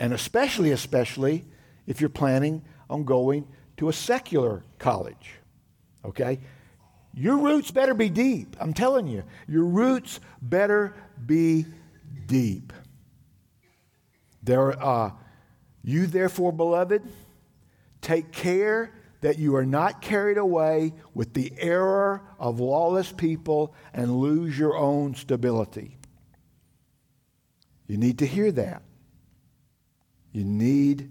And 0.00 0.12
especially, 0.12 0.72
especially 0.72 1.44
if 1.86 2.00
you're 2.00 2.10
planning 2.10 2.62
on 2.90 3.04
going 3.04 3.46
to 3.76 3.88
a 3.88 3.92
secular 3.92 4.64
college. 4.78 5.34
Okay? 6.04 6.40
Your 7.14 7.38
roots 7.38 7.70
better 7.70 7.94
be 7.94 8.08
deep. 8.08 8.56
I'm 8.60 8.74
telling 8.74 9.06
you, 9.06 9.22
your 9.46 9.64
roots 9.64 10.18
better 10.42 10.94
be 11.24 11.66
deep. 12.26 12.72
There, 14.42 14.82
uh, 14.82 15.12
you 15.84 16.06
therefore, 16.06 16.52
beloved, 16.52 17.02
take 18.00 18.32
care 18.32 18.92
that 19.20 19.38
you 19.38 19.54
are 19.56 19.66
not 19.66 20.00
carried 20.00 20.38
away 20.38 20.94
with 21.14 21.34
the 21.34 21.52
error 21.58 22.22
of 22.38 22.60
lawless 22.60 23.12
people 23.12 23.74
and 23.92 24.16
lose 24.16 24.58
your 24.58 24.76
own 24.76 25.14
stability. 25.14 25.98
You 27.86 27.96
need 27.96 28.18
to 28.20 28.26
hear 28.26 28.50
that. 28.52 28.82
You 30.32 30.44
need 30.44 31.10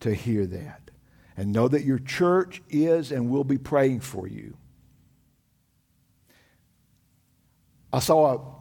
to 0.00 0.14
hear 0.14 0.46
that 0.46 0.90
and 1.36 1.52
know 1.52 1.66
that 1.66 1.84
your 1.84 1.98
church 1.98 2.62
is 2.68 3.10
and 3.10 3.30
will 3.30 3.44
be 3.44 3.58
praying 3.58 4.00
for 4.00 4.28
you. 4.28 4.56
I 7.92 8.00
saw 8.00 8.54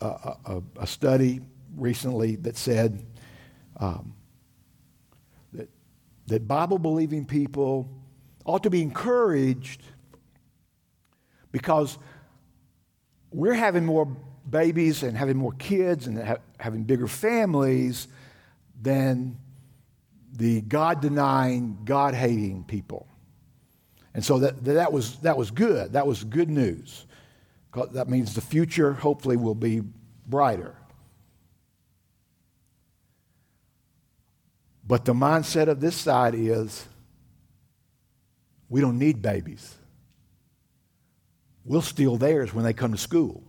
a, 0.00 0.06
a, 0.06 0.62
a 0.80 0.86
study 0.86 1.40
recently 1.76 2.36
that 2.36 2.56
said 2.56 3.04
um, 3.78 4.14
that 6.26 6.48
Bible 6.48 6.78
believing 6.78 7.24
people 7.24 7.88
ought 8.44 8.62
to 8.62 8.70
be 8.70 8.82
encouraged 8.82 9.82
because 11.52 11.98
we're 13.30 13.54
having 13.54 13.84
more 13.84 14.06
babies 14.48 15.02
and 15.02 15.16
having 15.16 15.36
more 15.36 15.52
kids 15.52 16.06
and 16.06 16.22
ha- 16.22 16.36
having 16.58 16.84
bigger 16.84 17.06
families 17.06 18.08
than 18.80 19.38
the 20.32 20.60
God 20.62 21.00
denying, 21.00 21.78
God 21.84 22.14
hating 22.14 22.64
people. 22.64 23.06
And 24.14 24.24
so 24.24 24.38
that, 24.38 24.64
that, 24.64 24.92
was, 24.92 25.18
that 25.20 25.36
was 25.36 25.50
good. 25.50 25.92
That 25.92 26.06
was 26.06 26.22
good 26.24 26.48
news. 26.48 27.06
That 27.92 28.08
means 28.08 28.34
the 28.34 28.40
future 28.40 28.92
hopefully 28.92 29.36
will 29.36 29.56
be 29.56 29.82
brighter. 30.26 30.76
But 34.86 35.04
the 35.04 35.14
mindset 35.14 35.68
of 35.68 35.80
this 35.80 35.96
side 35.96 36.34
is 36.34 36.86
we 38.68 38.80
don't 38.80 38.98
need 38.98 39.22
babies. 39.22 39.74
We'll 41.64 41.82
steal 41.82 42.16
theirs 42.16 42.52
when 42.52 42.64
they 42.64 42.74
come 42.74 42.92
to 42.92 42.98
school. 42.98 43.42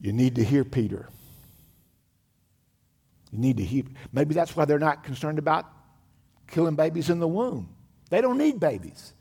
You 0.00 0.12
need 0.12 0.36
to 0.36 0.44
hear 0.44 0.64
Peter. 0.64 1.08
You 3.32 3.38
need 3.38 3.56
to 3.56 3.64
hear. 3.64 3.82
Maybe 4.12 4.34
that's 4.34 4.54
why 4.54 4.64
they're 4.64 4.78
not 4.78 5.02
concerned 5.02 5.40
about 5.40 5.66
killing 6.46 6.76
babies 6.76 7.10
in 7.10 7.18
the 7.18 7.28
womb. 7.28 7.68
They 8.10 8.20
don't 8.20 8.38
need 8.38 8.60
babies. 8.60 9.12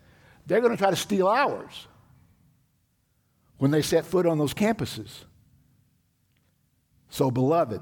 They're 0.45 0.61
going 0.61 0.71
to 0.71 0.77
try 0.77 0.91
to 0.91 0.95
steal 0.95 1.27
ours 1.27 1.87
when 3.57 3.71
they 3.71 3.81
set 3.81 4.05
foot 4.05 4.25
on 4.25 4.37
those 4.37 4.53
campuses. 4.53 5.23
So, 7.09 7.31
beloved, 7.31 7.81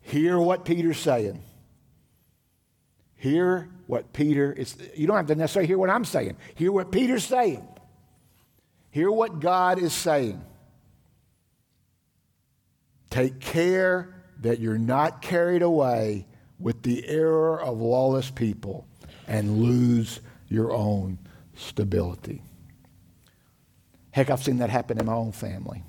hear 0.00 0.38
what 0.38 0.64
Peter's 0.64 0.98
saying. 0.98 1.42
Hear 3.16 3.68
what 3.86 4.12
Peter 4.12 4.52
is. 4.52 4.76
You 4.94 5.06
don't 5.06 5.16
have 5.16 5.26
to 5.26 5.34
necessarily 5.34 5.66
hear 5.66 5.78
what 5.78 5.90
I'm 5.90 6.04
saying. 6.04 6.36
Hear 6.54 6.70
what 6.70 6.92
Peter's 6.92 7.24
saying. 7.24 7.66
Hear 8.90 9.10
what 9.10 9.40
God 9.40 9.78
is 9.78 9.92
saying. 9.92 10.42
Take 13.10 13.40
care 13.40 14.14
that 14.40 14.60
you're 14.60 14.78
not 14.78 15.22
carried 15.22 15.62
away 15.62 16.26
with 16.58 16.82
the 16.82 17.06
error 17.08 17.60
of 17.60 17.78
lawless 17.78 18.30
people 18.30 18.86
and 19.26 19.62
lose 19.62 20.20
your 20.48 20.72
own 20.72 21.18
stability. 21.54 22.42
Heck, 24.10 24.30
I've 24.30 24.42
seen 24.42 24.58
that 24.58 24.70
happen 24.70 24.98
in 24.98 25.06
my 25.06 25.14
own 25.14 25.32
family, 25.32 25.82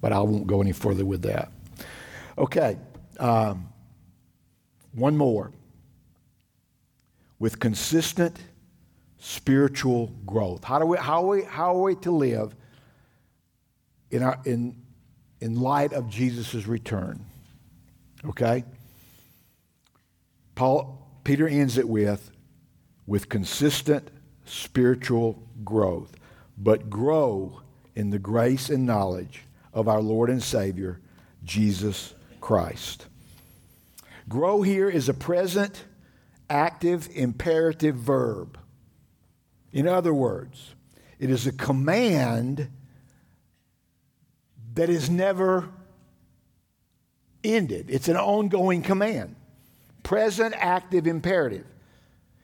but 0.00 0.12
I 0.12 0.20
won't 0.20 0.46
go 0.46 0.60
any 0.60 0.72
further 0.72 1.04
with 1.04 1.22
that. 1.22 1.50
Okay, 2.42 2.76
um, 3.20 3.68
one 4.90 5.16
more. 5.16 5.52
With 7.38 7.60
consistent 7.60 8.36
spiritual 9.18 10.08
growth. 10.26 10.64
How, 10.64 10.80
do 10.80 10.86
we, 10.86 10.98
how, 10.98 11.22
are 11.22 11.28
we, 11.28 11.42
how 11.44 11.76
are 11.76 11.82
we 11.82 11.94
to 11.96 12.10
live 12.10 12.56
in, 14.10 14.24
our, 14.24 14.40
in, 14.44 14.74
in 15.40 15.60
light 15.60 15.92
of 15.92 16.08
Jesus' 16.08 16.66
return? 16.66 17.24
Okay? 18.24 18.64
Paul, 20.56 21.08
Peter 21.22 21.46
ends 21.46 21.78
it 21.78 21.88
with, 21.88 22.32
with 23.06 23.28
consistent 23.28 24.08
spiritual 24.46 25.40
growth, 25.62 26.16
but 26.58 26.90
grow 26.90 27.62
in 27.94 28.10
the 28.10 28.18
grace 28.18 28.68
and 28.68 28.84
knowledge 28.84 29.44
of 29.72 29.86
our 29.86 30.02
Lord 30.02 30.28
and 30.28 30.42
Savior, 30.42 31.00
Jesus 31.44 32.14
Christ. 32.42 33.06
Grow 34.28 34.60
here 34.60 34.90
is 34.90 35.08
a 35.08 35.14
present, 35.14 35.84
active, 36.50 37.08
imperative 37.14 37.96
verb. 37.96 38.58
In 39.72 39.88
other 39.88 40.12
words, 40.12 40.74
it 41.18 41.30
is 41.30 41.46
a 41.46 41.52
command 41.52 42.68
that 44.74 44.90
is 44.90 45.08
never 45.08 45.70
ended. 47.44 47.86
It's 47.88 48.08
an 48.08 48.16
ongoing 48.16 48.82
command, 48.82 49.36
present 50.02 50.54
active 50.58 51.06
imperative. 51.06 51.64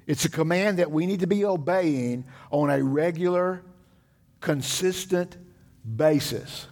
It's 0.07 0.25
a 0.25 0.31
command 0.31 0.79
that 0.79 0.91
we 0.91 1.07
need 1.07 1.21
to 1.21 1.27
be 1.27 1.45
obeying 1.45 2.25
on 2.51 2.71
a 2.71 2.83
regular, 2.83 3.63
consistent 4.41 5.37
basis. 5.97 6.69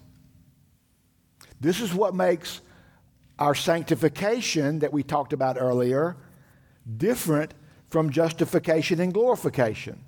This 1.61 1.81
is 1.81 1.93
what 1.93 2.15
makes 2.15 2.61
our 3.39 3.55
sanctification 3.55 4.81
that 4.81 4.93
we 4.93 5.03
talked 5.03 5.33
about 5.33 5.57
earlier 5.59 6.17
different 6.97 7.53
from 7.91 8.11
justification 8.11 9.01
and 9.01 9.13
glorification. 9.13 10.01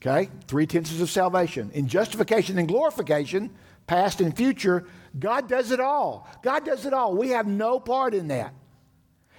Okay? 0.00 0.30
Three 0.46 0.66
tenses 0.66 1.00
of 1.00 1.10
salvation. 1.10 1.70
In 1.72 1.86
justification 1.86 2.58
and 2.58 2.66
glorification, 2.66 3.50
past 3.86 4.20
and 4.20 4.36
future, 4.36 4.86
God 5.18 5.48
does 5.48 5.70
it 5.70 5.80
all. 5.80 6.28
God 6.42 6.64
does 6.64 6.86
it 6.86 6.92
all. 6.92 7.16
We 7.16 7.30
have 7.30 7.46
no 7.46 7.80
part 7.80 8.14
in 8.14 8.28
that. 8.28 8.54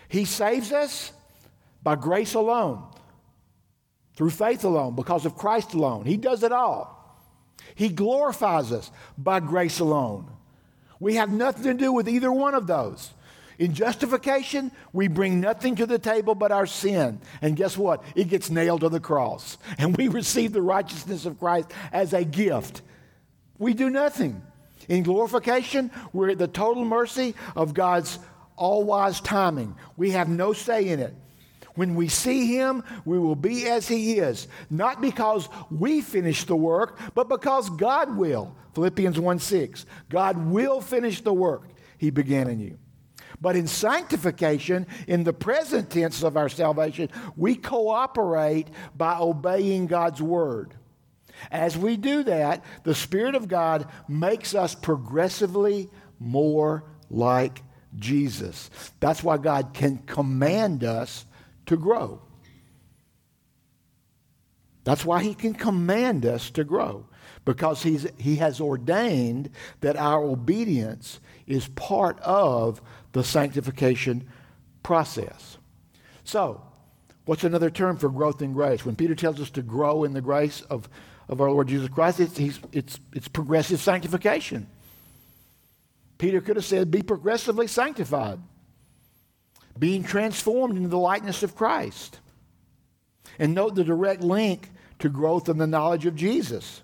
He 0.07 0.25
saves 0.25 0.71
us 0.71 1.11
by 1.83 1.95
grace 1.95 2.33
alone, 2.33 2.83
through 4.15 4.29
faith 4.29 4.63
alone, 4.63 4.95
because 4.95 5.25
of 5.25 5.35
Christ 5.35 5.73
alone. 5.73 6.05
He 6.05 6.17
does 6.17 6.43
it 6.43 6.51
all. 6.51 7.17
He 7.75 7.89
glorifies 7.89 8.71
us 8.71 8.91
by 9.17 9.39
grace 9.39 9.79
alone. 9.79 10.29
We 11.01 11.15
have 11.15 11.31
nothing 11.31 11.63
to 11.63 11.73
do 11.73 11.91
with 11.91 12.07
either 12.07 12.31
one 12.31 12.53
of 12.53 12.67
those. 12.67 13.11
In 13.57 13.73
justification, 13.73 14.71
we 14.93 15.07
bring 15.07 15.41
nothing 15.41 15.75
to 15.77 15.87
the 15.87 15.99
table 15.99 16.35
but 16.35 16.51
our 16.51 16.67
sin. 16.67 17.19
And 17.41 17.55
guess 17.55 17.75
what? 17.75 18.03
It 18.15 18.29
gets 18.29 18.51
nailed 18.51 18.81
to 18.81 18.89
the 18.89 18.99
cross. 18.99 19.57
And 19.79 19.97
we 19.97 20.07
receive 20.07 20.53
the 20.53 20.61
righteousness 20.61 21.25
of 21.25 21.39
Christ 21.39 21.71
as 21.91 22.13
a 22.13 22.23
gift. 22.23 22.83
We 23.57 23.73
do 23.73 23.89
nothing. 23.89 24.43
In 24.87 25.01
glorification, 25.01 25.89
we're 26.13 26.29
at 26.29 26.37
the 26.37 26.47
total 26.47 26.85
mercy 26.85 27.35
of 27.55 27.73
God's 27.73 28.19
all 28.55 28.83
wise 28.83 29.19
timing. 29.21 29.75
We 29.97 30.11
have 30.11 30.29
no 30.29 30.53
say 30.53 30.87
in 30.87 30.99
it. 30.99 31.15
When 31.75 31.95
we 31.95 32.07
see 32.07 32.53
him, 32.55 32.83
we 33.05 33.17
will 33.17 33.35
be 33.35 33.67
as 33.67 33.87
he 33.87 34.17
is, 34.17 34.47
not 34.69 35.01
because 35.01 35.47
we 35.69 36.01
finish 36.01 36.43
the 36.43 36.55
work, 36.55 36.99
but 37.15 37.29
because 37.29 37.69
God 37.69 38.17
will. 38.17 38.55
Philippians 38.73 39.19
1 39.19 39.39
6. 39.39 39.85
God 40.09 40.37
will 40.37 40.81
finish 40.81 41.21
the 41.21 41.33
work 41.33 41.63
he 41.97 42.09
began 42.09 42.49
in 42.49 42.59
you. 42.59 42.77
But 43.39 43.55
in 43.55 43.67
sanctification, 43.67 44.85
in 45.07 45.23
the 45.23 45.33
present 45.33 45.89
tense 45.89 46.23
of 46.23 46.37
our 46.37 46.49
salvation, 46.49 47.09
we 47.35 47.55
cooperate 47.55 48.67
by 48.95 49.17
obeying 49.17 49.87
God's 49.87 50.21
word. 50.21 50.75
As 51.49 51.75
we 51.75 51.97
do 51.97 52.23
that, 52.23 52.63
the 52.83 52.93
Spirit 52.93 53.33
of 53.33 53.47
God 53.47 53.87
makes 54.07 54.53
us 54.53 54.75
progressively 54.75 55.89
more 56.19 56.83
like 57.09 57.63
Jesus. 57.95 58.69
That's 58.99 59.23
why 59.23 59.37
God 59.37 59.73
can 59.73 59.97
command 59.99 60.83
us 60.83 61.25
to 61.71 61.77
grow. 61.77 62.21
That's 64.83 65.05
why 65.05 65.23
He 65.23 65.33
can 65.33 65.53
command 65.53 66.25
us 66.25 66.49
to 66.51 66.63
grow, 66.63 67.05
because 67.45 67.81
he's, 67.81 68.07
He 68.17 68.35
has 68.37 68.59
ordained 68.59 69.49
that 69.79 69.95
our 69.95 70.21
obedience 70.21 71.19
is 71.47 71.67
part 71.69 72.19
of 72.19 72.81
the 73.13 73.23
sanctification 73.23 74.27
process. 74.83 75.57
So, 76.23 76.61
what's 77.25 77.43
another 77.43 77.69
term 77.69 77.97
for 77.97 78.09
growth 78.09 78.41
in 78.41 78.53
grace? 78.53 78.85
When 78.85 78.95
Peter 78.95 79.15
tells 79.15 79.39
us 79.39 79.49
to 79.51 79.61
grow 79.61 80.03
in 80.03 80.13
the 80.13 80.21
grace 80.21 80.61
of, 80.61 80.89
of 81.29 81.41
our 81.41 81.51
Lord 81.51 81.67
Jesus 81.67 81.89
Christ, 81.89 82.19
it's, 82.19 82.59
it's, 82.71 82.99
it's 83.13 83.27
progressive 83.27 83.79
sanctification. 83.79 84.67
Peter 86.17 86.41
could 86.41 86.55
have 86.55 86.65
said, 86.65 86.91
be 86.91 87.01
progressively 87.01 87.67
sanctified, 87.67 88.39
being 89.77 90.03
transformed 90.03 90.77
into 90.77 90.89
the 90.89 90.97
likeness 90.97 91.43
of 91.43 91.55
Christ. 91.55 92.19
And 93.39 93.53
note 93.53 93.75
the 93.75 93.83
direct 93.83 94.21
link 94.21 94.69
to 94.99 95.09
growth 95.09 95.49
in 95.49 95.57
the 95.57 95.67
knowledge 95.67 96.05
of 96.05 96.15
Jesus 96.15 96.81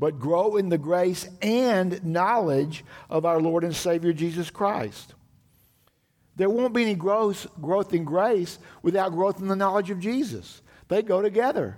but 0.00 0.18
grow 0.18 0.56
in 0.56 0.70
the 0.70 0.78
grace 0.78 1.28
and 1.42 2.02
knowledge 2.02 2.82
of 3.10 3.26
our 3.26 3.38
Lord 3.38 3.64
and 3.64 3.76
Savior 3.76 4.14
Jesus 4.14 4.48
Christ. 4.48 5.14
There 6.36 6.48
won't 6.48 6.72
be 6.72 6.82
any 6.82 6.94
growth, 6.94 7.46
growth 7.60 7.92
in 7.92 8.04
grace 8.04 8.58
without 8.82 9.12
growth 9.12 9.40
in 9.40 9.48
the 9.48 9.54
knowledge 9.54 9.90
of 9.90 10.00
Jesus. 10.00 10.62
They 10.88 11.02
go 11.02 11.20
together. 11.20 11.76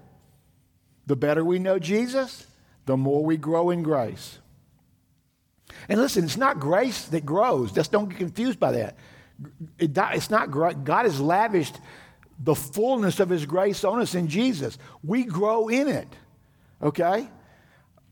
The 1.06 1.16
better 1.16 1.44
we 1.44 1.58
know 1.58 1.80
Jesus, 1.80 2.46
the 2.86 2.96
more 2.96 3.24
we 3.24 3.36
grow 3.36 3.70
in 3.70 3.82
grace. 3.82 4.38
And 5.88 6.00
listen, 6.00 6.22
it's 6.22 6.36
not 6.36 6.60
grace 6.60 7.06
that 7.06 7.26
grows. 7.26 7.72
Just 7.72 7.90
don't 7.90 8.08
get 8.08 8.18
confused 8.18 8.60
by 8.60 8.70
that. 8.70 8.96
It's 9.78 10.30
not 10.30 10.50
God 10.50 11.04
has 11.04 11.20
lavished 11.20 11.78
the 12.38 12.54
fullness 12.54 13.20
of 13.20 13.28
His 13.28 13.46
grace 13.46 13.84
on 13.84 14.00
us 14.00 14.14
in 14.14 14.28
Jesus. 14.28 14.78
We 15.02 15.24
grow 15.24 15.68
in 15.68 15.88
it. 15.88 16.08
Okay? 16.82 17.28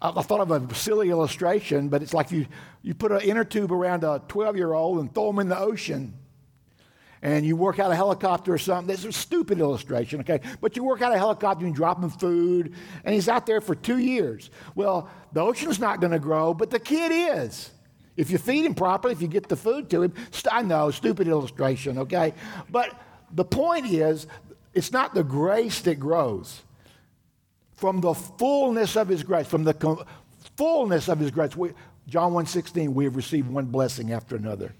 I 0.02 0.22
thought 0.22 0.40
of 0.40 0.50
a 0.50 0.74
silly 0.74 1.10
illustration, 1.10 1.88
but 1.88 2.02
it's 2.02 2.14
like 2.14 2.30
you, 2.30 2.46
you 2.82 2.94
put 2.94 3.12
an 3.12 3.20
inner 3.20 3.44
tube 3.44 3.70
around 3.70 4.02
a 4.02 4.22
12 4.28 4.56
year 4.56 4.72
old 4.72 4.98
and 5.00 5.14
throw 5.14 5.26
them 5.26 5.40
in 5.40 5.48
the 5.48 5.58
ocean. 5.58 6.14
And 7.22 7.44
you 7.44 7.54
work 7.54 7.78
out 7.78 7.90
a 7.90 7.94
helicopter 7.94 8.54
or 8.54 8.58
something. 8.58 8.86
That's 8.86 9.04
a 9.04 9.12
stupid 9.12 9.58
illustration, 9.58 10.20
okay? 10.20 10.40
But 10.62 10.74
you 10.74 10.84
work 10.84 11.02
out 11.02 11.12
a 11.12 11.18
helicopter 11.18 11.66
and 11.66 11.74
you 11.74 11.76
drop 11.76 12.02
him 12.02 12.08
food, 12.08 12.74
and 13.04 13.14
he's 13.14 13.28
out 13.28 13.44
there 13.44 13.60
for 13.60 13.74
two 13.74 13.98
years. 13.98 14.50
Well, 14.74 15.10
the 15.34 15.42
ocean's 15.42 15.78
not 15.78 16.00
going 16.00 16.12
to 16.12 16.18
grow, 16.18 16.54
but 16.54 16.70
the 16.70 16.80
kid 16.80 17.12
is. 17.12 17.70
If 18.20 18.30
you 18.30 18.36
feed 18.36 18.66
him 18.66 18.74
properly, 18.74 19.14
if 19.14 19.22
you 19.22 19.28
get 19.28 19.48
the 19.48 19.56
food 19.56 19.88
to 19.88 20.02
him, 20.02 20.12
I 20.52 20.60
know, 20.60 20.90
stupid 20.90 21.26
illustration, 21.26 21.96
okay? 21.96 22.34
But 22.68 22.94
the 23.32 23.46
point 23.46 23.86
is, 23.86 24.26
it's 24.74 24.92
not 24.92 25.14
the 25.14 25.24
grace 25.24 25.80
that 25.80 25.94
grows 25.94 26.60
from 27.76 28.02
the 28.02 28.12
fullness 28.12 28.94
of 28.94 29.08
his 29.08 29.22
grace, 29.22 29.46
from 29.46 29.64
the 29.64 29.72
com- 29.72 30.04
fullness 30.58 31.08
of 31.08 31.18
his 31.18 31.30
grace. 31.30 31.56
We, 31.56 31.70
John 32.08 32.32
1.16, 32.32 32.92
we 32.92 33.04
have 33.04 33.16
received 33.16 33.48
one 33.48 33.64
blessing 33.64 34.12
after 34.12 34.36
another. 34.36 34.74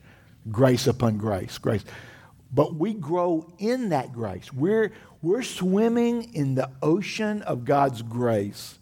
Grace 0.51 0.87
upon 0.87 1.17
grace, 1.17 1.57
grace. 1.57 1.85
But 2.53 2.75
we 2.75 2.93
grow 2.93 3.51
in 3.59 3.89
that 3.89 4.13
grace. 4.13 4.53
We're, 4.53 4.93
we're 5.23 5.45
swimming 5.45 6.35
in 6.35 6.57
the 6.57 6.69
ocean 6.83 7.41
of 7.41 7.65
God's 7.65 8.03
grace. 8.03 8.79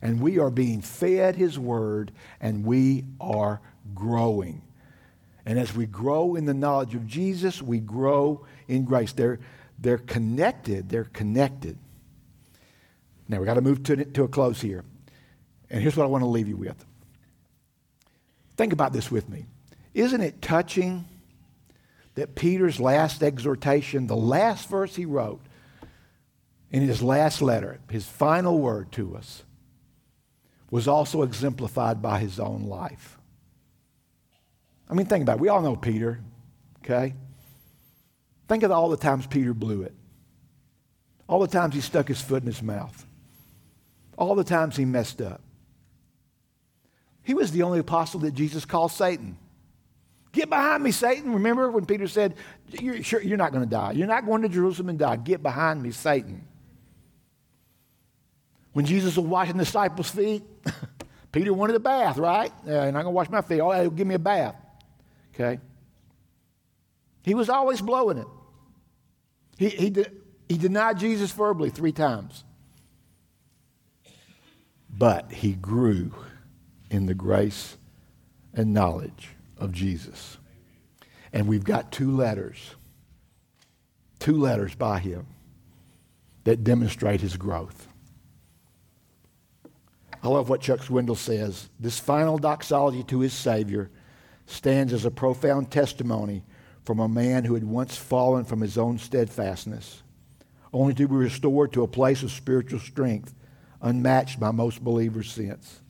And 0.00 0.20
we 0.20 0.38
are 0.38 0.50
being 0.50 0.80
fed 0.80 1.34
his 1.34 1.58
word, 1.58 2.12
and 2.40 2.64
we 2.64 3.06
are 3.20 3.60
growing. 3.94 4.62
And 5.44 5.58
as 5.58 5.74
we 5.74 5.86
grow 5.86 6.34
in 6.34 6.44
the 6.44 6.54
knowledge 6.54 6.94
of 6.94 7.06
Jesus, 7.06 7.62
we 7.62 7.78
grow 7.78 8.44
in 8.66 8.84
grace. 8.84 9.12
They're, 9.12 9.38
they're 9.78 9.98
connected. 9.98 10.88
They're 10.88 11.04
connected. 11.04 11.78
Now, 13.28 13.38
we've 13.38 13.46
got 13.46 13.54
to 13.54 13.60
move 13.60 13.82
to, 13.84 14.04
to 14.04 14.24
a 14.24 14.28
close 14.28 14.60
here. 14.60 14.84
And 15.70 15.82
here's 15.82 15.96
what 15.96 16.04
I 16.04 16.08
want 16.08 16.22
to 16.22 16.28
leave 16.28 16.48
you 16.48 16.56
with. 16.56 16.84
Think 18.56 18.72
about 18.72 18.92
this 18.92 19.10
with 19.10 19.28
me. 19.28 19.46
Isn't 19.94 20.20
it 20.20 20.40
touching 20.40 21.06
that 22.14 22.34
Peter's 22.34 22.80
last 22.80 23.22
exhortation, 23.22 24.06
the 24.06 24.16
last 24.16 24.68
verse 24.68 24.96
he 24.96 25.04
wrote 25.04 25.40
in 26.70 26.82
his 26.82 27.02
last 27.02 27.42
letter, 27.42 27.78
his 27.90 28.06
final 28.06 28.58
word 28.58 28.90
to 28.92 29.16
us, 29.16 29.42
was 30.70 30.88
also 30.88 31.22
exemplified 31.22 32.02
by 32.02 32.18
his 32.18 32.40
own 32.40 32.64
life? 32.64 33.15
I 34.88 34.94
mean, 34.94 35.06
think 35.06 35.22
about 35.22 35.36
it. 35.36 35.40
We 35.40 35.48
all 35.48 35.62
know 35.62 35.76
Peter, 35.76 36.20
okay? 36.84 37.14
Think 38.48 38.62
of 38.62 38.70
all 38.70 38.88
the 38.88 38.96
times 38.96 39.26
Peter 39.26 39.52
blew 39.52 39.82
it, 39.82 39.94
all 41.28 41.40
the 41.40 41.48
times 41.48 41.74
he 41.74 41.80
stuck 41.80 42.08
his 42.08 42.20
foot 42.20 42.42
in 42.42 42.46
his 42.46 42.62
mouth 42.62 43.06
all 44.18 44.34
the 44.34 44.44
times 44.44 44.76
he 44.76 44.84
messed 44.84 45.20
up. 45.20 45.40
He 47.22 47.34
was 47.34 47.50
the 47.50 47.62
only 47.62 47.80
apostle 47.80 48.20
that 48.20 48.34
Jesus 48.34 48.64
called 48.64 48.92
Satan. 48.92 49.36
Get 50.32 50.48
behind 50.48 50.82
me, 50.82 50.90
Satan. 50.90 51.32
Remember 51.34 51.70
when 51.70 51.86
Peter 51.86 52.06
said, 52.06 52.34
You're, 52.70 53.02
sure, 53.02 53.22
you're 53.22 53.38
not 53.38 53.52
going 53.52 53.64
to 53.64 53.70
die. 53.70 53.92
You're 53.92 54.06
not 54.06 54.26
going 54.26 54.42
to 54.42 54.48
Jerusalem 54.48 54.90
and 54.90 54.98
die. 54.98 55.16
Get 55.16 55.42
behind 55.42 55.82
me, 55.82 55.90
Satan. 55.90 56.46
When 58.72 58.84
Jesus 58.84 59.16
was 59.16 59.26
washing 59.26 59.56
the 59.56 59.64
disciples' 59.64 60.10
feet, 60.10 60.42
Peter 61.32 61.52
wanted 61.52 61.76
a 61.76 61.80
bath, 61.80 62.18
right? 62.18 62.52
You're 62.66 62.92
not 62.92 63.02
going 63.02 63.04
to 63.06 63.10
wash 63.10 63.30
my 63.30 63.40
feet. 63.40 63.60
Oh, 63.60 63.90
give 63.90 64.06
me 64.06 64.14
a 64.14 64.18
bath. 64.18 64.54
Okay? 65.38 65.60
He 67.22 67.34
was 67.34 67.48
always 67.48 67.80
blowing 67.80 68.18
it. 68.18 68.26
He, 69.58 69.68
he, 69.68 69.90
de- 69.90 70.10
he 70.48 70.58
denied 70.58 70.98
Jesus 70.98 71.30
verbally 71.32 71.70
three 71.70 71.92
times 71.92 72.44
but 74.96 75.30
he 75.30 75.52
grew 75.52 76.12
in 76.90 77.06
the 77.06 77.14
grace 77.14 77.76
and 78.54 78.72
knowledge 78.72 79.30
of 79.58 79.72
Jesus. 79.72 80.38
And 81.32 81.46
we've 81.46 81.64
got 81.64 81.92
two 81.92 82.10
letters, 82.10 82.74
two 84.18 84.36
letters 84.36 84.74
by 84.74 84.98
him 84.98 85.26
that 86.44 86.64
demonstrate 86.64 87.20
his 87.20 87.36
growth. 87.36 87.88
I 90.22 90.28
love 90.28 90.48
what 90.48 90.62
Chuck 90.62 90.80
Swindoll 90.80 91.16
says. 91.16 91.68
This 91.78 91.98
final 91.98 92.38
doxology 92.38 93.02
to 93.04 93.20
his 93.20 93.32
Savior 93.32 93.90
stands 94.46 94.92
as 94.92 95.04
a 95.04 95.10
profound 95.10 95.70
testimony 95.70 96.44
from 96.84 97.00
a 97.00 97.08
man 97.08 97.44
who 97.44 97.54
had 97.54 97.64
once 97.64 97.96
fallen 97.96 98.44
from 98.44 98.60
his 98.60 98.78
own 98.78 98.98
steadfastness, 98.98 100.02
only 100.72 100.94
to 100.94 101.08
be 101.08 101.14
restored 101.14 101.72
to 101.72 101.82
a 101.82 101.88
place 101.88 102.22
of 102.22 102.30
spiritual 102.30 102.78
strength 102.78 103.34
unmatched 103.82 104.40
by 104.40 104.50
most 104.50 104.82
believers 104.82 105.30
since. 105.30 105.80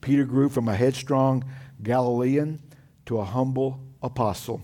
Peter 0.00 0.24
grew 0.24 0.48
from 0.48 0.68
a 0.68 0.76
headstrong 0.76 1.44
Galilean 1.82 2.60
to 3.06 3.18
a 3.18 3.24
humble 3.24 3.80
apostle, 4.02 4.62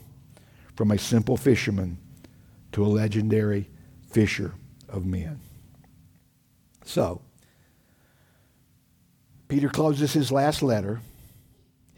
from 0.76 0.90
a 0.90 0.98
simple 0.98 1.36
fisherman 1.36 1.98
to 2.72 2.84
a 2.84 2.86
legendary 2.86 3.68
fisher 4.08 4.54
of 4.88 5.04
men. 5.04 5.40
So, 6.84 7.20
Peter 9.48 9.68
closes 9.68 10.12
his 10.12 10.30
last 10.30 10.62
letter, 10.62 11.00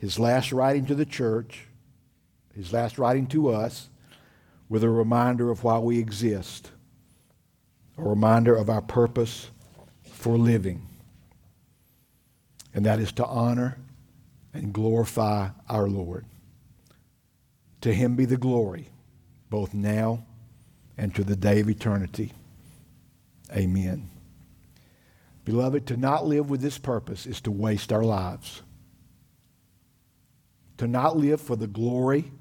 his 0.02 0.18
last 0.18 0.50
writing 0.50 0.84
to 0.84 0.96
the 0.96 1.06
church, 1.06 1.68
his 2.56 2.72
last 2.72 2.98
writing 2.98 3.24
to 3.24 3.50
us, 3.50 3.88
with 4.68 4.82
a 4.82 4.90
reminder 4.90 5.48
of 5.48 5.62
why 5.62 5.78
we 5.78 6.00
exist, 6.00 6.72
a 7.96 8.02
reminder 8.02 8.52
of 8.52 8.68
our 8.68 8.82
purpose 8.82 9.52
for 10.02 10.36
living. 10.36 10.84
And 12.74 12.84
that 12.84 12.98
is 12.98 13.12
to 13.12 13.24
honor 13.24 13.78
and 14.52 14.72
glorify 14.72 15.50
our 15.68 15.86
Lord. 15.86 16.24
To 17.82 17.94
him 17.94 18.16
be 18.16 18.24
the 18.24 18.36
glory, 18.36 18.88
both 19.50 19.72
now 19.72 20.24
and 20.98 21.14
to 21.14 21.22
the 21.22 21.36
day 21.36 21.60
of 21.60 21.70
eternity. 21.70 22.32
Amen. 23.52 24.10
Beloved, 25.44 25.86
to 25.86 25.96
not 25.96 26.26
live 26.26 26.50
with 26.50 26.60
this 26.60 26.78
purpose 26.78 27.24
is 27.24 27.40
to 27.42 27.52
waste 27.52 27.92
our 27.92 28.02
lives. 28.02 28.62
To 30.82 30.88
not 30.88 31.16
live 31.16 31.40
for 31.40 31.54
the 31.54 31.68
glory 31.68 32.32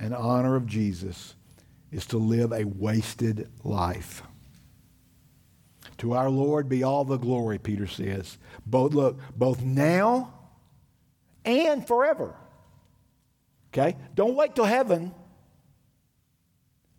and 0.00 0.14
honor 0.14 0.56
of 0.56 0.64
Jesus 0.64 1.34
is 1.92 2.06
to 2.06 2.16
live 2.16 2.50
a 2.50 2.64
wasted 2.64 3.50
life. 3.62 4.22
To 5.98 6.14
our 6.14 6.30
Lord 6.30 6.70
be 6.70 6.82
all 6.82 7.04
the 7.04 7.18
glory, 7.18 7.58
Peter 7.58 7.86
says. 7.86 8.38
Both 8.64 8.94
look, 8.94 9.18
both 9.36 9.60
now 9.60 10.32
and 11.44 11.86
forever. 11.86 12.34
Okay? 13.70 13.98
Don't 14.14 14.34
wait 14.34 14.54
till 14.54 14.64
heaven. 14.64 15.14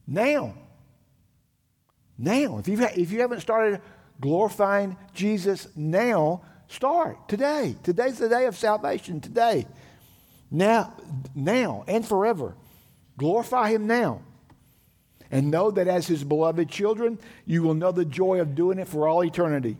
Now. 0.06 0.54
Now. 2.16 2.60
If, 2.60 2.68
you've, 2.68 2.82
if 2.82 3.12
you 3.12 3.22
haven't 3.22 3.42
started 3.42 3.82
glorifying 4.22 4.98
Jesus 5.16 5.68
now, 5.76 6.44
start 6.68 7.28
today. 7.28 7.76
Today's 7.82 8.20
the 8.20 8.30
day 8.30 8.46
of 8.46 8.56
salvation. 8.56 9.20
Today. 9.20 9.66
Now, 10.52 10.94
now 11.36 11.84
and 11.88 12.06
forever. 12.06 12.56
Glorify 13.18 13.70
him 13.70 13.88
now. 13.88 14.22
And 15.32 15.52
know 15.52 15.70
that 15.72 15.88
as 15.88 16.08
his 16.08 16.24
beloved 16.24 16.70
children, 16.70 17.20
you 17.46 17.62
will 17.62 17.76
know 17.76 17.92
the 17.92 18.06
joy 18.06 18.42
of 18.42 18.56
doing 18.56 18.80
it 18.80 18.88
for 18.88 19.08
all 19.08 19.24
eternity. 19.24 19.78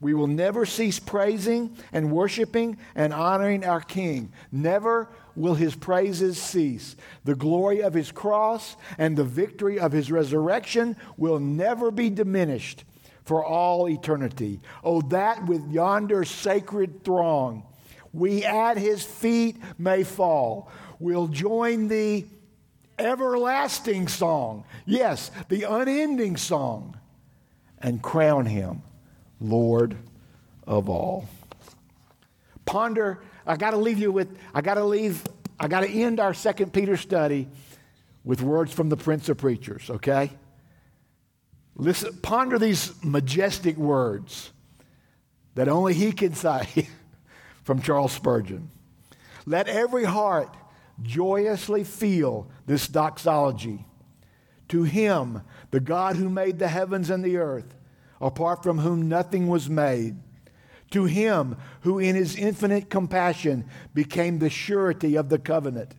We 0.00 0.14
will 0.14 0.28
never 0.28 0.64
cease 0.64 0.98
praising 0.98 1.76
and 1.92 2.12
worshiping 2.12 2.78
and 2.94 3.12
honoring 3.12 3.64
our 3.64 3.80
King. 3.80 4.32
Never 4.52 5.08
will 5.34 5.54
his 5.54 5.74
praises 5.74 6.40
cease. 6.40 6.96
The 7.24 7.34
glory 7.34 7.82
of 7.82 7.94
his 7.94 8.12
cross 8.12 8.76
and 8.96 9.16
the 9.16 9.24
victory 9.24 9.78
of 9.78 9.92
his 9.92 10.10
resurrection 10.10 10.96
will 11.16 11.38
never 11.38 11.90
be 11.90 12.08
diminished 12.08 12.84
for 13.24 13.44
all 13.44 13.88
eternity. 13.88 14.60
Oh, 14.82 15.02
that 15.02 15.46
with 15.46 15.70
yonder 15.70 16.24
sacred 16.24 17.04
throng 17.04 17.64
we 18.12 18.44
at 18.44 18.76
his 18.76 19.02
feet 19.02 19.56
may 19.78 20.02
fall. 20.02 20.70
We'll 20.98 21.28
join 21.28 21.88
the 21.88 22.26
everlasting 22.98 24.08
song. 24.08 24.64
Yes, 24.86 25.30
the 25.48 25.62
unending 25.62 26.36
song. 26.36 26.96
And 27.78 28.02
crown 28.02 28.44
him 28.46 28.82
Lord 29.40 29.96
of 30.66 30.88
all. 30.88 31.28
Ponder, 32.66 33.22
I 33.46 33.56
got 33.56 33.70
to 33.70 33.78
leave 33.78 33.98
you 33.98 34.12
with, 34.12 34.36
I 34.54 34.60
got 34.60 34.74
to 34.74 34.84
leave, 34.84 35.24
I 35.58 35.66
got 35.66 35.80
to 35.80 35.88
end 35.88 36.20
our 36.20 36.34
second 36.34 36.72
Peter 36.72 36.96
study 36.96 37.48
with 38.22 38.42
words 38.42 38.72
from 38.72 38.90
the 38.90 38.96
Prince 38.96 39.28
of 39.28 39.38
Preachers, 39.38 39.88
okay? 39.88 40.30
Listen, 41.74 42.18
ponder 42.20 42.58
these 42.58 42.92
majestic 43.02 43.76
words 43.78 44.52
that 45.54 45.68
only 45.68 45.94
he 45.94 46.12
can 46.12 46.34
say 46.34 46.88
from 47.70 47.80
Charles 47.80 48.10
Spurgeon. 48.10 48.68
Let 49.46 49.68
every 49.68 50.02
heart 50.02 50.56
joyously 51.02 51.84
feel 51.84 52.50
this 52.66 52.88
doxology. 52.88 53.86
To 54.70 54.82
him, 54.82 55.42
the 55.70 55.78
God 55.78 56.16
who 56.16 56.28
made 56.28 56.58
the 56.58 56.66
heavens 56.66 57.10
and 57.10 57.24
the 57.24 57.36
earth, 57.36 57.76
apart 58.20 58.64
from 58.64 58.78
whom 58.78 59.08
nothing 59.08 59.46
was 59.46 59.70
made. 59.70 60.16
To 60.90 61.04
him 61.04 61.56
who 61.82 62.00
in 62.00 62.16
his 62.16 62.34
infinite 62.34 62.90
compassion 62.90 63.66
became 63.94 64.40
the 64.40 64.50
surety 64.50 65.14
of 65.14 65.28
the 65.28 65.38
covenant. 65.38 65.94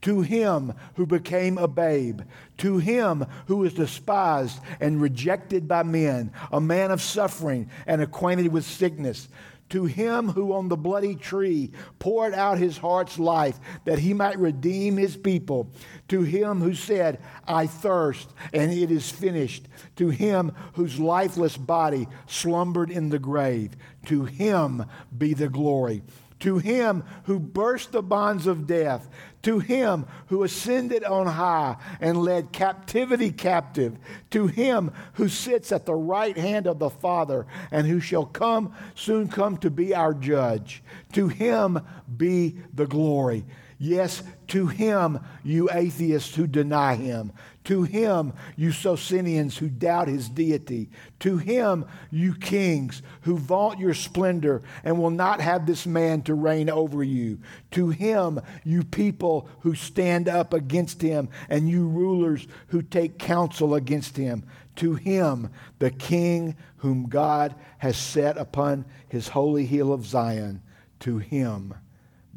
To 0.00 0.22
him 0.22 0.72
who 0.94 1.04
became 1.04 1.58
a 1.58 1.68
babe. 1.68 2.22
To 2.56 2.78
him 2.78 3.26
who 3.44 3.58
was 3.58 3.74
despised 3.74 4.58
and 4.80 5.02
rejected 5.02 5.68
by 5.68 5.82
men, 5.82 6.32
a 6.50 6.62
man 6.62 6.90
of 6.90 7.02
suffering 7.02 7.68
and 7.86 8.00
acquainted 8.00 8.50
with 8.50 8.64
sickness 8.64 9.28
to 9.70 9.84
him 9.84 10.28
who 10.28 10.52
on 10.52 10.68
the 10.68 10.76
bloody 10.76 11.14
tree 11.14 11.72
poured 11.98 12.34
out 12.34 12.58
his 12.58 12.78
heart's 12.78 13.18
life 13.18 13.58
that 13.84 13.98
he 13.98 14.12
might 14.12 14.38
redeem 14.38 14.96
his 14.96 15.16
people, 15.16 15.70
to 16.08 16.22
him 16.22 16.60
who 16.60 16.74
said, 16.74 17.20
I 17.46 17.66
thirst, 17.66 18.30
and 18.52 18.72
it 18.72 18.90
is 18.90 19.10
finished, 19.10 19.66
to 19.96 20.10
him 20.10 20.52
whose 20.74 20.98
lifeless 20.98 21.56
body 21.56 22.08
slumbered 22.26 22.90
in 22.90 23.08
the 23.08 23.18
grave, 23.18 23.76
to 24.06 24.24
him 24.24 24.84
be 25.16 25.34
the 25.34 25.48
glory. 25.48 26.02
To 26.40 26.58
him 26.58 27.04
who 27.24 27.38
burst 27.38 27.92
the 27.92 28.02
bonds 28.02 28.46
of 28.46 28.66
death, 28.66 29.08
to 29.42 29.58
him 29.58 30.06
who 30.26 30.42
ascended 30.42 31.04
on 31.04 31.26
high 31.26 31.76
and 32.00 32.22
led 32.22 32.52
captivity 32.52 33.30
captive, 33.30 33.98
to 34.30 34.46
him 34.46 34.90
who 35.14 35.28
sits 35.28 35.70
at 35.70 35.86
the 35.86 35.94
right 35.94 36.36
hand 36.36 36.66
of 36.66 36.78
the 36.78 36.90
Father 36.90 37.46
and 37.70 37.86
who 37.86 38.00
shall 38.00 38.26
come 38.26 38.74
soon 38.94 39.28
come 39.28 39.56
to 39.58 39.70
be 39.70 39.94
our 39.94 40.14
judge, 40.14 40.82
to 41.12 41.28
him 41.28 41.80
be 42.16 42.56
the 42.72 42.86
glory. 42.86 43.44
Yes, 43.78 44.22
to 44.48 44.66
him, 44.66 45.20
you 45.42 45.70
atheists 45.72 46.34
who 46.34 46.46
deny 46.46 46.96
him. 46.96 47.32
To 47.64 47.82
him, 47.82 48.32
you 48.56 48.72
Socinians 48.72 49.58
who 49.58 49.68
doubt 49.68 50.08
his 50.08 50.30
deity. 50.30 50.88
To 51.20 51.36
him, 51.36 51.84
you 52.10 52.34
kings 52.34 53.02
who 53.22 53.36
vaunt 53.36 53.78
your 53.78 53.92
splendor 53.92 54.62
and 54.82 54.98
will 54.98 55.10
not 55.10 55.42
have 55.42 55.66
this 55.66 55.86
man 55.86 56.22
to 56.22 56.34
reign 56.34 56.70
over 56.70 57.04
you. 57.04 57.38
To 57.72 57.90
him, 57.90 58.40
you 58.64 58.82
people 58.82 59.48
who 59.60 59.74
stand 59.74 60.26
up 60.26 60.54
against 60.54 61.02
him 61.02 61.28
and 61.50 61.68
you 61.68 61.86
rulers 61.86 62.46
who 62.68 62.80
take 62.80 63.18
counsel 63.18 63.74
against 63.74 64.16
him. 64.16 64.44
To 64.76 64.94
him, 64.94 65.50
the 65.80 65.90
king 65.90 66.56
whom 66.78 67.08
God 67.10 67.54
has 67.78 67.98
set 67.98 68.38
upon 68.38 68.86
his 69.08 69.28
holy 69.28 69.66
hill 69.66 69.92
of 69.92 70.06
Zion, 70.06 70.62
to 71.00 71.18
him 71.18 71.74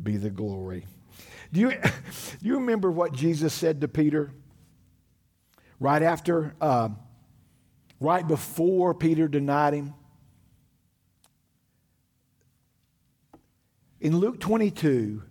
be 0.01 0.17
the 0.17 0.30
glory. 0.30 0.86
Do 1.53 1.61
you, 1.61 1.69
do 1.71 1.80
you 2.41 2.55
remember 2.55 2.91
what 2.91 3.13
Jesus 3.13 3.53
said 3.53 3.80
to 3.80 3.88
Peter? 3.88 4.34
Right 5.80 6.01
after, 6.01 6.55
uh, 6.61 6.89
right 7.99 8.28
before 8.28 8.93
Peter 8.93 9.28
denied 9.28 9.74
him? 9.74 9.93
In 13.99 14.17
Luke 14.17 14.39
22, 14.39 15.24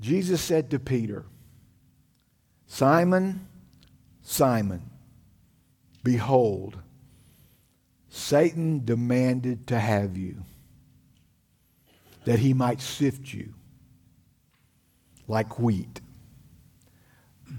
Jesus 0.00 0.40
said 0.40 0.70
to 0.70 0.80
Peter, 0.80 1.24
Simon, 2.66 3.46
Simon, 4.22 4.90
behold, 6.02 6.78
Satan 8.08 8.84
demanded 8.84 9.66
to 9.68 9.78
have 9.78 10.16
you, 10.16 10.42
that 12.24 12.40
he 12.40 12.52
might 12.52 12.80
sift 12.80 13.32
you 13.32 13.54
like 15.26 15.58
wheat. 15.58 16.01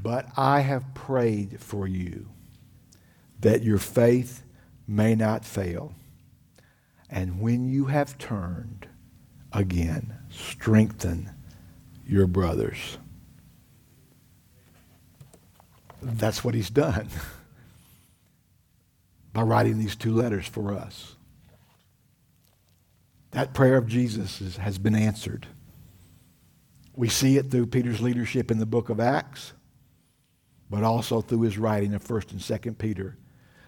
But 0.03 0.27
I 0.35 0.59
have 0.59 0.93
prayed 0.93 1.61
for 1.61 1.87
you 1.87 2.27
that 3.39 3.63
your 3.63 3.77
faith 3.77 4.43
may 4.85 5.15
not 5.15 5.45
fail. 5.45 5.95
And 7.09 7.39
when 7.39 7.69
you 7.69 7.85
have 7.85 8.17
turned 8.17 8.87
again, 9.53 10.13
strengthen 10.29 11.31
your 12.05 12.27
brothers. 12.27 12.97
That's 16.01 16.43
what 16.43 16.53
he's 16.53 16.69
done 16.69 17.07
by 19.33 19.43
writing 19.43 19.79
these 19.79 19.95
two 19.95 20.13
letters 20.13 20.47
for 20.47 20.73
us. 20.73 21.15
That 23.31 23.53
prayer 23.53 23.77
of 23.77 23.87
Jesus 23.87 24.41
is, 24.41 24.57
has 24.57 24.77
been 24.77 24.95
answered. 24.95 25.47
We 26.93 27.07
see 27.07 27.37
it 27.37 27.49
through 27.49 27.67
Peter's 27.67 28.01
leadership 28.01 28.51
in 28.51 28.59
the 28.59 28.65
book 28.65 28.89
of 28.89 28.99
Acts, 28.99 29.53
but 30.73 30.81
also 30.81 31.21
through 31.21 31.41
his 31.41 31.59
writing 31.59 31.93
of 31.93 32.03
1st 32.03 32.31
and 32.31 32.39
2nd 32.39 32.79
Peter. 32.79 33.15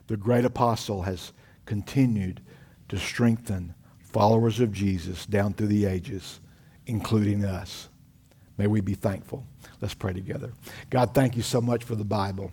The 0.07 0.17
great 0.17 0.43
apostle 0.43 1.03
has 1.03 1.33
continued 1.67 2.41
to 2.89 2.97
strengthen 2.97 3.75
followers 3.99 4.59
of 4.59 4.73
Jesus 4.73 5.27
down 5.27 5.53
through 5.53 5.67
the 5.67 5.85
ages, 5.85 6.39
including 6.87 7.45
us. 7.45 7.89
May 8.57 8.65
we 8.65 8.81
be 8.81 8.95
thankful. 8.95 9.45
Let's 9.81 9.93
pray 9.93 10.13
together. 10.13 10.51
God, 10.89 11.13
thank 11.13 11.35
you 11.35 11.43
so 11.43 11.61
much 11.61 11.83
for 11.83 11.93
the 11.93 12.03
Bible. 12.03 12.51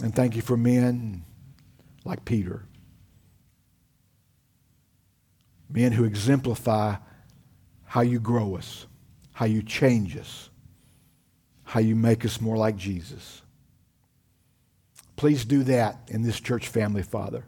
And 0.00 0.14
thank 0.14 0.36
you 0.36 0.42
for 0.42 0.56
men 0.56 1.24
like 2.04 2.24
Peter. 2.24 2.66
Men 5.68 5.90
who 5.90 6.04
exemplify 6.04 6.98
how 7.84 8.02
you 8.02 8.20
grow 8.20 8.54
us, 8.54 8.86
how 9.32 9.46
you 9.46 9.60
change 9.60 10.16
us, 10.16 10.50
how 11.64 11.80
you 11.80 11.96
make 11.96 12.24
us 12.24 12.40
more 12.40 12.56
like 12.56 12.76
Jesus. 12.76 13.42
Please 15.16 15.44
do 15.44 15.62
that 15.64 16.08
in 16.08 16.22
this 16.22 16.40
church 16.40 16.68
family, 16.68 17.02
Father. 17.02 17.44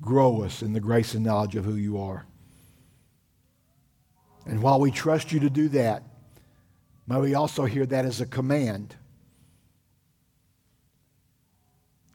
Grow 0.00 0.42
us 0.42 0.62
in 0.62 0.72
the 0.72 0.80
grace 0.80 1.14
and 1.14 1.24
knowledge 1.24 1.56
of 1.56 1.64
who 1.64 1.74
you 1.74 2.00
are. 2.00 2.26
And 4.46 4.62
while 4.62 4.80
we 4.80 4.90
trust 4.90 5.32
you 5.32 5.40
to 5.40 5.50
do 5.50 5.68
that, 5.70 6.02
may 7.06 7.18
we 7.18 7.34
also 7.34 7.66
hear 7.66 7.84
that 7.86 8.04
as 8.04 8.20
a 8.20 8.26
command 8.26 8.96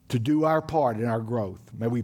to 0.10 0.20
do 0.20 0.46
our 0.46 0.62
part 0.62 0.98
in 0.98 1.06
our 1.06 1.20
growth. 1.20 1.62
May 1.78 1.88
we 1.88 2.04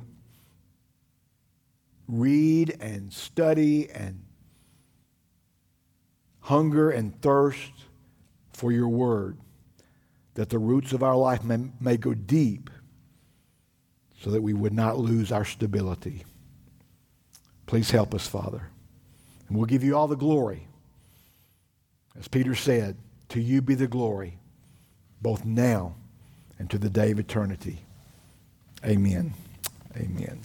read 2.08 2.78
and 2.80 3.12
study 3.12 3.90
and 3.90 4.22
hunger 6.42 6.89
and 6.89 7.20
thirst 7.22 7.72
for 8.54 8.72
your 8.72 8.89
word, 8.89 9.38
that 10.36 10.50
the 10.50 10.60
roots 10.60 10.94
of 10.94 11.04
our 11.04 11.16
life 11.16 11.44
may, 11.44 11.70
may 11.80 11.98
go 11.98 12.14
deep 12.14 12.70
so 14.22 14.30
that 14.32 14.42
we 14.42 14.54
would 14.54 14.74
not 14.74 15.00
lose 15.00 15.32
our 15.32 15.46
stability. 15.46 16.24
Please 17.66 17.92
help 17.92 18.14
us, 18.14 18.28
Father. 18.28 18.70
And 19.48 19.58
we'll 19.58 19.66
give 19.66 19.84
you 19.84 19.96
all 19.96 20.08
the 20.08 20.16
glory. 20.16 20.68
As 22.20 22.28
Peter 22.28 22.56
said, 22.56 22.98
to 23.30 23.42
you 23.42 23.62
be 23.62 23.76
the 23.76 23.88
glory, 23.88 24.38
both 25.22 25.46
now 25.46 25.96
and 26.60 26.70
to 26.70 26.78
the 26.78 26.89
day 26.89 27.12
of 27.12 27.20
eternity. 27.20 27.80
Amen. 28.86 29.34
Amen. 29.96 30.42